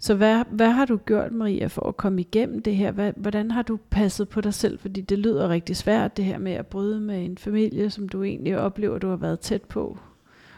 Så 0.00 0.14
hvad, 0.14 0.44
hvad 0.50 0.70
har 0.70 0.84
du 0.84 0.96
gjort, 0.96 1.32
Maria, 1.32 1.66
for 1.66 1.86
at 1.88 1.96
komme 1.96 2.20
igennem 2.20 2.62
det 2.62 2.76
her? 2.76 2.90
Hvad, 2.90 3.12
hvordan 3.16 3.50
har 3.50 3.62
du 3.62 3.78
passet 3.90 4.28
på 4.28 4.40
dig 4.40 4.54
selv? 4.54 4.78
Fordi 4.78 5.00
det 5.00 5.18
lyder 5.18 5.48
rigtig 5.48 5.76
svært, 5.76 6.16
det 6.16 6.24
her 6.24 6.38
med 6.38 6.52
at 6.52 6.66
bryde 6.66 7.00
med 7.00 7.24
en 7.24 7.38
familie, 7.38 7.90
som 7.90 8.08
du 8.08 8.22
egentlig 8.22 8.58
oplever, 8.58 8.98
du 8.98 9.08
har 9.08 9.16
været 9.16 9.40
tæt 9.40 9.62
på. 9.62 9.98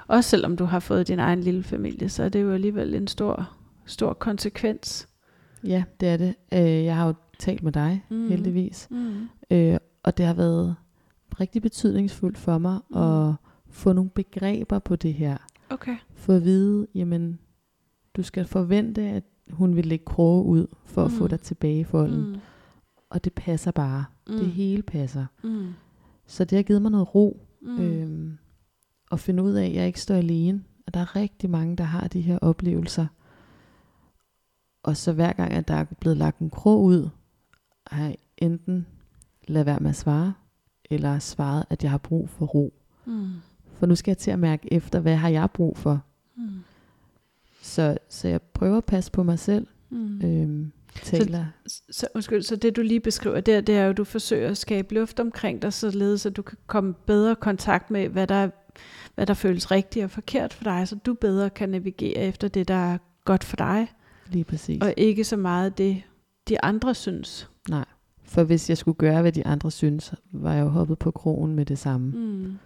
Også 0.06 0.30
selvom 0.30 0.56
du 0.56 0.64
har 0.64 0.80
fået 0.80 1.08
din 1.08 1.18
egen 1.18 1.40
lille 1.40 1.62
familie, 1.62 2.08
så 2.08 2.22
er 2.22 2.28
det 2.28 2.42
jo 2.42 2.52
alligevel 2.52 2.94
en 2.94 3.06
stor, 3.06 3.50
stor 3.86 4.12
konsekvens. 4.12 5.08
Ja, 5.64 5.82
det 6.00 6.08
er 6.08 6.16
det. 6.16 6.34
Øh, 6.52 6.84
jeg 6.84 6.96
har 6.96 7.06
jo 7.06 7.14
talt 7.38 7.62
med 7.62 7.72
dig, 7.72 8.04
mm. 8.10 8.28
heldigvis. 8.28 8.88
Mm. 8.90 9.28
Øh, 9.50 9.78
og 10.02 10.16
det 10.18 10.26
har 10.26 10.34
været 10.34 10.76
rigtig 11.40 11.62
betydningsfuldt 11.62 12.38
for 12.38 12.58
mig 12.58 12.80
Mm. 12.90 12.96
mm. 12.96 13.02
at 13.28 13.34
få 13.68 13.92
nogle 13.92 14.10
begreber 14.10 14.78
på 14.78 14.96
det 14.96 15.14
her. 15.14 15.36
Okay. 15.70 15.96
Få 16.14 16.32
at 16.32 16.44
vide, 16.44 16.86
jamen, 16.94 17.38
du 18.16 18.22
skal 18.22 18.44
forvente, 18.44 19.02
at 19.02 19.24
hun 19.50 19.76
vil 19.76 19.86
lægge 19.86 20.04
kroge 20.04 20.44
ud 20.44 20.66
for 20.84 21.04
at 21.04 21.10
Mm. 21.10 21.16
få 21.16 21.28
dig 21.28 21.40
tilbage 21.40 21.80
i 21.80 21.84
folden. 21.84 22.20
Mm. 22.20 22.26
Mm. 22.32 22.38
Og 23.10 23.24
det 23.24 23.32
passer 23.34 23.70
bare. 23.70 24.04
Mm. 24.26 24.32
Mm. 24.32 24.38
Det 24.38 24.48
hele 24.48 24.82
passer. 24.82 25.26
Mm. 25.44 25.68
Så 26.26 26.44
det 26.44 26.56
har 26.58 26.62
givet 26.62 26.82
mig 26.82 26.90
noget 26.90 27.14
ro. 27.14 27.46
Mm. 27.62 27.68
Mm. 27.70 27.80
Øhm, 27.80 28.38
at 29.12 29.20
finde 29.20 29.42
ud 29.42 29.52
af, 29.52 29.66
at 29.66 29.74
jeg 29.74 29.86
ikke 29.86 30.00
står 30.00 30.14
alene. 30.14 30.64
Og 30.86 30.94
der 30.94 31.00
er 31.00 31.16
rigtig 31.16 31.50
mange, 31.50 31.76
der 31.76 31.84
har 31.84 32.08
de 32.08 32.20
her 32.20 32.38
oplevelser. 32.38 33.06
Og 34.82 34.96
så 34.96 35.12
hver 35.12 35.32
gang, 35.32 35.52
at 35.52 35.68
der 35.68 35.74
er 35.74 35.84
blevet 36.00 36.16
lagt 36.16 36.38
en 36.38 36.50
krog 36.50 36.82
ud, 36.82 37.08
har 37.86 38.04
jeg 38.04 38.16
enten 38.38 38.86
lade 39.48 39.66
være 39.66 39.80
med 39.80 39.90
at 39.90 39.96
svare, 39.96 40.32
eller 40.90 41.18
svaret, 41.18 41.64
at 41.70 41.82
jeg 41.82 41.90
har 41.90 41.98
brug 41.98 42.28
for 42.28 42.46
ro. 42.46 42.72
Mm. 43.04 43.28
For 43.78 43.86
nu 43.86 43.94
skal 43.94 44.10
jeg 44.10 44.18
til 44.18 44.30
at 44.30 44.38
mærke 44.38 44.72
efter, 44.72 45.00
hvad 45.00 45.16
har 45.16 45.28
jeg 45.28 45.50
brug 45.50 45.78
for. 45.78 46.02
Mm. 46.36 46.48
Så, 47.62 47.98
så 48.08 48.28
jeg 48.28 48.42
prøver 48.42 48.76
at 48.76 48.84
passe 48.84 49.12
på 49.12 49.22
mig 49.22 49.38
selv. 49.38 49.66
Mm. 49.90 50.20
Øhm, 50.24 50.72
taler. 51.02 51.44
Så, 51.90 52.06
undskyld, 52.14 52.42
så 52.42 52.56
det 52.56 52.76
du 52.76 52.82
lige 52.82 53.00
beskriver 53.00 53.40
der, 53.40 53.60
det 53.60 53.76
er 53.76 53.84
jo, 53.84 53.90
at 53.90 53.96
du 53.96 54.04
forsøger 54.04 54.50
at 54.50 54.58
skabe 54.58 54.94
luft 54.94 55.20
omkring 55.20 55.62
dig, 55.62 55.72
således 55.72 56.26
at 56.26 56.36
du 56.36 56.42
kan 56.42 56.58
komme 56.66 56.94
bedre 57.06 57.32
i 57.32 57.34
kontakt 57.40 57.90
med, 57.90 58.08
hvad 58.08 58.26
der, 58.26 58.50
hvad 59.14 59.26
der 59.26 59.34
føles 59.34 59.70
rigtigt 59.70 60.04
og 60.04 60.10
forkert 60.10 60.52
for 60.54 60.64
dig, 60.64 60.88
så 60.88 60.96
du 60.96 61.14
bedre 61.14 61.50
kan 61.50 61.68
navigere 61.68 62.18
efter 62.18 62.48
det, 62.48 62.68
der 62.68 62.74
er 62.92 62.98
godt 63.24 63.44
for 63.44 63.56
dig, 63.56 63.88
Lige 64.30 64.44
præcis. 64.44 64.82
og 64.82 64.94
ikke 64.96 65.24
så 65.24 65.36
meget 65.36 65.78
det, 65.78 66.02
de 66.48 66.64
andre 66.64 66.94
synes. 66.94 67.49
For 68.30 68.44
hvis 68.44 68.68
jeg 68.68 68.78
skulle 68.78 68.96
gøre, 68.96 69.22
hvad 69.22 69.32
de 69.32 69.46
andre 69.46 69.70
synes, 69.70 70.14
var 70.32 70.54
jeg 70.54 70.62
jo 70.62 70.68
hoppet 70.68 70.98
på 70.98 71.10
krogen 71.10 71.54
med 71.54 71.66
det 71.66 71.78
samme. 71.78 72.06
Mm. 72.06 72.18
Mm. 72.18 72.58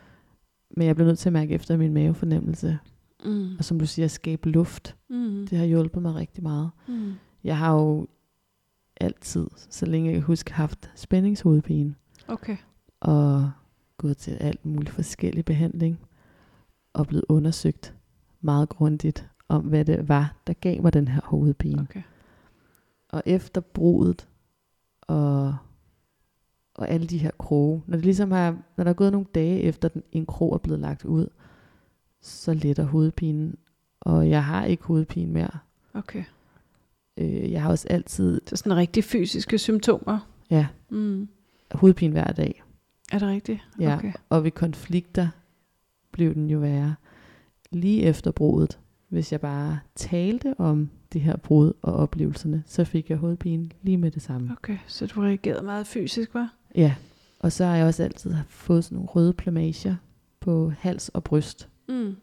Men 0.77 0.87
jeg 0.87 0.95
blev 0.95 1.07
nødt 1.07 1.19
til 1.19 1.29
at 1.29 1.33
mærke 1.33 1.55
efter 1.55 1.77
min 1.77 1.95
mavefornemmelse. 1.95 2.79
Mm. 3.25 3.57
Og 3.59 3.65
som 3.65 3.79
du 3.79 3.87
siger, 3.87 4.09
skabe 4.09 4.51
luft. 4.51 4.97
Mm. 5.11 5.47
Det 5.51 5.59
har 5.59 5.65
hjulpet 5.65 6.03
mig 6.03 6.15
rigtig 6.15 6.43
meget. 6.43 6.71
Mm. 6.89 7.13
Jeg 7.45 7.59
har 7.59 7.75
jo 7.75 8.07
altid, 8.97 9.47
så 9.57 9.87
længe 9.87 10.07
jeg 10.07 10.15
kan 10.15 10.23
huske, 10.23 10.53
haft 10.53 10.91
spændingshovedpine. 10.95 11.95
Okay. 12.29 12.57
Og 13.01 13.51
gået 13.97 14.17
til 14.17 14.31
alt 14.31 14.67
muligt 14.67 14.91
forskellig 14.91 15.45
behandling. 15.45 16.01
Og 16.93 17.07
blevet 17.07 17.25
undersøgt 17.29 17.95
meget 18.41 18.69
grundigt 18.69 19.29
om, 19.49 19.65
hvad 19.65 19.85
det 19.85 20.09
var, 20.09 20.37
der 20.47 20.53
gav 20.53 20.83
mig 20.83 20.93
den 20.93 21.09
her 21.09 21.21
hovedpine. 21.25 21.83
Okay. 21.83 22.03
Og 23.09 23.23
efter 23.27 23.61
brudet 23.61 24.29
og, 25.07 25.57
og 26.75 26.89
alle 26.89 27.07
de 27.07 27.19
her 27.19 27.31
kroge, 27.39 27.83
når 27.87 27.97
det 27.97 28.05
ligesom 28.05 28.31
har, 28.31 28.57
når 28.77 28.85
der 28.85 28.91
er 28.91 28.95
gået 28.95 29.13
nogle 29.13 29.27
dage 29.35 29.61
efter 29.61 29.89
den, 29.89 30.03
en 30.13 30.27
krog 30.27 30.55
er 30.55 30.59
blevet 30.59 30.81
lagt 30.81 31.05
ud, 31.05 31.27
så 32.21 32.55
letter 32.55 32.85
hovedpinen. 32.85 33.57
Og 34.01 34.31
jeg 34.31 34.45
har 34.45 34.65
ikke 34.65 34.85
hovedpine 34.85 35.33
mere. 35.33 35.51
Okay. 35.95 36.25
Øh, 37.17 37.53
jeg 37.53 37.63
har 37.63 37.71
også 37.71 37.87
altid 37.91 38.41
Så 38.47 38.57
sådan 38.57 38.77
rigtig 38.77 39.05
fysiske 39.05 39.59
symptomer. 39.59 40.19
ja, 40.51 40.67
Mm. 40.89 41.29
hovedpine 41.73 42.13
hver 42.13 42.33
dag. 42.33 42.63
Er 43.13 43.19
det 43.19 43.29
rigtigt? 43.29 43.61
Ja. 43.81 43.97
Okay. 43.97 44.13
Og 44.29 44.45
ved 44.45 44.51
konflikter 44.51 45.29
blev 46.13 46.35
den 46.35 46.51
jo 46.51 46.59
værre. 46.59 46.95
Lige 47.71 48.03
efter 48.03 48.31
brudet, 48.31 48.79
hvis 49.09 49.33
jeg 49.33 49.41
bare 49.41 49.79
talte 49.95 50.55
om 50.61 50.91
det 51.15 51.23
her 51.23 51.37
brud 51.37 51.73
og 51.83 51.93
oplevelserne, 51.93 52.63
så 52.67 52.85
fik 52.85 53.11
jeg 53.11 53.19
hovedpine 53.19 53.71
lige 53.83 53.97
med 53.99 54.11
det 54.11 54.23
samme. 54.23 54.53
Okay, 54.53 54.79
så 54.87 55.07
du 55.07 55.21
reagerede 55.21 55.63
meget 55.65 55.87
fysisk, 55.87 56.35
var? 56.35 56.55
Ja, 56.75 56.95
og 57.41 57.53
så 57.53 57.65
har 57.65 57.77
jeg 57.77 57.87
også 57.87 58.03
altid 58.05 58.35
fået 58.49 58.85
sådan 58.85 58.97
nogle 58.97 59.09
røde 59.11 59.33
plamager 59.33 59.97
på 60.41 60.73
hals 60.79 61.09
og 61.09 61.25
bryst, 61.25 61.69
Mm. 61.89 62.17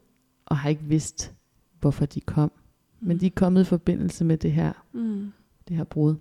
og 0.45 0.57
har 0.57 0.69
ikke 0.69 0.83
vidst, 0.83 1.33
hvorfor 1.79 2.05
de 2.05 2.21
kom. 2.21 2.51
Men 2.99 3.19
de 3.19 3.25
er 3.25 3.29
kommet 3.35 3.61
i 3.61 3.65
forbindelse 3.65 4.25
med 4.25 4.37
det 4.37 4.51
her, 4.51 4.73
Mm. 4.93 5.31
det 5.67 5.77
her 5.77 5.83
brud. 5.83 6.15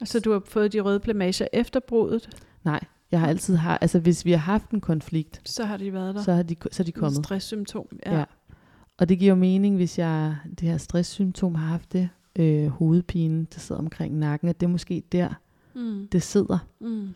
Og 0.00 0.08
så 0.08 0.20
du 0.20 0.32
har 0.32 0.42
fået 0.46 0.72
de 0.72 0.80
røde 0.80 1.00
plamager 1.00 1.46
efter 1.52 1.80
brudet, 1.80 2.28
Nej, 2.64 2.80
jeg 3.10 3.20
har 3.20 3.26
altid 3.28 3.56
har, 3.56 3.78
altså 3.78 3.98
hvis 3.98 4.24
vi 4.24 4.30
har 4.30 4.38
haft 4.38 4.70
en 4.70 4.80
konflikt, 4.80 5.40
så 5.44 5.64
har 5.64 5.76
de 5.76 5.92
været 5.92 6.14
der. 6.14 6.22
så, 6.22 6.32
har 6.32 6.42
de, 6.42 6.56
så 6.72 6.82
er 6.82 6.84
de 6.84 6.92
kommet. 6.92 7.24
Stresssymptom. 7.24 7.86
Ja. 8.06 8.18
Ja. 8.18 8.24
Ja. 8.98 9.02
Og 9.02 9.08
det 9.08 9.18
giver 9.18 9.28
jo 9.28 9.34
mening, 9.34 9.76
hvis 9.76 9.98
jeg 9.98 10.36
det 10.60 10.68
her 10.68 10.76
stresssymptom 10.76 11.54
har 11.54 11.66
haft 11.66 11.92
det, 11.92 12.08
øh, 12.38 12.66
hovedpine, 12.66 13.46
der 13.54 13.58
sidder 13.60 13.80
omkring 13.80 14.18
nakken, 14.18 14.48
at 14.48 14.60
det 14.60 14.66
er 14.66 14.70
måske 14.70 15.02
der, 15.12 15.28
Mm. 15.74 16.08
Det 16.12 16.22
sidder. 16.22 16.58
Mm. 16.80 17.08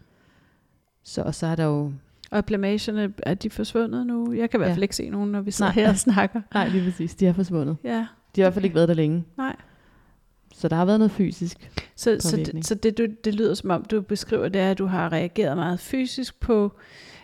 Så, 1.05 1.23
og 1.23 1.35
så 1.35 1.47
er 1.47 1.55
der 1.57 1.65
jo... 1.65 1.93
Og 2.31 2.45
blamagerne, 2.45 3.13
er 3.23 3.35
de 3.35 3.51
forsvundet 3.51 4.07
nu? 4.07 4.33
Jeg 4.33 4.51
kan 4.51 4.59
i 4.59 4.61
hvert 4.61 4.69
Ja. 4.69 4.75
fald 4.75 4.83
ikke 4.83 4.97
se 4.97 5.11
nogen, 5.11 5.33
når 5.33 5.41
vi 5.41 5.51
sidder 5.51 5.73
Nej. 5.73 5.83
her 5.83 5.89
og 5.91 5.97
snakker. 5.97 6.41
Nej, 6.55 6.69
lige 6.69 6.85
præcis. 6.85 7.15
De 7.15 7.27
er 7.27 7.33
forsvundet. 7.33 7.77
Ja, 7.85 8.07
De 8.37 8.41
har 8.41 8.43
i 8.43 8.45
hvert 8.45 8.55
fald 8.55 8.65
ikke 8.65 8.75
været 8.75 8.89
der 8.89 8.95
længe. 8.95 9.25
nej. 9.37 9.57
Så 10.55 10.69
der 10.69 10.77
har 10.77 10.85
været 10.85 10.99
noget 10.99 11.11
fysisk. 11.13 11.71
Så, 11.97 12.17
så, 12.21 12.37
det, 12.37 12.67
så 12.67 12.75
det, 12.75 12.99
du, 12.99 13.07
det 13.25 13.35
lyder 13.35 13.55
som 13.55 13.71
om, 13.71 13.85
du 13.85 14.01
beskriver, 14.01 14.49
det 14.49 14.61
er, 14.61 14.71
at 14.71 14.79
du 14.79 14.87
har 14.87 15.13
reageret 15.13 15.57
meget 15.57 15.81
fysisk 15.81 16.41
på 16.41 16.73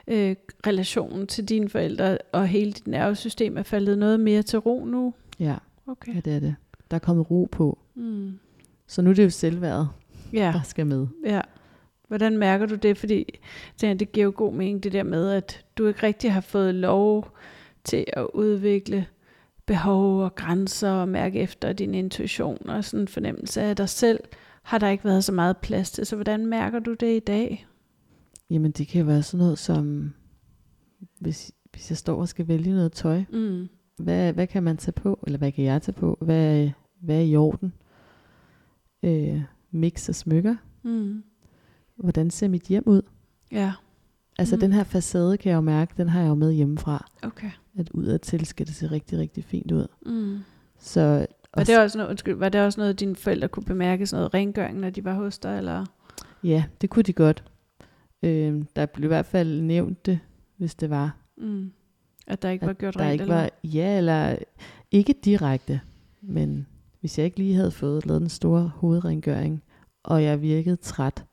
øh, 0.09 0.37
relationen 0.67 1.27
til 1.27 1.45
dine 1.45 1.69
forældre, 1.69 2.19
og 2.33 2.47
hele 2.49 2.73
dit 2.73 2.87
nervesystem 2.87 3.57
er 3.57 3.63
faldet 3.63 3.99
noget 3.99 4.21
mere 4.21 4.43
til 4.43 4.59
ro 4.59 4.85
nu. 4.85 5.15
Ja, 5.41 5.57
Okay. 5.87 6.15
ja 6.15 6.21
det 6.21 6.33
er 6.35 6.41
det. 6.41 6.55
Der 6.91 6.95
er 6.95 6.99
kommet 6.99 7.31
ro 7.31 7.49
på. 7.53 7.79
Mm. 7.95 8.39
Så 8.87 9.03
nu 9.03 9.11
er 9.11 9.15
det 9.15 9.25
jo 9.25 9.31
selvværdet, 9.31 9.89
Ja, 10.33 10.51
der 10.55 10.63
skal 10.63 10.87
med. 10.87 11.07
ja. 11.25 11.41
Hvordan 12.09 12.39
mærker 12.39 12.67
du 12.67 12.75
det? 12.75 12.99
Fordi 12.99 13.39
det 13.81 14.13
giver 14.13 14.25
jo 14.25 14.33
god 14.37 14.53
mening, 14.53 14.83
det 14.83 14.93
der 14.93 15.03
med, 15.03 15.31
at 15.31 15.65
du 15.79 15.87
ikke 15.87 16.03
rigtig 16.03 16.33
har 16.33 16.41
fået 16.41 16.75
lov 16.75 17.31
til 17.85 18.05
at 18.13 18.27
udvikle 18.35 19.07
behov 19.67 20.21
og 20.23 20.35
grænser 20.35 20.91
og 20.91 21.09
mærke 21.09 21.41
efter 21.41 21.73
din 21.73 21.95
intuition 21.95 22.69
og 22.69 22.85
sådan 22.85 23.01
en 23.01 23.09
fornemmelse 23.09 23.63
af 23.63 23.77
dig 23.77 23.89
selv, 23.89 24.21
har 24.63 24.79
der 24.79 24.89
ikke 24.89 25.05
været 25.05 25.25
så 25.25 25.33
meget 25.33 25.57
plads 25.57 25.91
til. 25.91 26.07
Så 26.07 26.17
hvordan 26.17 26.47
mærker 26.47 26.79
du 26.79 26.95
det 26.95 27.17
i 27.17 27.21
dag? 27.21 27.67
Jamen 28.51 28.71
det 28.71 28.89
kan 28.89 29.07
være 29.07 29.23
sådan 29.23 29.39
noget 29.45 29.59
som, 29.59 30.13
hvis, 31.21 31.53
hvis 31.73 31.91
jeg 31.91 31.97
står 31.99 32.21
og 32.21 32.29
skal 32.29 32.49
vælge 32.49 32.71
noget 32.75 32.93
tøj, 32.93 33.23
Mm. 33.33 33.69
hvad, 33.99 34.33
hvad 34.33 34.47
kan 34.47 34.63
man 34.63 34.77
tage 34.77 34.93
på, 34.93 35.19
eller 35.27 35.39
hvad 35.39 35.53
kan 35.53 35.65
jeg 35.65 35.83
tage 35.83 35.93
på, 36.01 36.19
hvad, 36.21 36.71
hvad 37.03 37.17
er 37.17 37.21
i 37.21 37.37
orden? 37.37 37.73
Øh, 39.03 39.43
mix 39.71 40.09
og 40.09 40.15
smykker, 40.15 40.57
Mm. 40.83 41.23
hvordan 41.97 42.31
ser 42.31 42.49
mit 42.49 42.63
hjem 42.63 42.83
ud? 42.87 43.03
Ja, 43.53 43.73
Altså 44.39 44.57
Mm. 44.57 44.61
den 44.61 44.73
her 44.73 44.85
facade 44.85 45.37
kan 45.39 45.51
jeg 45.51 45.57
jo 45.57 45.61
mærke, 45.61 45.95
den 45.97 46.09
har 46.09 46.21
jeg 46.21 46.29
jo 46.29 46.35
med 46.35 46.53
hjemmefra, 46.53 47.11
okay. 47.23 47.51
at 47.79 47.91
udadtil 47.91 48.47
skal 48.47 48.67
det 48.67 48.75
se 48.75 48.91
rigtig, 48.91 49.19
rigtig 49.19 49.45
fint 49.45 49.73
ud. 49.73 49.87
Mm. 50.07 50.39
Så, 50.79 51.01
Var 51.01 51.27
og 51.53 51.67
det, 51.67 51.79
også 51.79 51.99
noget, 51.99 52.11
undskyld, 52.11 52.35
var 52.35 52.49
det 52.49 52.61
også 52.61 52.81
noget, 52.81 53.01
dine 53.01 53.17
forældre 53.17 53.49
kunne 53.49 53.65
bemærke, 53.65 54.07
sådan 54.07 54.21
noget 54.21 54.35
rengøring, 54.35 54.79
når 54.81 54.91
de 54.91 55.05
var 55.05 55.15
hos 55.15 55.39
dig? 55.39 55.59
Eller? 55.59 55.85
Ja, 56.45 56.65
det 56.81 56.91
kunne 56.91 57.03
de 57.03 57.13
godt. 57.13 57.45
Øh, 58.23 58.65
der 58.77 58.87
blev 58.87 59.05
i 59.05 59.09
hvert 59.09 59.27
fald 59.27 59.61
nævnt 59.63 60.07
det, 60.07 60.19
hvis 60.57 60.75
det 60.75 60.91
var. 60.91 61.17
Mm. 61.39 61.73
At 62.27 62.43
der 62.43 62.51
ikke 62.51 62.63
At 62.63 62.67
var 62.67 62.73
gjort 62.73 62.95
der 62.95 63.01
rent? 63.01 63.13
ikke 63.13 63.23
eller? 63.23 63.35
var, 63.37 63.51
ja, 63.65 63.99
eller 63.99 64.37
ikke 64.91 65.15
direkte, 65.25 65.81
men 66.23 66.67
hvis 67.01 67.19
jeg 67.19 67.25
ikke 67.27 67.39
lige 67.39 67.55
havde 67.55 67.71
fået 67.71 68.07
lavet 68.07 68.21
den 68.21 68.29
store 68.29 68.71
hovedrengøring, 68.75 69.63
og 70.03 70.23
jeg 70.23 70.43
virkede 70.43 70.77
træt, 70.77 71.25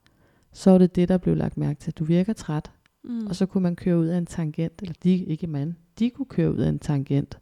så 0.52 0.72
var 0.72 0.78
det 0.78 0.96
det, 0.96 1.10
der 1.10 1.18
blev 1.18 1.36
lagt 1.36 1.58
mærke 1.58 1.80
til. 1.80 1.94
Du 1.94 2.04
virker 2.04 2.34
træt, 2.34 2.72
Mm. 3.06 3.28
og 3.28 3.36
så 3.36 3.46
kunne 3.46 3.62
man 3.62 3.76
køre 3.76 3.98
ud 4.00 4.06
af 4.08 4.18
en 4.18 4.26
tangent, 4.26 4.82
eller 4.82 4.94
de, 5.04 5.12
ikke 5.26 5.48
man, 5.48 5.76
de 6.00 6.10
kunne 6.10 6.26
køre 6.26 6.52
ud 6.54 6.58
af 6.58 6.70
en 6.70 6.80
tangent, 6.80 7.40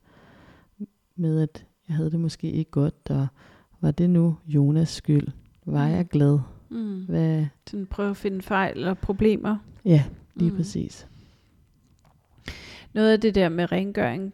med 1.15 1.41
at 1.41 1.65
jeg 1.87 1.95
havde 1.95 2.11
det 2.11 2.19
måske 2.19 2.51
ikke 2.51 2.71
godt, 2.71 3.09
og 3.09 3.27
var 3.81 3.91
det 3.91 4.09
nu 4.09 4.37
Jonas 4.47 4.89
skyld? 4.89 5.27
Var 5.65 5.87
Mm. 5.87 5.93
jeg 5.93 6.07
glad? 6.07 6.39
Mm. 6.71 7.05
Hvad? 7.05 7.45
Sådan 7.67 7.85
prøve 7.85 8.09
at 8.09 8.17
finde 8.17 8.41
fejl 8.41 8.87
og 8.87 8.97
problemer. 8.97 9.57
Ja, 9.85 10.03
lige 10.35 10.51
Mm. 10.51 10.57
præcis. 10.57 11.07
Noget 12.93 13.11
af 13.11 13.21
det 13.21 13.35
der 13.35 13.49
med 13.49 13.71
rengøring, 13.71 14.33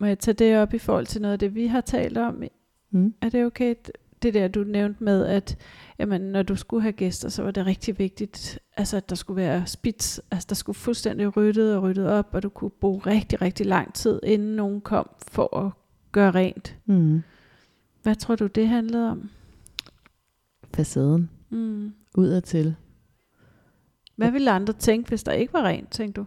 må 0.00 0.06
jeg 0.06 0.18
tage 0.18 0.34
det 0.34 0.58
op 0.58 0.74
i 0.74 0.78
forhold 0.78 1.06
til 1.06 1.22
noget 1.22 1.32
af 1.32 1.38
det, 1.38 1.54
vi 1.54 1.66
har 1.66 1.80
talt 1.80 2.18
om? 2.18 2.42
Mm. 2.90 3.14
Er 3.20 3.28
det 3.28 3.44
okay? 3.44 3.74
Det 4.22 4.34
der, 4.34 4.48
du 4.48 4.64
nævnte 4.64 5.04
med, 5.04 5.26
at 5.26 5.56
jamen, 5.98 6.20
når 6.20 6.42
du 6.42 6.56
skulle 6.56 6.82
have 6.82 6.92
gæster, 6.92 7.28
så 7.28 7.42
var 7.42 7.50
det 7.50 7.66
rigtig 7.66 7.98
vigtigt, 7.98 8.58
altså, 8.76 8.96
at 8.96 9.08
der 9.10 9.16
skulle 9.16 9.36
være 9.42 9.66
spids, 9.66 10.20
altså 10.30 10.46
der 10.48 10.54
skulle 10.54 10.76
fuldstændig 10.76 11.36
ryddet 11.36 11.76
og 11.76 11.82
ryddet 11.82 12.08
op, 12.08 12.28
og 12.32 12.42
du 12.42 12.48
kunne 12.48 12.70
bruge 12.70 12.98
rigtig, 13.06 13.42
rigtig 13.42 13.66
lang 13.66 13.94
tid, 13.94 14.20
inden 14.22 14.56
nogen 14.56 14.80
kom 14.80 15.08
for 15.28 15.56
at 15.56 15.72
gøre 16.12 16.30
rent. 16.30 16.76
Mm. 16.86 17.22
Hvad 18.02 18.14
tror 18.14 18.36
du, 18.36 18.46
det 18.46 18.68
handlede 18.68 19.10
om? 19.10 19.30
Facaden, 20.76 21.30
Mm. 21.50 21.92
udadtil. 22.16 22.74
Hvad 24.16 24.30
ville 24.30 24.50
andre 24.50 24.72
tænke, 24.72 25.08
hvis 25.08 25.22
der 25.22 25.32
ikke 25.32 25.52
var 25.52 25.62
rent, 25.62 25.90
tænkte 25.90 26.20
du? 26.20 26.26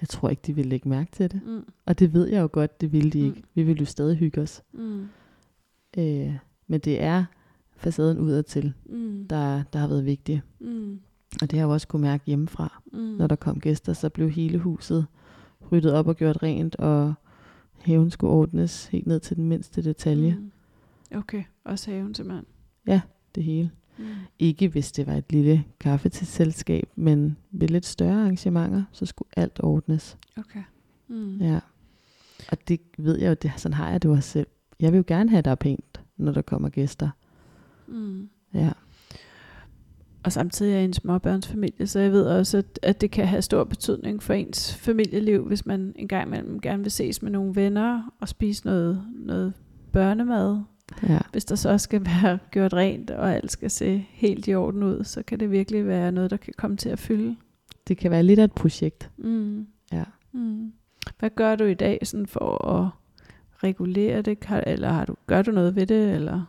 Jeg 0.00 0.08
tror 0.08 0.28
ikke, 0.28 0.42
de 0.46 0.54
ville 0.54 0.68
lægge 0.68 0.88
mærke 0.88 1.10
til 1.12 1.30
det. 1.32 1.40
Mm. 1.46 1.64
Og 1.86 1.98
det 1.98 2.12
ved 2.12 2.28
jeg 2.28 2.40
jo 2.42 2.48
godt, 2.52 2.80
det 2.80 2.92
ville 2.92 3.10
de 3.10 3.20
Mm. 3.22 3.26
ikke. 3.26 3.42
Vi 3.54 3.62
ville 3.62 3.80
jo 3.80 3.84
stadig 3.86 4.16
hygge 4.16 4.40
os. 4.40 4.62
Mm. 4.72 5.08
Øh, 5.98 6.34
men 6.66 6.80
det 6.80 7.02
er 7.02 7.24
facaden 7.76 8.18
udadtil, 8.18 8.72
Mm. 8.86 9.26
der, 9.30 9.62
der 9.72 9.78
har 9.78 9.88
været 9.88 10.04
vigtig. 10.04 10.42
Mm. 10.60 11.00
Og 11.42 11.50
det 11.50 11.52
har 11.52 11.58
jeg 11.58 11.66
også 11.66 11.88
kunne 11.88 12.02
mærke 12.02 12.24
hjemmefra. 12.26 12.82
Mm. 12.92 12.98
Når 12.98 13.26
der 13.26 13.36
kom 13.36 13.60
gæster, 13.60 13.92
så 13.92 14.08
blev 14.08 14.30
hele 14.30 14.58
huset 14.58 15.06
ryddet 15.72 15.92
op 15.92 16.06
og 16.08 16.16
gjort 16.16 16.42
rent, 16.42 16.76
og 16.76 17.14
haven 17.78 18.10
skulle 18.10 18.32
ordnes 18.32 18.86
helt 18.86 19.06
ned 19.06 19.20
til 19.20 19.36
den 19.36 19.46
mindste 19.46 19.82
detalje. 19.82 20.34
Mm. 20.40 20.52
Okay, 21.18 21.42
også 21.64 21.90
haven 21.90 22.14
simpelthen. 22.14 22.46
Det 23.38 23.46
hele. 23.46 23.70
Mm. 23.98 24.04
Ikke 24.38 24.68
hvis 24.68 24.92
det 24.92 25.06
var 25.06 25.14
et 25.14 25.32
lille 25.32 25.64
kaffe 25.80 26.08
til 26.08 26.26
selskab, 26.26 26.88
men 26.96 27.36
ved 27.50 27.68
lidt 27.68 27.86
større 27.86 28.20
arrangementer, 28.20 28.84
så 28.92 29.06
skulle 29.06 29.28
alt 29.36 29.60
ordnes. 29.62 30.18
Okay. 30.36 30.62
Mm. 31.08 31.36
Ja. 31.36 31.60
Og 32.52 32.68
det 32.68 32.80
ved 32.98 33.18
jeg 33.18 33.28
jo, 33.28 33.34
det, 33.34 33.52
sådan 33.56 33.74
har 33.74 33.90
jeg 33.90 34.02
det 34.02 34.10
også 34.10 34.28
selv. 34.28 34.46
Jeg 34.80 34.92
vil 34.92 34.98
jo 34.98 35.04
gerne 35.06 35.30
have, 35.30 35.38
at 35.38 35.44
der 35.44 35.50
er 35.50 35.54
pænt, 35.54 36.00
når 36.16 36.32
der 36.32 36.42
kommer 36.42 36.68
gæster. 36.68 37.08
Mm. 37.86 38.28
Ja. 38.54 38.70
Og 40.22 40.32
samtidig 40.32 40.72
er 40.72 40.76
jeg 40.76 40.84
en 40.84 40.92
småbørnsfamilie, 40.92 41.86
så 41.86 42.00
jeg 42.00 42.12
ved 42.12 42.24
også, 42.24 42.58
at, 42.58 42.78
at 42.82 43.00
det 43.00 43.10
kan 43.10 43.26
have 43.26 43.42
stor 43.42 43.64
betydning 43.64 44.22
for 44.22 44.32
ens 44.34 44.74
familieliv, 44.74 45.46
hvis 45.46 45.66
man 45.66 45.92
en 45.96 46.08
gang 46.08 46.26
imellem 46.26 46.60
gerne 46.60 46.82
vil 46.82 46.92
ses 46.92 47.22
med 47.22 47.30
nogle 47.30 47.56
venner 47.56 48.14
og 48.20 48.28
spise 48.28 48.66
noget, 48.66 49.04
noget 49.14 49.52
børnemad. 49.92 50.60
Ja. 51.08 51.18
Hvis 51.32 51.44
der 51.44 51.54
så 51.54 51.78
skal 51.78 52.04
være 52.04 52.38
gjort 52.52 52.74
rent, 52.74 53.10
og 53.10 53.34
alt 53.34 53.52
skal 53.52 53.70
se 53.70 54.06
helt 54.10 54.48
i 54.48 54.54
orden 54.54 54.82
ud, 54.82 55.04
så 55.04 55.22
kan 55.22 55.40
det 55.40 55.50
virkelig 55.50 55.86
være 55.86 56.12
noget, 56.12 56.30
der 56.30 56.36
kan 56.36 56.54
komme 56.56 56.76
til 56.76 56.88
at 56.88 56.98
fylde. 56.98 57.36
Det 57.88 57.98
kan 57.98 58.10
være 58.10 58.22
lidt 58.22 58.38
af 58.38 58.44
et 58.44 58.52
projekt. 58.52 59.10
Mm. 59.16 59.66
Ja. 59.92 60.04
Mm. 60.32 60.72
Hvad 61.18 61.30
gør 61.30 61.56
du 61.56 61.64
i 61.64 61.74
dag 61.74 61.98
sådan 62.02 62.26
for 62.26 62.68
at 62.68 62.88
regulere 63.64 64.22
det, 64.22 64.38
eller 64.66 64.88
har 64.88 65.04
du, 65.04 65.14
gør 65.26 65.42
du 65.42 65.50
noget 65.50 65.76
ved 65.76 65.86
det? 65.86 66.14
Eller? 66.14 66.44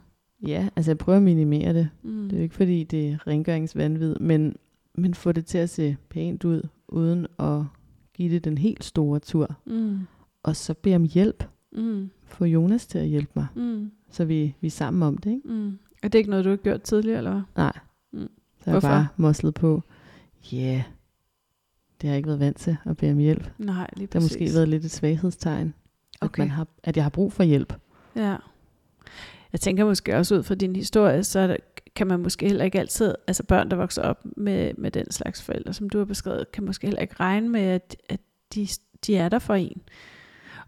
Ja, 0.48 0.70
altså 0.76 0.92
jeg 0.92 0.98
prøver 0.98 1.18
at 1.18 1.24
minimere 1.24 1.74
det. 1.74 1.90
Mm. 2.04 2.24
Det 2.24 2.34
er 2.34 2.38
jo 2.38 2.44
ikke 2.44 2.56
fordi, 2.56 2.84
det 2.84 3.10
er 3.10 3.28
rengøringsvanvid, 3.28 4.16
men, 4.16 4.56
men 4.96 5.14
få 5.14 5.32
det 5.32 5.46
til 5.46 5.58
at 5.58 5.70
se 5.70 5.98
pænt 6.10 6.44
ud, 6.44 6.68
uden 6.88 7.28
at 7.40 7.62
give 8.14 8.34
det 8.34 8.44
den 8.44 8.58
helt 8.58 8.84
store 8.84 9.20
tur. 9.20 9.56
Mm. 9.66 10.00
Og 10.44 10.56
så 10.56 10.74
bede 10.74 10.96
om 10.96 11.04
hjælp. 11.04 11.44
Mm. 11.72 12.10
Få 12.30 12.45
Jonas 12.45 12.88
til 12.88 12.97
at 12.97 13.07
hjælpe 13.07 13.32
mig, 13.36 13.47
Mm. 13.55 13.91
så 14.11 14.25
vi, 14.25 14.55
vi 14.61 14.67
er 14.67 14.71
sammen 14.71 15.03
om 15.03 15.17
det. 15.17 15.30
Ikke? 15.32 15.47
Mm. 15.47 15.80
Er 16.03 16.07
det 16.07 16.19
ikke 16.19 16.30
noget, 16.30 16.45
du 16.45 16.49
har 16.49 16.57
gjort 16.57 16.82
tidligere, 16.82 17.17
eller 17.17 17.32
hvad? 17.32 17.41
Nej. 17.57 17.73
Mm. 18.11 18.19
Så 18.19 18.63
jeg 18.65 18.73
Hvorfor? 18.73 18.88
bare 18.88 19.07
moslet 19.17 19.53
på, 19.53 19.84
ja, 20.51 20.57
yeah, 20.57 20.84
det 22.01 22.07
har 22.07 22.09
jeg 22.09 22.17
ikke 22.17 22.27
været 22.27 22.39
vant 22.39 22.57
til 22.57 22.77
at 22.86 22.97
bede 22.97 23.11
om 23.11 23.17
hjælp. 23.17 23.49
Nej, 23.57 23.89
lige 23.97 24.07
Det 24.07 24.13
har 24.13 24.19
præcis. 24.19 24.39
måske 24.41 24.55
været 24.55 24.69
lidt 24.69 24.86
et 24.86 24.91
svaghedstegn, 24.91 25.73
Okay. 26.21 26.43
at, 26.43 26.47
man 26.47 26.49
har, 26.55 26.67
at 26.84 26.95
jeg 26.97 27.05
har 27.05 27.09
brug 27.09 27.34
for 27.34 27.43
hjælp. 27.43 27.73
Ja. 28.15 28.36
Jeg 29.53 29.59
tænker 29.61 29.86
måske 29.86 30.17
også 30.17 30.36
ud 30.36 30.43
fra 30.43 30.55
din 30.55 30.75
historie, 30.75 31.23
så 31.23 31.57
kan 31.95 32.07
man 32.07 32.19
måske 32.19 32.45
heller 32.47 32.65
ikke 32.65 32.80
altid, 32.80 33.15
altså 33.27 33.43
børn, 33.43 33.69
der 33.71 33.75
vokser 33.77 34.01
op 34.01 34.25
med, 34.38 34.71
med 34.77 34.91
den 34.91 35.11
slags 35.11 35.41
forældre, 35.43 35.73
som 35.73 35.89
du 35.89 35.97
har 35.97 36.05
beskrevet, 36.05 36.51
kan 36.51 36.65
måske 36.65 36.88
heller 36.88 37.01
ikke 37.01 37.15
regne 37.19 37.49
med, 37.49 37.61
at, 37.61 37.95
at 38.09 38.19
de, 38.55 38.67
de 39.07 39.15
er 39.15 39.30
der 39.30 39.39
for 39.39 39.53
en. 39.53 39.82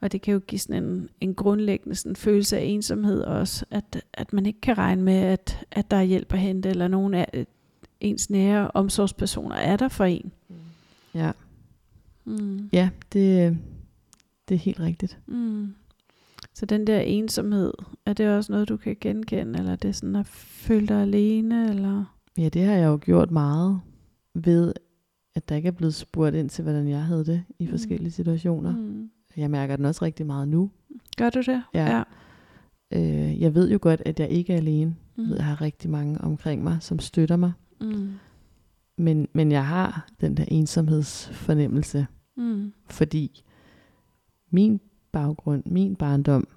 Og 0.02 0.12
det 0.12 0.22
kan 0.22 0.34
jo 0.34 0.40
give 0.40 0.60
sådan 0.60 0.84
en, 0.84 1.10
en 1.22 1.34
grundlæggende 1.36 1.96
sådan 1.96 2.16
følelse 2.16 2.58
af 2.58 2.64
ensomhed 2.64 3.22
også, 3.22 3.66
at, 3.72 4.04
at 4.14 4.34
man 4.34 4.46
ikke 4.46 4.62
kan 4.62 4.78
regne 4.78 5.02
med, 5.04 5.14
at, 5.14 5.66
at 5.72 5.92
der 5.92 5.98
er 5.98 6.04
hjælp 6.04 6.34
at 6.34 6.40
hente, 6.40 6.70
eller 6.70 6.88
nogen 6.88 7.14
af 7.14 7.46
ens 8.00 8.30
nære 8.30 8.72
omsorgspersoner 8.74 9.56
er 9.56 9.78
der 9.78 9.88
for 9.88 10.06
en. 10.06 10.32
Ja, 11.16 11.32
Mm. 12.26 12.70
ja 12.74 12.90
det, 13.14 13.58
det 14.50 14.56
er 14.56 14.60
helt 14.60 14.80
rigtigt. 14.80 15.20
Mm. 15.28 15.74
Så 16.54 16.66
den 16.66 16.88
der 16.88 17.00
ensomhed, 17.00 17.74
er 18.06 18.14
det 18.14 18.30
også 18.30 18.52
noget, 18.52 18.70
du 18.70 18.78
kan 18.78 18.98
genkende, 19.02 19.60
eller 19.60 19.72
er 19.72 19.76
det 19.76 19.96
sådan 19.96 20.16
at 20.16 20.28
føle 20.28 20.88
dig 20.88 21.02
alene, 21.02 21.70
eller? 21.70 22.18
Ja, 22.38 22.50
det 22.50 22.64
har 22.66 22.74
jeg 22.74 22.88
jo 22.88 23.00
gjort 23.02 23.32
meget 23.32 23.82
ved, 24.34 24.74
at 25.36 25.50
der 25.50 25.56
ikke 25.56 25.68
er 25.68 25.72
blevet 25.72 25.94
spurgt 25.96 26.36
ind 26.36 26.50
til, 26.50 26.64
hvordan 26.64 26.88
jeg 26.88 27.04
havde 27.04 27.26
det 27.26 27.44
i 27.60 27.64
Mm. 27.66 27.70
forskellige 27.72 28.12
situationer. 28.12 28.76
Mm. 28.76 29.10
Jeg 29.38 29.52
mærker 29.52 29.76
den 29.76 29.86
også 29.86 30.06
rigtig 30.06 30.26
meget 30.26 30.48
nu. 30.48 30.72
Gør 31.18 31.30
du 31.30 31.40
det? 31.40 31.64
Ja. 31.74 31.86
ja. 31.98 32.04
Øh, 32.94 33.42
jeg 33.42 33.56
ved 33.56 33.72
jo 33.72 33.80
godt, 33.82 34.02
at 34.06 34.20
jeg 34.20 34.30
ikke 34.30 34.54
er 34.54 34.58
alene. 34.58 34.96
Mm. 35.16 35.24
Jeg 35.24 35.30
ved, 35.30 35.36
jeg 35.36 35.46
har 35.46 35.62
rigtig 35.62 35.90
mange 35.90 36.22
omkring 36.22 36.64
mig, 36.64 36.78
som 36.82 37.00
støtter 37.00 37.36
mig. 37.36 37.52
Mm. 37.82 38.10
Men, 38.98 39.28
men 39.34 39.52
jeg 39.52 39.66
har 39.68 40.08
den 40.22 40.38
der 40.38 40.46
ensomhedsfornemmelse, 40.48 42.08
Mm. 42.38 42.74
fordi 42.90 43.44
min 44.52 44.80
baggrund, 45.12 45.64
min 45.66 45.96
barndom, 45.96 46.48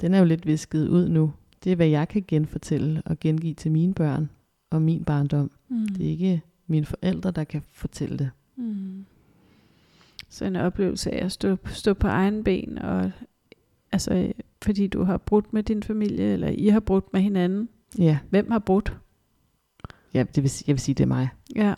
den 0.00 0.14
er 0.14 0.18
jo 0.18 0.24
lidt 0.24 0.46
visket 0.46 0.88
ud 0.88 1.08
nu. 1.08 1.32
Det 1.64 1.72
er, 1.72 1.76
hvad 1.76 1.86
jeg 1.86 2.08
kan 2.08 2.24
genfortælle 2.28 3.02
og 3.06 3.20
gengive 3.20 3.54
til 3.54 3.72
mine 3.72 3.94
børn 3.94 4.30
og 4.70 4.82
min 4.82 5.04
barndom. 5.04 5.50
Mm. 5.68 5.88
Det 5.88 6.06
er 6.06 6.10
ikke 6.10 6.42
mine 6.66 6.86
forældre, 6.86 7.30
der 7.30 7.44
kan 7.44 7.62
fortælle 7.72 8.18
det. 8.18 8.30
Mm. 8.56 9.04
Så 10.34 10.44
en 10.44 10.56
oplevelse 10.56 11.10
af 11.10 11.24
at 11.24 11.32
stå, 11.32 11.56
stå 11.66 11.94
på 11.94 12.06
egen 12.06 12.44
ben, 12.44 12.78
og 12.78 13.10
altså, 13.92 14.32
fordi 14.62 14.86
du 14.86 15.02
har 15.04 15.16
brudt 15.16 15.52
med 15.52 15.62
din 15.62 15.82
familie, 15.82 16.32
eller 16.32 16.48
I 16.48 16.68
har 16.68 16.80
brudt 16.80 17.12
med 17.12 17.20
hinanden. 17.20 17.68
Ja, 17.98 18.18
Hvem 18.30 18.50
har 18.50 18.58
brudt? 18.58 18.96
ja 20.14 20.24
det 20.34 20.42
vil, 20.42 20.52
jeg 20.66 20.72
vil 20.74 20.80
sige, 20.80 20.94
det 20.94 21.02
er 21.04 21.08
mig. 21.08 21.28
Ja, 21.56 21.74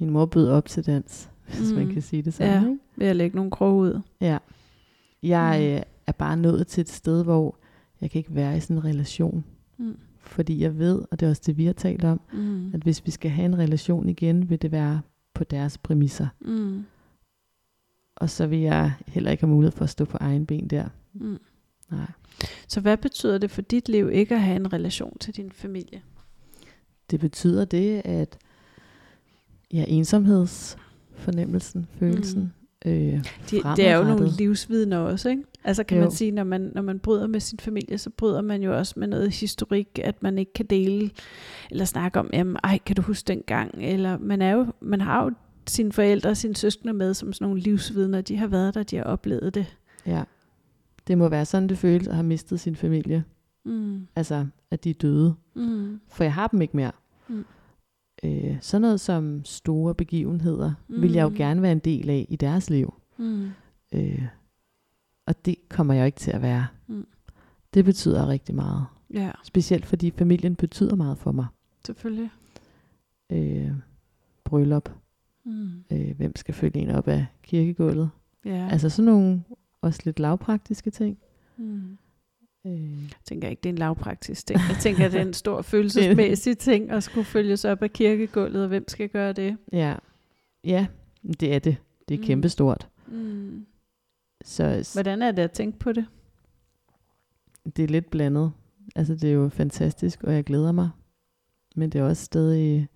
Min 0.00 0.10
mor 0.10 0.26
bød 0.26 0.48
op 0.48 0.66
til 0.66 0.86
dans, 0.86 1.30
hvis 1.46 1.72
man 1.72 1.86
Mm. 1.86 1.92
kan 1.92 2.02
sige 2.02 2.22
det 2.22 2.34
sådan. 2.34 2.62
Ja. 2.62 2.68
Ikke? 2.68 2.78
ved 2.96 3.06
at 3.06 3.16
lægge 3.16 3.36
nogle 3.36 3.50
krog 3.50 3.76
ud. 3.76 4.00
Ja. 4.20 4.38
Jeg 5.22 5.58
Mm. 5.60 5.66
øh, 5.76 5.82
er 6.06 6.12
bare 6.12 6.36
nået 6.36 6.66
til 6.66 6.80
et 6.80 6.88
sted, 6.88 7.24
hvor 7.24 7.56
jeg 8.00 8.10
kan 8.10 8.18
ikke 8.18 8.34
være 8.34 8.56
i 8.56 8.60
sådan 8.60 8.76
en 8.76 8.84
relation. 8.84 9.44
Mm. 9.78 9.96
Fordi 10.20 10.62
jeg 10.62 10.78
ved, 10.78 11.02
og 11.10 11.20
det 11.20 11.26
er 11.26 11.30
også 11.30 11.42
det, 11.46 11.56
vi 11.56 11.66
har 11.66 11.72
talt 11.72 12.04
om, 12.04 12.20
Mm. 12.32 12.74
at 12.74 12.80
hvis 12.82 13.06
vi 13.06 13.10
skal 13.10 13.30
have 13.30 13.46
en 13.46 13.58
relation 13.58 14.08
igen, 14.08 14.50
vil 14.50 14.62
det 14.62 14.72
være 14.72 15.00
på 15.34 15.44
deres 15.44 15.78
præmisser. 15.78 16.26
Mm. 16.40 16.84
Og 18.20 18.30
så 18.30 18.46
vil 18.46 18.58
jeg 18.58 18.92
heller 19.06 19.30
ikke 19.30 19.42
have 19.42 19.54
mulighed 19.54 19.72
for 19.72 19.84
at 19.84 19.90
stå 19.90 20.04
på 20.04 20.18
egen 20.20 20.46
ben 20.46 20.68
der. 20.68 20.88
Mm. 21.12 21.38
Nej. 21.90 22.06
Så 22.68 22.80
hvad 22.80 22.96
betyder 22.96 23.38
det 23.38 23.50
for 23.50 23.62
dit 23.62 23.88
liv 23.88 24.10
ikke 24.12 24.34
at 24.34 24.40
have 24.40 24.56
en 24.56 24.72
relation 24.72 25.16
til 25.20 25.36
din 25.36 25.50
familie? 25.52 26.02
Det 27.10 27.20
betyder 27.20 27.64
det, 27.64 28.02
at 28.04 28.38
ja, 29.72 29.84
ensomhedsfornemmelsen, 29.88 31.86
følelsen, 31.98 32.52
mm. 32.84 32.90
øh, 32.90 33.24
De, 33.50 33.62
det 33.76 33.86
er 33.86 33.96
jo 33.96 34.04
nogle 34.04 34.30
livsvidner 34.38 34.98
også, 34.98 35.28
ikke? 35.28 35.42
Altså 35.64 35.84
kan 35.84 35.96
Jo. 35.98 36.02
man 36.02 36.10
sige, 36.10 36.30
når 36.30 36.44
man, 36.44 36.70
når 36.74 36.82
man 36.82 36.98
bryder 36.98 37.26
med 37.26 37.40
sin 37.40 37.58
familie, 37.58 37.98
så 37.98 38.10
bryder 38.10 38.40
man 38.40 38.62
jo 38.62 38.76
også 38.76 38.94
med 38.96 39.06
noget 39.06 39.30
historik, 39.30 39.98
at 40.04 40.22
man 40.22 40.38
ikke 40.38 40.52
kan 40.52 40.66
dele, 40.66 41.10
eller 41.70 41.84
snakke 41.84 42.18
om, 42.18 42.30
jamen, 42.32 42.56
ej, 42.64 42.78
kan 42.86 42.96
du 42.96 43.02
huske 43.02 43.28
den 43.28 43.42
gang? 43.46 43.74
Eller 43.82 44.18
man, 44.18 44.42
er 44.42 44.52
jo, 44.52 44.66
man 44.80 45.00
har 45.00 45.24
jo 45.24 45.30
sine 45.70 45.92
forældre 45.92 46.30
og 46.30 46.36
sine 46.36 46.56
søskende 46.56 46.92
med 46.94 47.14
som 47.14 47.32
sådan 47.32 47.44
nogle 47.48 47.60
livsvidner. 47.60 48.20
De 48.20 48.36
har 48.36 48.46
været 48.46 48.74
der, 48.74 48.82
de 48.82 48.96
har 48.96 49.04
oplevet 49.04 49.54
det. 49.54 49.76
Ja. 50.06 50.24
Det 51.06 51.18
må 51.18 51.28
være 51.28 51.44
sådan, 51.46 51.68
det 51.68 51.78
føles 51.78 52.08
at 52.08 52.14
have 52.14 52.26
mistet 52.26 52.60
sin 52.60 52.76
familie. 52.76 53.24
Mm. 53.64 54.06
Altså, 54.16 54.46
at 54.70 54.84
de 54.84 54.90
er 54.90 54.94
døde. 54.94 55.34
Mm. 55.54 56.00
For 56.08 56.24
jeg 56.24 56.34
har 56.34 56.46
dem 56.48 56.62
ikke 56.62 56.76
mere. 56.76 56.92
Mm. 57.28 57.44
Øh, 58.24 58.56
sådan 58.60 58.80
noget 58.82 59.00
som 59.00 59.44
store 59.44 59.94
begivenheder, 59.94 60.72
mm. 60.88 61.02
vil 61.02 61.12
jeg 61.12 61.22
jo 61.22 61.28
Mm. 61.28 61.34
gerne 61.34 61.62
være 61.62 61.72
en 61.72 61.78
del 61.78 62.10
af 62.10 62.26
i 62.28 62.36
deres 62.36 62.70
liv. 62.70 62.94
Mm. 63.16 63.48
Øh, 63.94 64.22
og 65.26 65.44
det 65.44 65.56
kommer 65.68 65.94
jeg 65.94 66.00
jo 66.00 66.06
ikke 66.06 66.18
til 66.18 66.30
at 66.30 66.42
være. 66.42 66.66
Mm. 66.86 67.06
Det 67.74 67.84
betyder 67.84 68.28
rigtig 68.28 68.54
meget. 68.54 68.84
Ja, 69.14 69.30
Specielt 69.44 69.86
fordi 69.86 70.10
familien 70.10 70.56
betyder 70.56 70.94
meget 70.96 71.18
for 71.18 71.32
mig. 71.32 71.46
selvfølgelig. 71.86 72.30
Øh, 73.32 73.70
bryllup. 74.44 74.90
Mm. 75.48 75.84
Øh, 75.92 76.16
hvem 76.16 76.36
skal 76.36 76.54
følge 76.54 76.76
en 76.76 76.90
op 76.90 77.08
af 77.08 77.26
kirkegulvet? 77.42 78.10
Ja. 78.44 78.68
Altså 78.70 78.88
sådan 78.88 79.12
nogle 79.12 79.42
også 79.80 80.00
lidt 80.04 80.18
lavpraktiske 80.20 80.90
ting. 80.90 81.18
mm. 81.56 81.98
Øh, 82.66 83.02
Jeg 83.02 83.10
tænker 83.24 83.48
ikke, 83.48 83.60
det 83.60 83.68
er 83.68 83.72
en 83.72 83.78
lavpraktisk 83.78 84.46
ting. 84.46 84.60
Jeg 84.68 84.76
tænker, 84.80 85.08
det 85.08 85.20
er 85.20 85.24
en 85.26 85.32
stor 85.34 85.62
følelsesmæssig 85.72 86.58
ting 86.58 86.90
at 86.90 87.02
skulle 87.02 87.24
følges 87.24 87.64
op 87.64 87.82
af 87.82 87.92
kirkegulvet, 87.92 88.62
og 88.62 88.68
hvem 88.68 88.88
skal 88.88 89.08
gøre 89.08 89.32
det? 89.32 89.56
ja. 89.72 89.94
ja, 90.64 90.86
det 91.40 91.54
er 91.54 91.58
det. 91.58 91.76
Det 92.08 92.14
er 92.14 92.18
Mm. 92.18 92.24
kæmpestort. 92.24 92.88
Mm. 93.06 93.66
Så 94.44 94.90
Hvordan 94.94 95.22
er 95.22 95.32
det 95.32 95.42
at 95.42 95.52
tænke 95.52 95.78
på 95.78 95.92
det? 95.92 96.06
det 97.76 97.84
er 97.84 97.88
lidt 97.88 98.10
blandet. 98.10 98.52
Altså 98.96 99.14
det 99.14 99.24
er 99.30 99.32
jo 99.34 99.48
fantastisk, 99.48 100.22
og 100.24 100.34
jeg 100.34 100.44
glæder 100.44 100.72
mig. 100.72 100.90
Men 101.76 101.90
det 101.90 101.98
er 101.98 102.04
også 102.04 102.24
stadig 102.24 102.88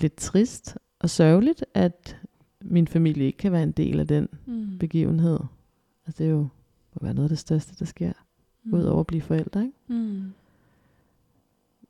lidt 0.00 0.14
trist 0.16 0.76
og 1.00 1.10
sørgeligt, 1.10 1.64
at 1.74 2.16
min 2.62 2.86
familie 2.88 3.26
ikke 3.26 3.38
kan 3.38 3.52
være 3.52 3.62
en 3.62 3.72
del 3.72 4.00
af 4.00 4.06
den 4.06 4.28
Mm. 4.46 4.78
begivenhed. 4.78 5.38
Altså 6.06 6.22
det 6.22 6.26
er 6.26 6.30
jo 6.30 6.48
må 6.94 6.98
være 7.02 7.14
noget 7.14 7.24
af 7.24 7.28
det 7.28 7.38
største, 7.38 7.74
der 7.78 7.84
sker, 7.84 8.12
mm. 8.64 8.74
udover 8.74 9.00
at 9.00 9.06
blive 9.06 9.22
forældre. 9.22 9.60
Ikke? 9.62 9.74
Mm. 9.88 10.32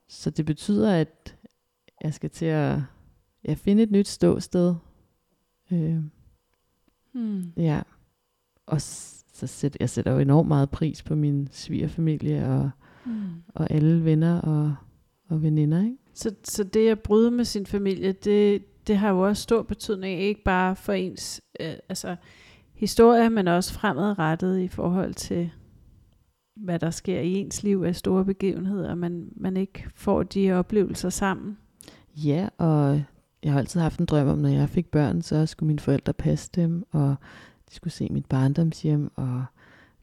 Så 0.09 0.31
det 0.31 0.47
betyder, 0.47 0.93
at 0.95 1.37
jeg 2.05 2.15
skal 2.15 2.31
til 2.31 2.47
at 2.47 2.79
ja, 3.45 3.55
finde 3.55 3.83
et 3.83 3.91
nyt 3.91 4.09
ståsted. 4.09 4.75
Øh, 5.73 5.97
Mm. 7.13 7.53
ja. 7.57 7.83
Og 8.67 8.81
så 8.81 9.47
sæt, 9.47 9.77
jeg 9.81 9.91
sætter 9.91 10.13
jo 10.13 10.19
enormt 10.19 10.49
meget 10.49 10.71
pris 10.71 11.03
på 11.03 11.15
min 11.15 11.49
svigerfamilie 11.53 12.47
og, 12.49 12.71
Mm. 13.07 13.13
og 13.55 13.71
alle 13.71 14.05
venner 14.05 14.41
og, 14.41 14.75
og 15.29 15.43
veninder. 15.43 15.85
Ikke? 15.85 15.97
Så, 16.15 16.35
så 16.45 16.65
det 16.65 16.89
at 16.89 17.01
bryde 17.01 17.31
med 17.31 17.45
sin 17.45 17.67
familie, 17.67 18.13
det, 18.13 18.63
det 18.91 18.99
har 18.99 19.11
jo 19.11 19.20
også 19.20 19.43
stor 19.43 19.62
betydning, 19.62 20.20
ikke 20.20 20.45
bare 20.45 20.76
for 20.76 20.93
ens 20.93 21.41
øh, 21.61 21.74
altså, 21.88 22.16
historie, 22.74 23.30
men 23.30 23.49
også 23.49 23.72
fremadrettet 23.72 24.59
i 24.59 24.68
forhold 24.68 25.14
til, 25.14 25.51
hvad 26.57 26.78
der 26.78 26.91
sker 26.91 27.20
i 27.20 27.32
ens 27.34 27.62
liv 27.62 27.82
af 27.86 27.97
store 27.97 28.24
begivenheder, 28.24 28.95
man, 28.95 29.28
man 29.36 29.57
ikke 29.57 29.86
får 29.95 30.22
de 30.22 30.53
oplevelser 30.53 31.11
sammen. 31.11 31.59
Ja, 32.16 32.49
og 32.59 33.03
jeg 33.43 33.53
har 33.53 33.59
altid 33.59 33.80
haft 33.80 34.01
en 34.01 34.07
drøm 34.07 34.28
om, 34.28 34.38
når 34.38 34.49
jeg 34.49 34.68
fik 34.68 34.86
børn, 34.86 35.22
så 35.22 35.47
skulle 35.47 35.66
mine 35.66 35.78
forældre 35.78 36.12
passe 36.12 36.51
dem, 36.55 36.84
og 36.93 37.14
de 37.70 37.74
skulle 37.74 37.93
se 37.93 38.09
mit 38.11 38.26
barndomshjem, 38.26 39.11
og 39.16 39.45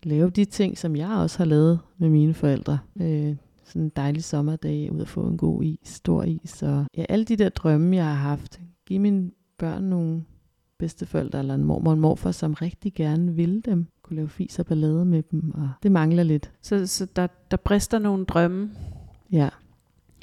lave 0.04 0.30
de 0.30 0.46
ting, 0.46 0.78
som 0.78 0.96
jeg 0.96 1.10
også 1.10 1.38
har 1.38 1.46
lavet 1.46 1.80
med 1.98 2.10
mine 2.10 2.34
forældre. 2.34 2.80
Øh, 3.02 3.36
sådan 3.68 3.82
en 3.82 3.92
dejlig 3.96 4.24
sommerdag, 4.24 4.92
ud 4.92 5.02
at 5.02 5.08
få 5.08 5.28
en 5.28 5.38
god 5.38 5.64
is, 5.64 5.80
stor 5.84 6.24
is, 6.24 6.64
og 6.64 6.86
ja, 6.98 7.06
alle 7.10 7.26
de 7.26 7.36
der 7.36 7.50
drømme, 7.50 7.96
jeg 7.96 8.06
har 8.06 8.14
haft. 8.14 8.62
Giv 8.88 9.02
mine 9.02 9.32
børn 9.58 9.84
nogle 9.84 10.24
bedsteforældre, 10.78 11.40
eller 11.40 11.56
en 11.56 11.64
mormor 11.64 11.92
og 11.92 11.94
en 11.94 12.02
morfar, 12.02 12.32
som 12.32 12.54
rigtig 12.54 12.94
gerne 12.94 13.34
ville 13.36 13.62
dem, 13.62 13.86
kunne 14.04 14.16
lave 14.16 14.30
fis 14.30 14.60
og 14.60 14.66
ballade 14.66 15.06
med 15.06 15.24
dem, 15.32 15.52
og 15.54 15.70
det 15.84 15.92
mangler 15.92 16.24
lidt. 16.24 16.52
Så, 16.62 16.88
så 16.88 17.08
der, 17.16 17.28
der 17.52 17.58
brister 17.58 18.00
nogle 18.00 18.26
drømme. 18.26 18.72
Ja, 19.32 19.50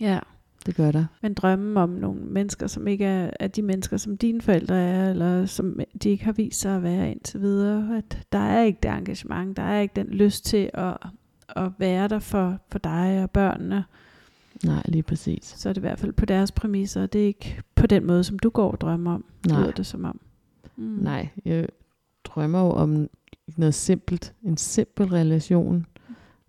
Ja. 0.01 0.19
det 0.67 0.75
gør 0.77 0.93
der. 0.93 1.05
Men 1.23 1.35
drømme 1.35 1.81
om 1.81 1.89
nogle 1.89 2.21
mennesker, 2.21 2.67
som 2.67 2.87
ikke 2.87 3.05
er, 3.05 3.31
er 3.41 3.49
de 3.49 3.63
mennesker, 3.63 3.97
som 3.97 4.17
dine 4.17 4.41
forældre 4.41 4.77
er, 4.77 5.11
eller 5.11 5.47
som 5.47 5.81
de 6.03 6.09
ikke 6.11 6.25
har 6.25 6.33
vist 6.33 6.61
sig 6.61 6.77
at 6.77 6.83
være 6.83 7.11
indtil 7.11 7.41
videre. 7.41 7.97
At 7.99 8.27
der 8.33 8.39
er 8.39 8.63
ikke 8.63 8.79
det 8.83 8.91
engagement, 8.91 9.57
der 9.57 9.63
er 9.63 9.81
ikke 9.81 9.93
den 9.97 10.07
lyst 10.07 10.45
til 10.45 10.71
at, 10.75 10.97
at 11.49 11.71
være 11.79 12.09
der 12.09 12.19
for, 12.19 12.59
for 12.71 12.79
dig 12.79 13.23
og 13.23 13.31
børnene. 13.31 13.85
Nej, 14.65 14.83
lige 14.89 15.03
præcis. 15.03 15.55
Så 15.57 15.69
er 15.69 15.73
det 15.73 15.79
i 15.79 15.81
hvert 15.81 15.99
fald 15.99 16.13
på 16.13 16.25
deres 16.27 16.53
præmisser. 16.53 17.07
Det 17.07 17.23
er 17.23 17.27
ikke 17.27 17.63
på 17.75 17.87
den 17.87 18.07
måde, 18.07 18.25
som 18.25 18.39
du 18.39 18.51
går 18.51 18.71
og 18.71 18.81
drømmer 18.81 19.15
om, 19.15 19.25
Nej. 19.47 19.61
lyder 19.61 19.71
det 19.71 19.87
som 19.87 20.05
om. 20.05 20.21
Mm. 20.77 20.85
Nej, 20.85 21.29
jeg 21.45 21.67
drømmer 22.25 22.61
jo 22.61 22.71
om 22.71 23.09
noget 23.57 23.75
simpelt. 23.75 24.35
En 24.43 24.57
simpel 24.57 25.07
relation, 25.07 25.87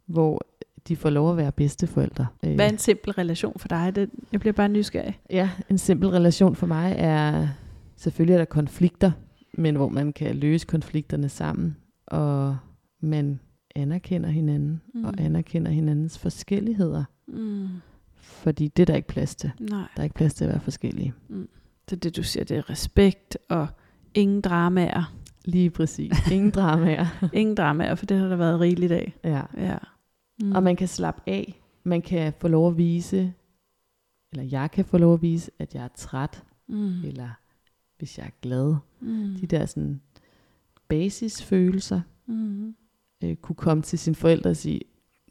hvor 0.05 0.45
de 0.87 0.95
får 0.95 1.09
lov 1.09 1.31
at 1.31 1.37
være 1.37 1.51
bedsteforældre. 1.51 2.27
Øh, 2.43 2.55
Hvad 2.55 2.65
er 2.65 2.69
en 2.69 2.77
simpel 2.77 3.11
relation 3.13 3.59
for 3.59 3.67
dig? 3.67 3.95
Det, 3.95 4.09
jeg 4.31 4.39
bliver 4.39 4.53
bare 4.53 4.69
nysgerrig. 4.69 5.19
Ja, 5.29 5.49
en 5.69 5.77
simpel 5.77 6.09
relation 6.09 6.55
for 6.55 6.67
mig 6.67 6.95
er, 6.97 7.47
selvfølgelig 7.95 8.33
er 8.33 8.37
der 8.37 8.45
konflikter, 8.45 9.11
men 9.53 9.75
hvor 9.75 9.89
man 9.89 10.13
kan 10.13 10.35
løse 10.35 10.67
konflikterne 10.67 11.29
sammen, 11.29 11.77
og 12.07 12.57
man 12.99 13.39
anerkender 13.75 14.29
hinanden, 14.29 14.81
mm. 14.93 15.05
og 15.05 15.13
anerkender 15.17 15.71
hinandens 15.71 16.17
forskelligheder. 16.17 17.03
Mm. 17.27 17.67
Fordi 18.25 18.67
det 18.67 18.81
er 18.81 18.85
der 18.85 18.95
ikke 18.95 19.07
plads 19.07 19.35
til. 19.35 19.51
Nej, 19.59 19.79
Der 19.95 19.99
er 19.99 20.03
ikke 20.03 20.15
plads 20.15 20.33
til 20.33 20.45
at 20.45 20.49
være 20.49 20.59
forskellige. 20.59 21.13
så 21.89 21.95
det 21.95 22.15
du 22.15 22.23
siger, 22.23 22.43
det 22.43 22.57
er 22.57 22.69
respekt 22.69 23.37
og 23.49 23.67
ingen 24.13 24.41
dramaer. 24.41 25.13
Lige 25.45 25.69
præcis. 25.69 26.11
Ingen 26.31 26.51
dramaer. 26.51 27.05
Ingen 27.33 27.55
dramaer, 27.57 27.95
for 27.95 28.05
det 28.05 28.17
har 28.19 28.27
der 28.27 28.35
været 28.35 28.59
rigeligt 28.59 28.91
af. 28.91 29.13
ja. 29.23 29.41
Ja. 29.57 29.77
Mm. 30.41 30.51
Og 30.51 30.63
man 30.63 30.75
kan 30.75 30.87
slappe 30.87 31.21
af. 31.27 31.61
Man 31.83 32.01
kan 32.01 32.33
få 32.39 32.47
lov 32.47 32.67
at 32.67 32.77
vise, 32.77 33.33
eller 34.31 34.43
jeg 34.43 34.71
kan 34.71 34.85
få 34.85 34.97
lov 34.97 35.13
at 35.13 35.21
vise, 35.21 35.51
at 35.59 35.75
jeg 35.75 35.83
er 35.83 35.87
træt, 35.95 36.43
mm. 36.67 37.03
eller 37.05 37.29
hvis 37.97 38.17
jeg 38.17 38.25
er 38.25 38.31
glad. 38.41 38.75
Mm. 38.99 39.35
De 39.41 39.47
der 39.47 39.65
sådan 39.65 40.01
basisfølelser, 40.87 42.01
Mm. 42.27 42.75
øh, 43.23 43.35
kunne 43.35 43.55
komme 43.55 43.83
til 43.83 43.99
sine 43.99 44.15
forældre 44.15 44.49
og 44.49 44.55
sige, 44.57 44.81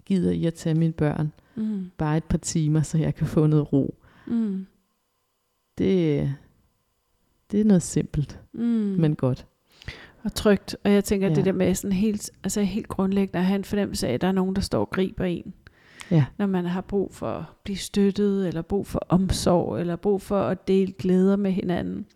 gider 0.05 0.31
I 0.33 0.45
at 0.45 0.55
tage 0.55 0.75
mine 0.75 0.93
børn 0.93 1.33
Mm. 1.57 1.91
bare 1.99 2.17
et 2.17 2.25
par 2.25 2.39
timer, 2.39 2.83
så 2.83 2.99
jeg 2.99 3.15
kan 3.15 3.27
få 3.27 3.47
noget 3.47 3.73
ro. 3.73 3.95
Mm. 4.27 4.67
Det, 5.79 6.35
det 7.51 7.61
er 7.61 7.65
noget 7.65 7.83
simpelt, 7.83 8.41
Mm. 8.53 8.61
men 8.99 9.15
godt. 9.17 9.47
Og 10.23 10.35
trygt. 10.35 10.77
Og 10.85 10.91
jeg 10.93 11.05
tænker. 11.05 11.29
Ja. 11.29 11.35
det 11.35 11.45
der 11.45 11.53
med 11.53 11.75
sådan 11.75 11.93
helt, 11.93 12.31
altså 12.45 12.63
helt 12.63 12.89
grundlæggende 12.89 13.39
at 13.39 13.45
have 13.45 13.57
en 13.59 13.65
fornemmelse 13.65 14.09
af, 14.09 14.13
at 14.15 14.21
der 14.21 14.29
er 14.29 14.33
nogen, 14.33 14.55
der 14.57 14.61
står 14.63 14.81
og 14.81 14.91
griber 14.91 15.25
en. 15.25 15.55
Ja. 16.11 16.25
Når 16.39 16.47
man 16.47 16.65
har 16.65 16.81
brug 16.81 17.15
for 17.15 17.27
at 17.27 17.45
blive 17.65 17.77
støttet, 17.77 18.49
eller 18.49 18.63
brug 18.63 18.87
for 18.87 18.99
omsorg, 19.09 19.81
eller 19.81 19.97
brug 19.97 20.23
for 20.23 20.41
at 20.41 20.69
dele 20.69 20.93
glæder 20.93 21.37
med 21.37 21.51
hinanden. 21.53 22.07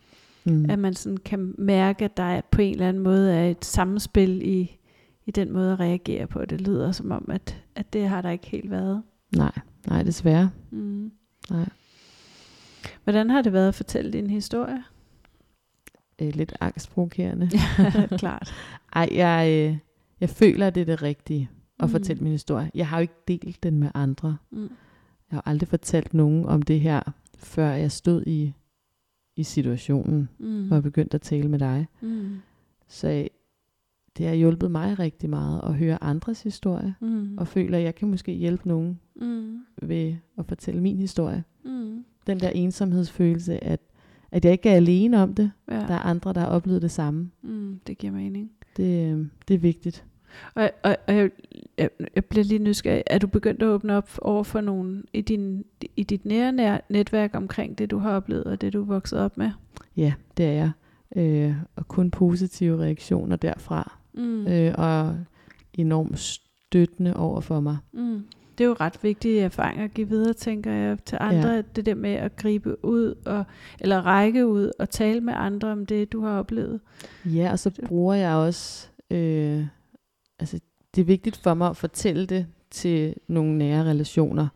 Mm. 0.45 0.70
At 0.70 0.78
man 0.78 0.95
sådan 0.95 1.16
kan 1.16 1.55
mærke, 1.59 2.05
at 2.05 2.16
der 2.16 2.22
er 2.22 2.41
på 2.51 2.62
en 2.62 2.72
eller 2.72 2.89
anden 2.89 3.03
måde 3.03 3.32
er 3.34 3.51
et 3.51 3.64
samspil 3.64 4.43
i, 4.45 4.78
i 5.26 5.30
den 5.30 5.53
måde 5.53 5.72
at 5.72 5.80
reagere 5.80 6.26
på. 6.26 6.45
Det 6.45 6.61
lyder 6.61 6.93
som 6.93 7.11
om, 7.12 7.28
at, 7.32 7.62
at 7.74 7.93
det 7.93 8.09
har 8.09 8.22
der 8.22 8.30
ikke 8.30 8.47
helt 8.47 8.70
været. 8.70 9.03
Nej, 9.37 9.53
Nej, 9.89 10.03
desværre. 10.03 10.51
Mm. 10.70 11.12
Nej. 11.51 11.68
Hvordan 13.05 13.31
har 13.31 13.43
det 13.43 13.53
været 13.53 13.68
at 13.68 13.74
fortælle 13.74 14.12
din 14.12 14.31
historie? 14.31 14.85
Øh, 16.22 16.35
lidt 16.35 16.53
angstprovokerende. 16.61 17.51
Klart. 18.18 18.55
Ej, 18.93 19.09
jeg, 19.12 19.49
øh, 19.51 19.79
jeg 20.20 20.31
føler, 20.31 20.66
at 20.66 20.74
det 20.74 20.81
er 20.81 20.85
det 20.85 21.03
rigtige 21.03 21.51
at 21.81 21.85
Mm. 21.85 21.91
fortælle 21.91 22.22
min 22.22 22.33
historie. 22.33 22.70
Jeg 22.74 22.89
har 22.89 22.99
jo 22.99 23.01
ikke 23.01 23.14
delt 23.29 23.62
den 23.62 23.79
med 23.79 23.91
andre. 23.95 24.37
Mm. 24.51 24.62
Jeg 25.31 25.37
har 25.37 25.43
aldrig 25.47 25.68
fortalt 25.68 26.14
nogen 26.14 26.45
om 26.45 26.62
det 26.62 26.81
her, 26.81 27.01
før 27.39 27.70
jeg 27.70 27.93
stod 27.93 28.22
i, 28.26 28.53
i 29.37 29.43
situationen, 29.43 30.29
Mm. 30.39 30.72
jeg 30.72 30.83
begyndte 30.83 31.14
at 31.14 31.22
tale 31.22 31.49
med 31.49 31.59
dig. 31.59 31.87
Mm. 32.01 32.37
Så 32.89 33.09
øh, 33.09 33.26
det 34.18 34.26
har 34.26 34.34
hjulpet 34.34 34.70
mig 34.70 34.98
rigtig 34.98 35.30
meget 35.30 35.60
at 35.64 35.74
høre 35.74 36.04
andres 36.04 36.42
historie, 36.42 36.94
Mm. 37.00 37.38
og 37.38 37.48
føler, 37.48 37.78
at 37.78 37.84
jeg 37.84 37.94
kan 37.94 38.08
måske 38.08 38.32
hjælpe 38.32 38.68
nogen 38.68 39.00
Mm. 39.16 39.58
ved 39.82 40.14
at 40.38 40.46
fortælle 40.48 40.80
min 40.80 40.98
historie. 40.98 41.44
Mm. 41.64 42.04
Den 42.26 42.40
der 42.40 42.48
ensomhedsfølelse, 42.48 43.64
at, 43.64 43.80
at 44.30 44.44
jeg 44.44 44.52
ikke 44.52 44.68
er 44.70 44.74
alene 44.76 45.22
om 45.22 45.34
det. 45.34 45.50
Ja. 45.70 45.74
Der 45.74 45.94
er 45.94 45.98
andre, 45.98 46.32
der 46.32 46.40
har 46.40 46.46
oplevet 46.48 46.82
det 46.82 46.90
samme. 46.90 47.30
Mm. 47.42 47.80
Det 47.86 47.98
giver 47.98 48.12
mening. 48.12 48.50
Det, 48.76 49.12
øh, 49.12 49.26
det 49.48 49.54
er 49.54 49.58
vigtigt. 49.58 50.04
Og, 50.54 50.70
og, 50.84 50.96
og 51.08 51.14
jeg, 51.16 51.30
jeg, 51.78 51.90
jeg 52.14 52.24
bliver 52.24 52.44
lige 52.44 52.58
nysgerrig. 52.58 53.02
Er 53.06 53.18
du 53.18 53.26
begyndt 53.26 53.62
at 53.62 53.68
åbne 53.68 53.96
op 53.96 54.10
over 54.22 54.42
for 54.42 54.60
nogen 54.60 55.04
i, 55.12 55.20
din, 55.20 55.64
i 55.96 56.02
dit 56.02 56.24
nære 56.24 56.52
nær, 56.52 56.78
netværk 56.88 57.30
omkring 57.34 57.78
det, 57.78 57.90
du 57.90 57.98
har 57.98 58.10
oplevet, 58.10 58.44
og 58.44 58.60
det, 58.60 58.72
du 58.72 58.80
er 58.80 58.86
vokset 58.86 59.18
op 59.18 59.36
med? 59.36 59.50
Ja, 59.96 60.12
det 60.36 60.46
er 60.46 60.50
jeg. 60.52 60.70
Øh, 61.16 61.54
og 61.76 61.88
kun 61.88 62.10
positive 62.10 62.78
reaktioner 62.82 63.36
derfra. 63.36 63.98
Mm. 64.18 64.46
Øh, 64.46 64.74
og 64.78 65.16
enormt 65.72 66.18
støttende 66.18 67.16
over 67.16 67.40
for 67.40 67.60
mig. 67.60 67.76
Mm. 67.92 68.24
Det 68.58 68.64
er 68.64 68.68
jo 68.68 68.76
ret 68.80 68.98
vigtige 69.02 69.40
erfaringer 69.40 69.84
at 69.84 69.94
give 69.94 70.08
videre, 70.08 70.32
tænker 70.32 70.72
jeg, 70.72 70.98
til 71.04 71.18
andre. 71.20 71.50
Ja. 71.50 71.62
Det 71.76 71.86
der 71.86 71.94
med 71.94 72.10
at 72.10 72.36
gribe 72.36 72.84
ud, 72.84 73.14
og, 73.26 73.44
eller 73.80 74.06
række 74.06 74.46
ud 74.46 74.70
og 74.78 74.90
tale 74.90 75.20
med 75.20 75.34
andre 75.36 75.68
om 75.68 75.86
det, 75.86 76.12
du 76.12 76.20
har 76.20 76.38
oplevet. 76.38 76.80
Ja, 77.24 77.50
og 77.52 77.58
så 77.58 77.70
bruger 77.86 78.14
jeg 78.14 78.34
også... 78.34 78.88
Øh, 79.10 79.66
altså, 80.38 80.60
det 80.94 81.00
er 81.00 81.04
vigtigt 81.04 81.36
for 81.36 81.54
mig 81.54 81.68
at 81.68 81.76
fortælle 81.76 82.26
det 82.26 82.46
til 82.70 83.14
nogle 83.28 83.58
nære 83.58 83.84
relationer. 83.84 84.48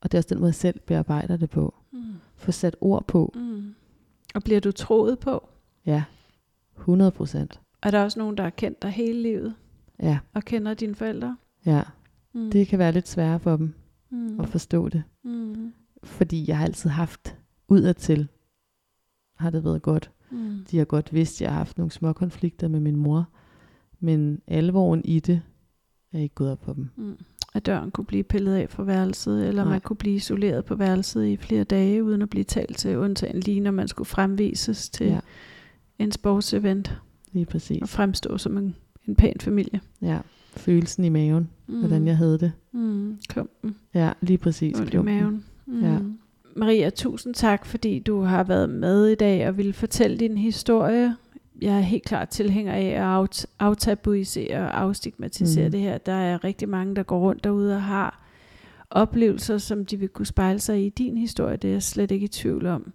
Og 0.00 0.12
det 0.12 0.14
er 0.14 0.18
også 0.18 0.28
den 0.28 0.38
måde, 0.38 0.48
jeg 0.48 0.54
selv 0.54 0.80
bearbejder 0.86 1.36
det 1.36 1.50
på. 1.50 1.74
Mm. 1.92 2.00
Få 2.36 2.52
sat 2.52 2.76
ord 2.80 3.06
på. 3.06 3.32
Mm. 3.34 3.74
Og 4.34 4.42
bliver 4.42 4.60
du 4.60 4.72
troet 4.72 5.18
på? 5.18 5.48
Ja, 5.86 6.04
100 6.78 7.10
procent. 7.10 7.60
Er 7.82 7.90
der 7.90 8.02
også 8.04 8.18
nogen, 8.18 8.36
der 8.36 8.42
har 8.42 8.50
kendt 8.50 8.82
dig 8.82 8.90
hele 8.90 9.22
livet, 9.22 9.54
Ja, 10.02 10.18
og 10.34 10.44
kender 10.44 10.74
dine 10.74 10.94
forældre? 10.94 11.36
ja. 11.66 11.82
Mm. 12.34 12.50
Det 12.50 12.66
kan 12.68 12.78
være 12.78 12.92
lidt 12.92 13.08
sværere 13.08 13.40
for 13.40 13.56
dem 13.56 13.74
mm. 14.10 14.40
at 14.40 14.48
forstå 14.48 14.88
det. 14.88 15.02
Mm. 15.24 15.72
Fordi 16.04 16.44
jeg 16.48 16.58
har 16.58 16.64
altid 16.64 16.90
haft 16.90 17.36
udadtil, 17.68 18.28
har 19.38 19.50
det 19.50 19.64
været 19.64 19.82
godt. 19.82 20.10
Mm. 20.30 20.58
De 20.70 20.78
har 20.78 20.84
godt 20.84 21.12
vidst, 21.14 21.36
at 21.36 21.40
jeg 21.40 21.50
har 21.50 21.58
haft 21.58 21.78
nogle 21.78 21.90
små 21.90 22.12
konflikter 22.12 22.68
med 22.68 22.80
min 22.80 22.96
mor. 22.96 23.28
Men 24.00 24.40
alvoren 24.46 25.02
i 25.04 25.20
det 25.20 25.42
er 26.12 26.18
ikke 26.18 26.34
gået 26.34 26.50
op 26.50 26.60
på 26.60 26.72
dem. 26.72 26.88
Mm. 26.96 27.18
At 27.54 27.66
døren 27.66 27.90
kunne 27.90 28.04
blive 28.04 28.22
pillet 28.24 28.54
af 28.54 28.70
fra 28.70 28.82
værelset, 28.82 29.48
eller 29.48 29.62
Nej. 29.64 29.72
man 29.72 29.80
kunne 29.80 29.96
blive 29.96 30.14
isoleret 30.14 30.64
på 30.64 30.74
værelset 30.74 31.26
i 31.26 31.36
flere 31.36 31.64
dage, 31.64 32.04
uden 32.04 32.22
at 32.22 32.30
blive 32.30 32.44
talt 32.44 32.76
til, 32.78 32.96
undtagen 32.98 33.40
lige 33.40 33.60
når 33.60 33.70
man 33.70 33.88
skulle 33.88 34.06
fremvises 34.06 34.90
til 34.90 35.06
Ja, 35.06 35.20
en 35.98 36.12
sportsevent, 36.12 37.00
lige 37.36 37.46
og 37.46 37.50
præcis. 37.50 37.90
fremstå 37.90 38.38
som 38.38 38.58
en, 38.58 38.74
en 39.08 39.16
pæn 39.16 39.34
familie. 39.40 39.80
Ja, 40.02 40.18
følelsen 40.56 41.04
i 41.04 41.08
maven, 41.08 41.48
mm. 41.66 41.78
hvordan 41.78 42.06
jeg 42.06 42.16
havde 42.16 42.38
det. 42.38 42.52
Mm. 42.72 43.18
Klumpen. 43.28 43.76
Ja, 43.94 44.12
lige 44.20 44.38
præcis. 44.38 44.80
Ondt 44.80 44.94
i 44.94 44.98
maven. 44.98 45.44
Mm. 45.66 45.82
Ja. 45.84 45.98
Maria, 46.56 46.90
tusind 46.90 47.34
tak, 47.34 47.66
fordi 47.66 47.98
du 47.98 48.20
har 48.20 48.44
været 48.44 48.70
med 48.70 49.06
i 49.06 49.14
dag 49.14 49.48
og 49.48 49.56
ville 49.56 49.72
fortælle 49.72 50.18
din 50.18 50.38
historie. 50.38 51.16
Jeg 51.62 51.76
er 51.76 51.80
helt 51.80 52.04
klart 52.04 52.28
tilhænger 52.28 52.72
af 52.72 52.84
at 52.86 53.24
aft- 53.24 53.44
aftabuisere 53.58 54.58
og 54.58 54.80
afstigmatisere 54.80 55.64
mm. 55.64 55.70
det 55.72 55.80
her. 55.80 55.98
Der 55.98 56.12
er 56.12 56.44
rigtig 56.44 56.68
mange, 56.68 56.96
der 56.96 57.02
går 57.02 57.18
rundt 57.18 57.44
derude 57.44 57.74
og 57.74 57.82
har 57.82 58.22
oplevelser, 58.90 59.58
som 59.58 59.84
de 59.86 59.96
vil 59.96 60.08
kunne 60.08 60.26
spejle 60.26 60.58
sig 60.58 60.86
i 60.86 60.88
din 60.88 61.16
historie. 61.16 61.56
Det 61.56 61.68
er 61.68 61.72
jeg 61.72 61.82
slet 61.82 62.10
ikke 62.10 62.24
i 62.24 62.28
tvivl 62.28 62.66
om. 62.66 62.92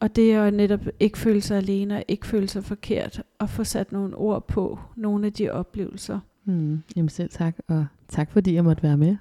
Og 0.00 0.16
det 0.16 0.32
er 0.32 0.44
jo 0.44 0.50
netop 0.50 0.80
ikke 1.00 1.18
føle 1.18 1.40
sig 1.40 1.56
alene 1.56 1.96
og 1.96 2.04
ikke 2.08 2.26
føle 2.26 2.48
sig 2.48 2.64
forkert 2.64 3.22
og 3.38 3.50
få 3.50 3.64
sat 3.64 3.92
nogle 3.92 4.16
ord 4.16 4.46
på 4.46 4.78
nogle 4.96 5.26
af 5.26 5.32
de 5.32 5.50
oplevelser. 5.50 6.20
Mm. 6.44 6.82
Jamen 6.96 7.08
selv 7.08 7.30
tak, 7.30 7.56
og 7.68 7.86
tak 8.08 8.32
fordi 8.32 8.54
jeg 8.54 8.64
måtte 8.64 8.82
være 8.82 8.96
med. 8.96 9.16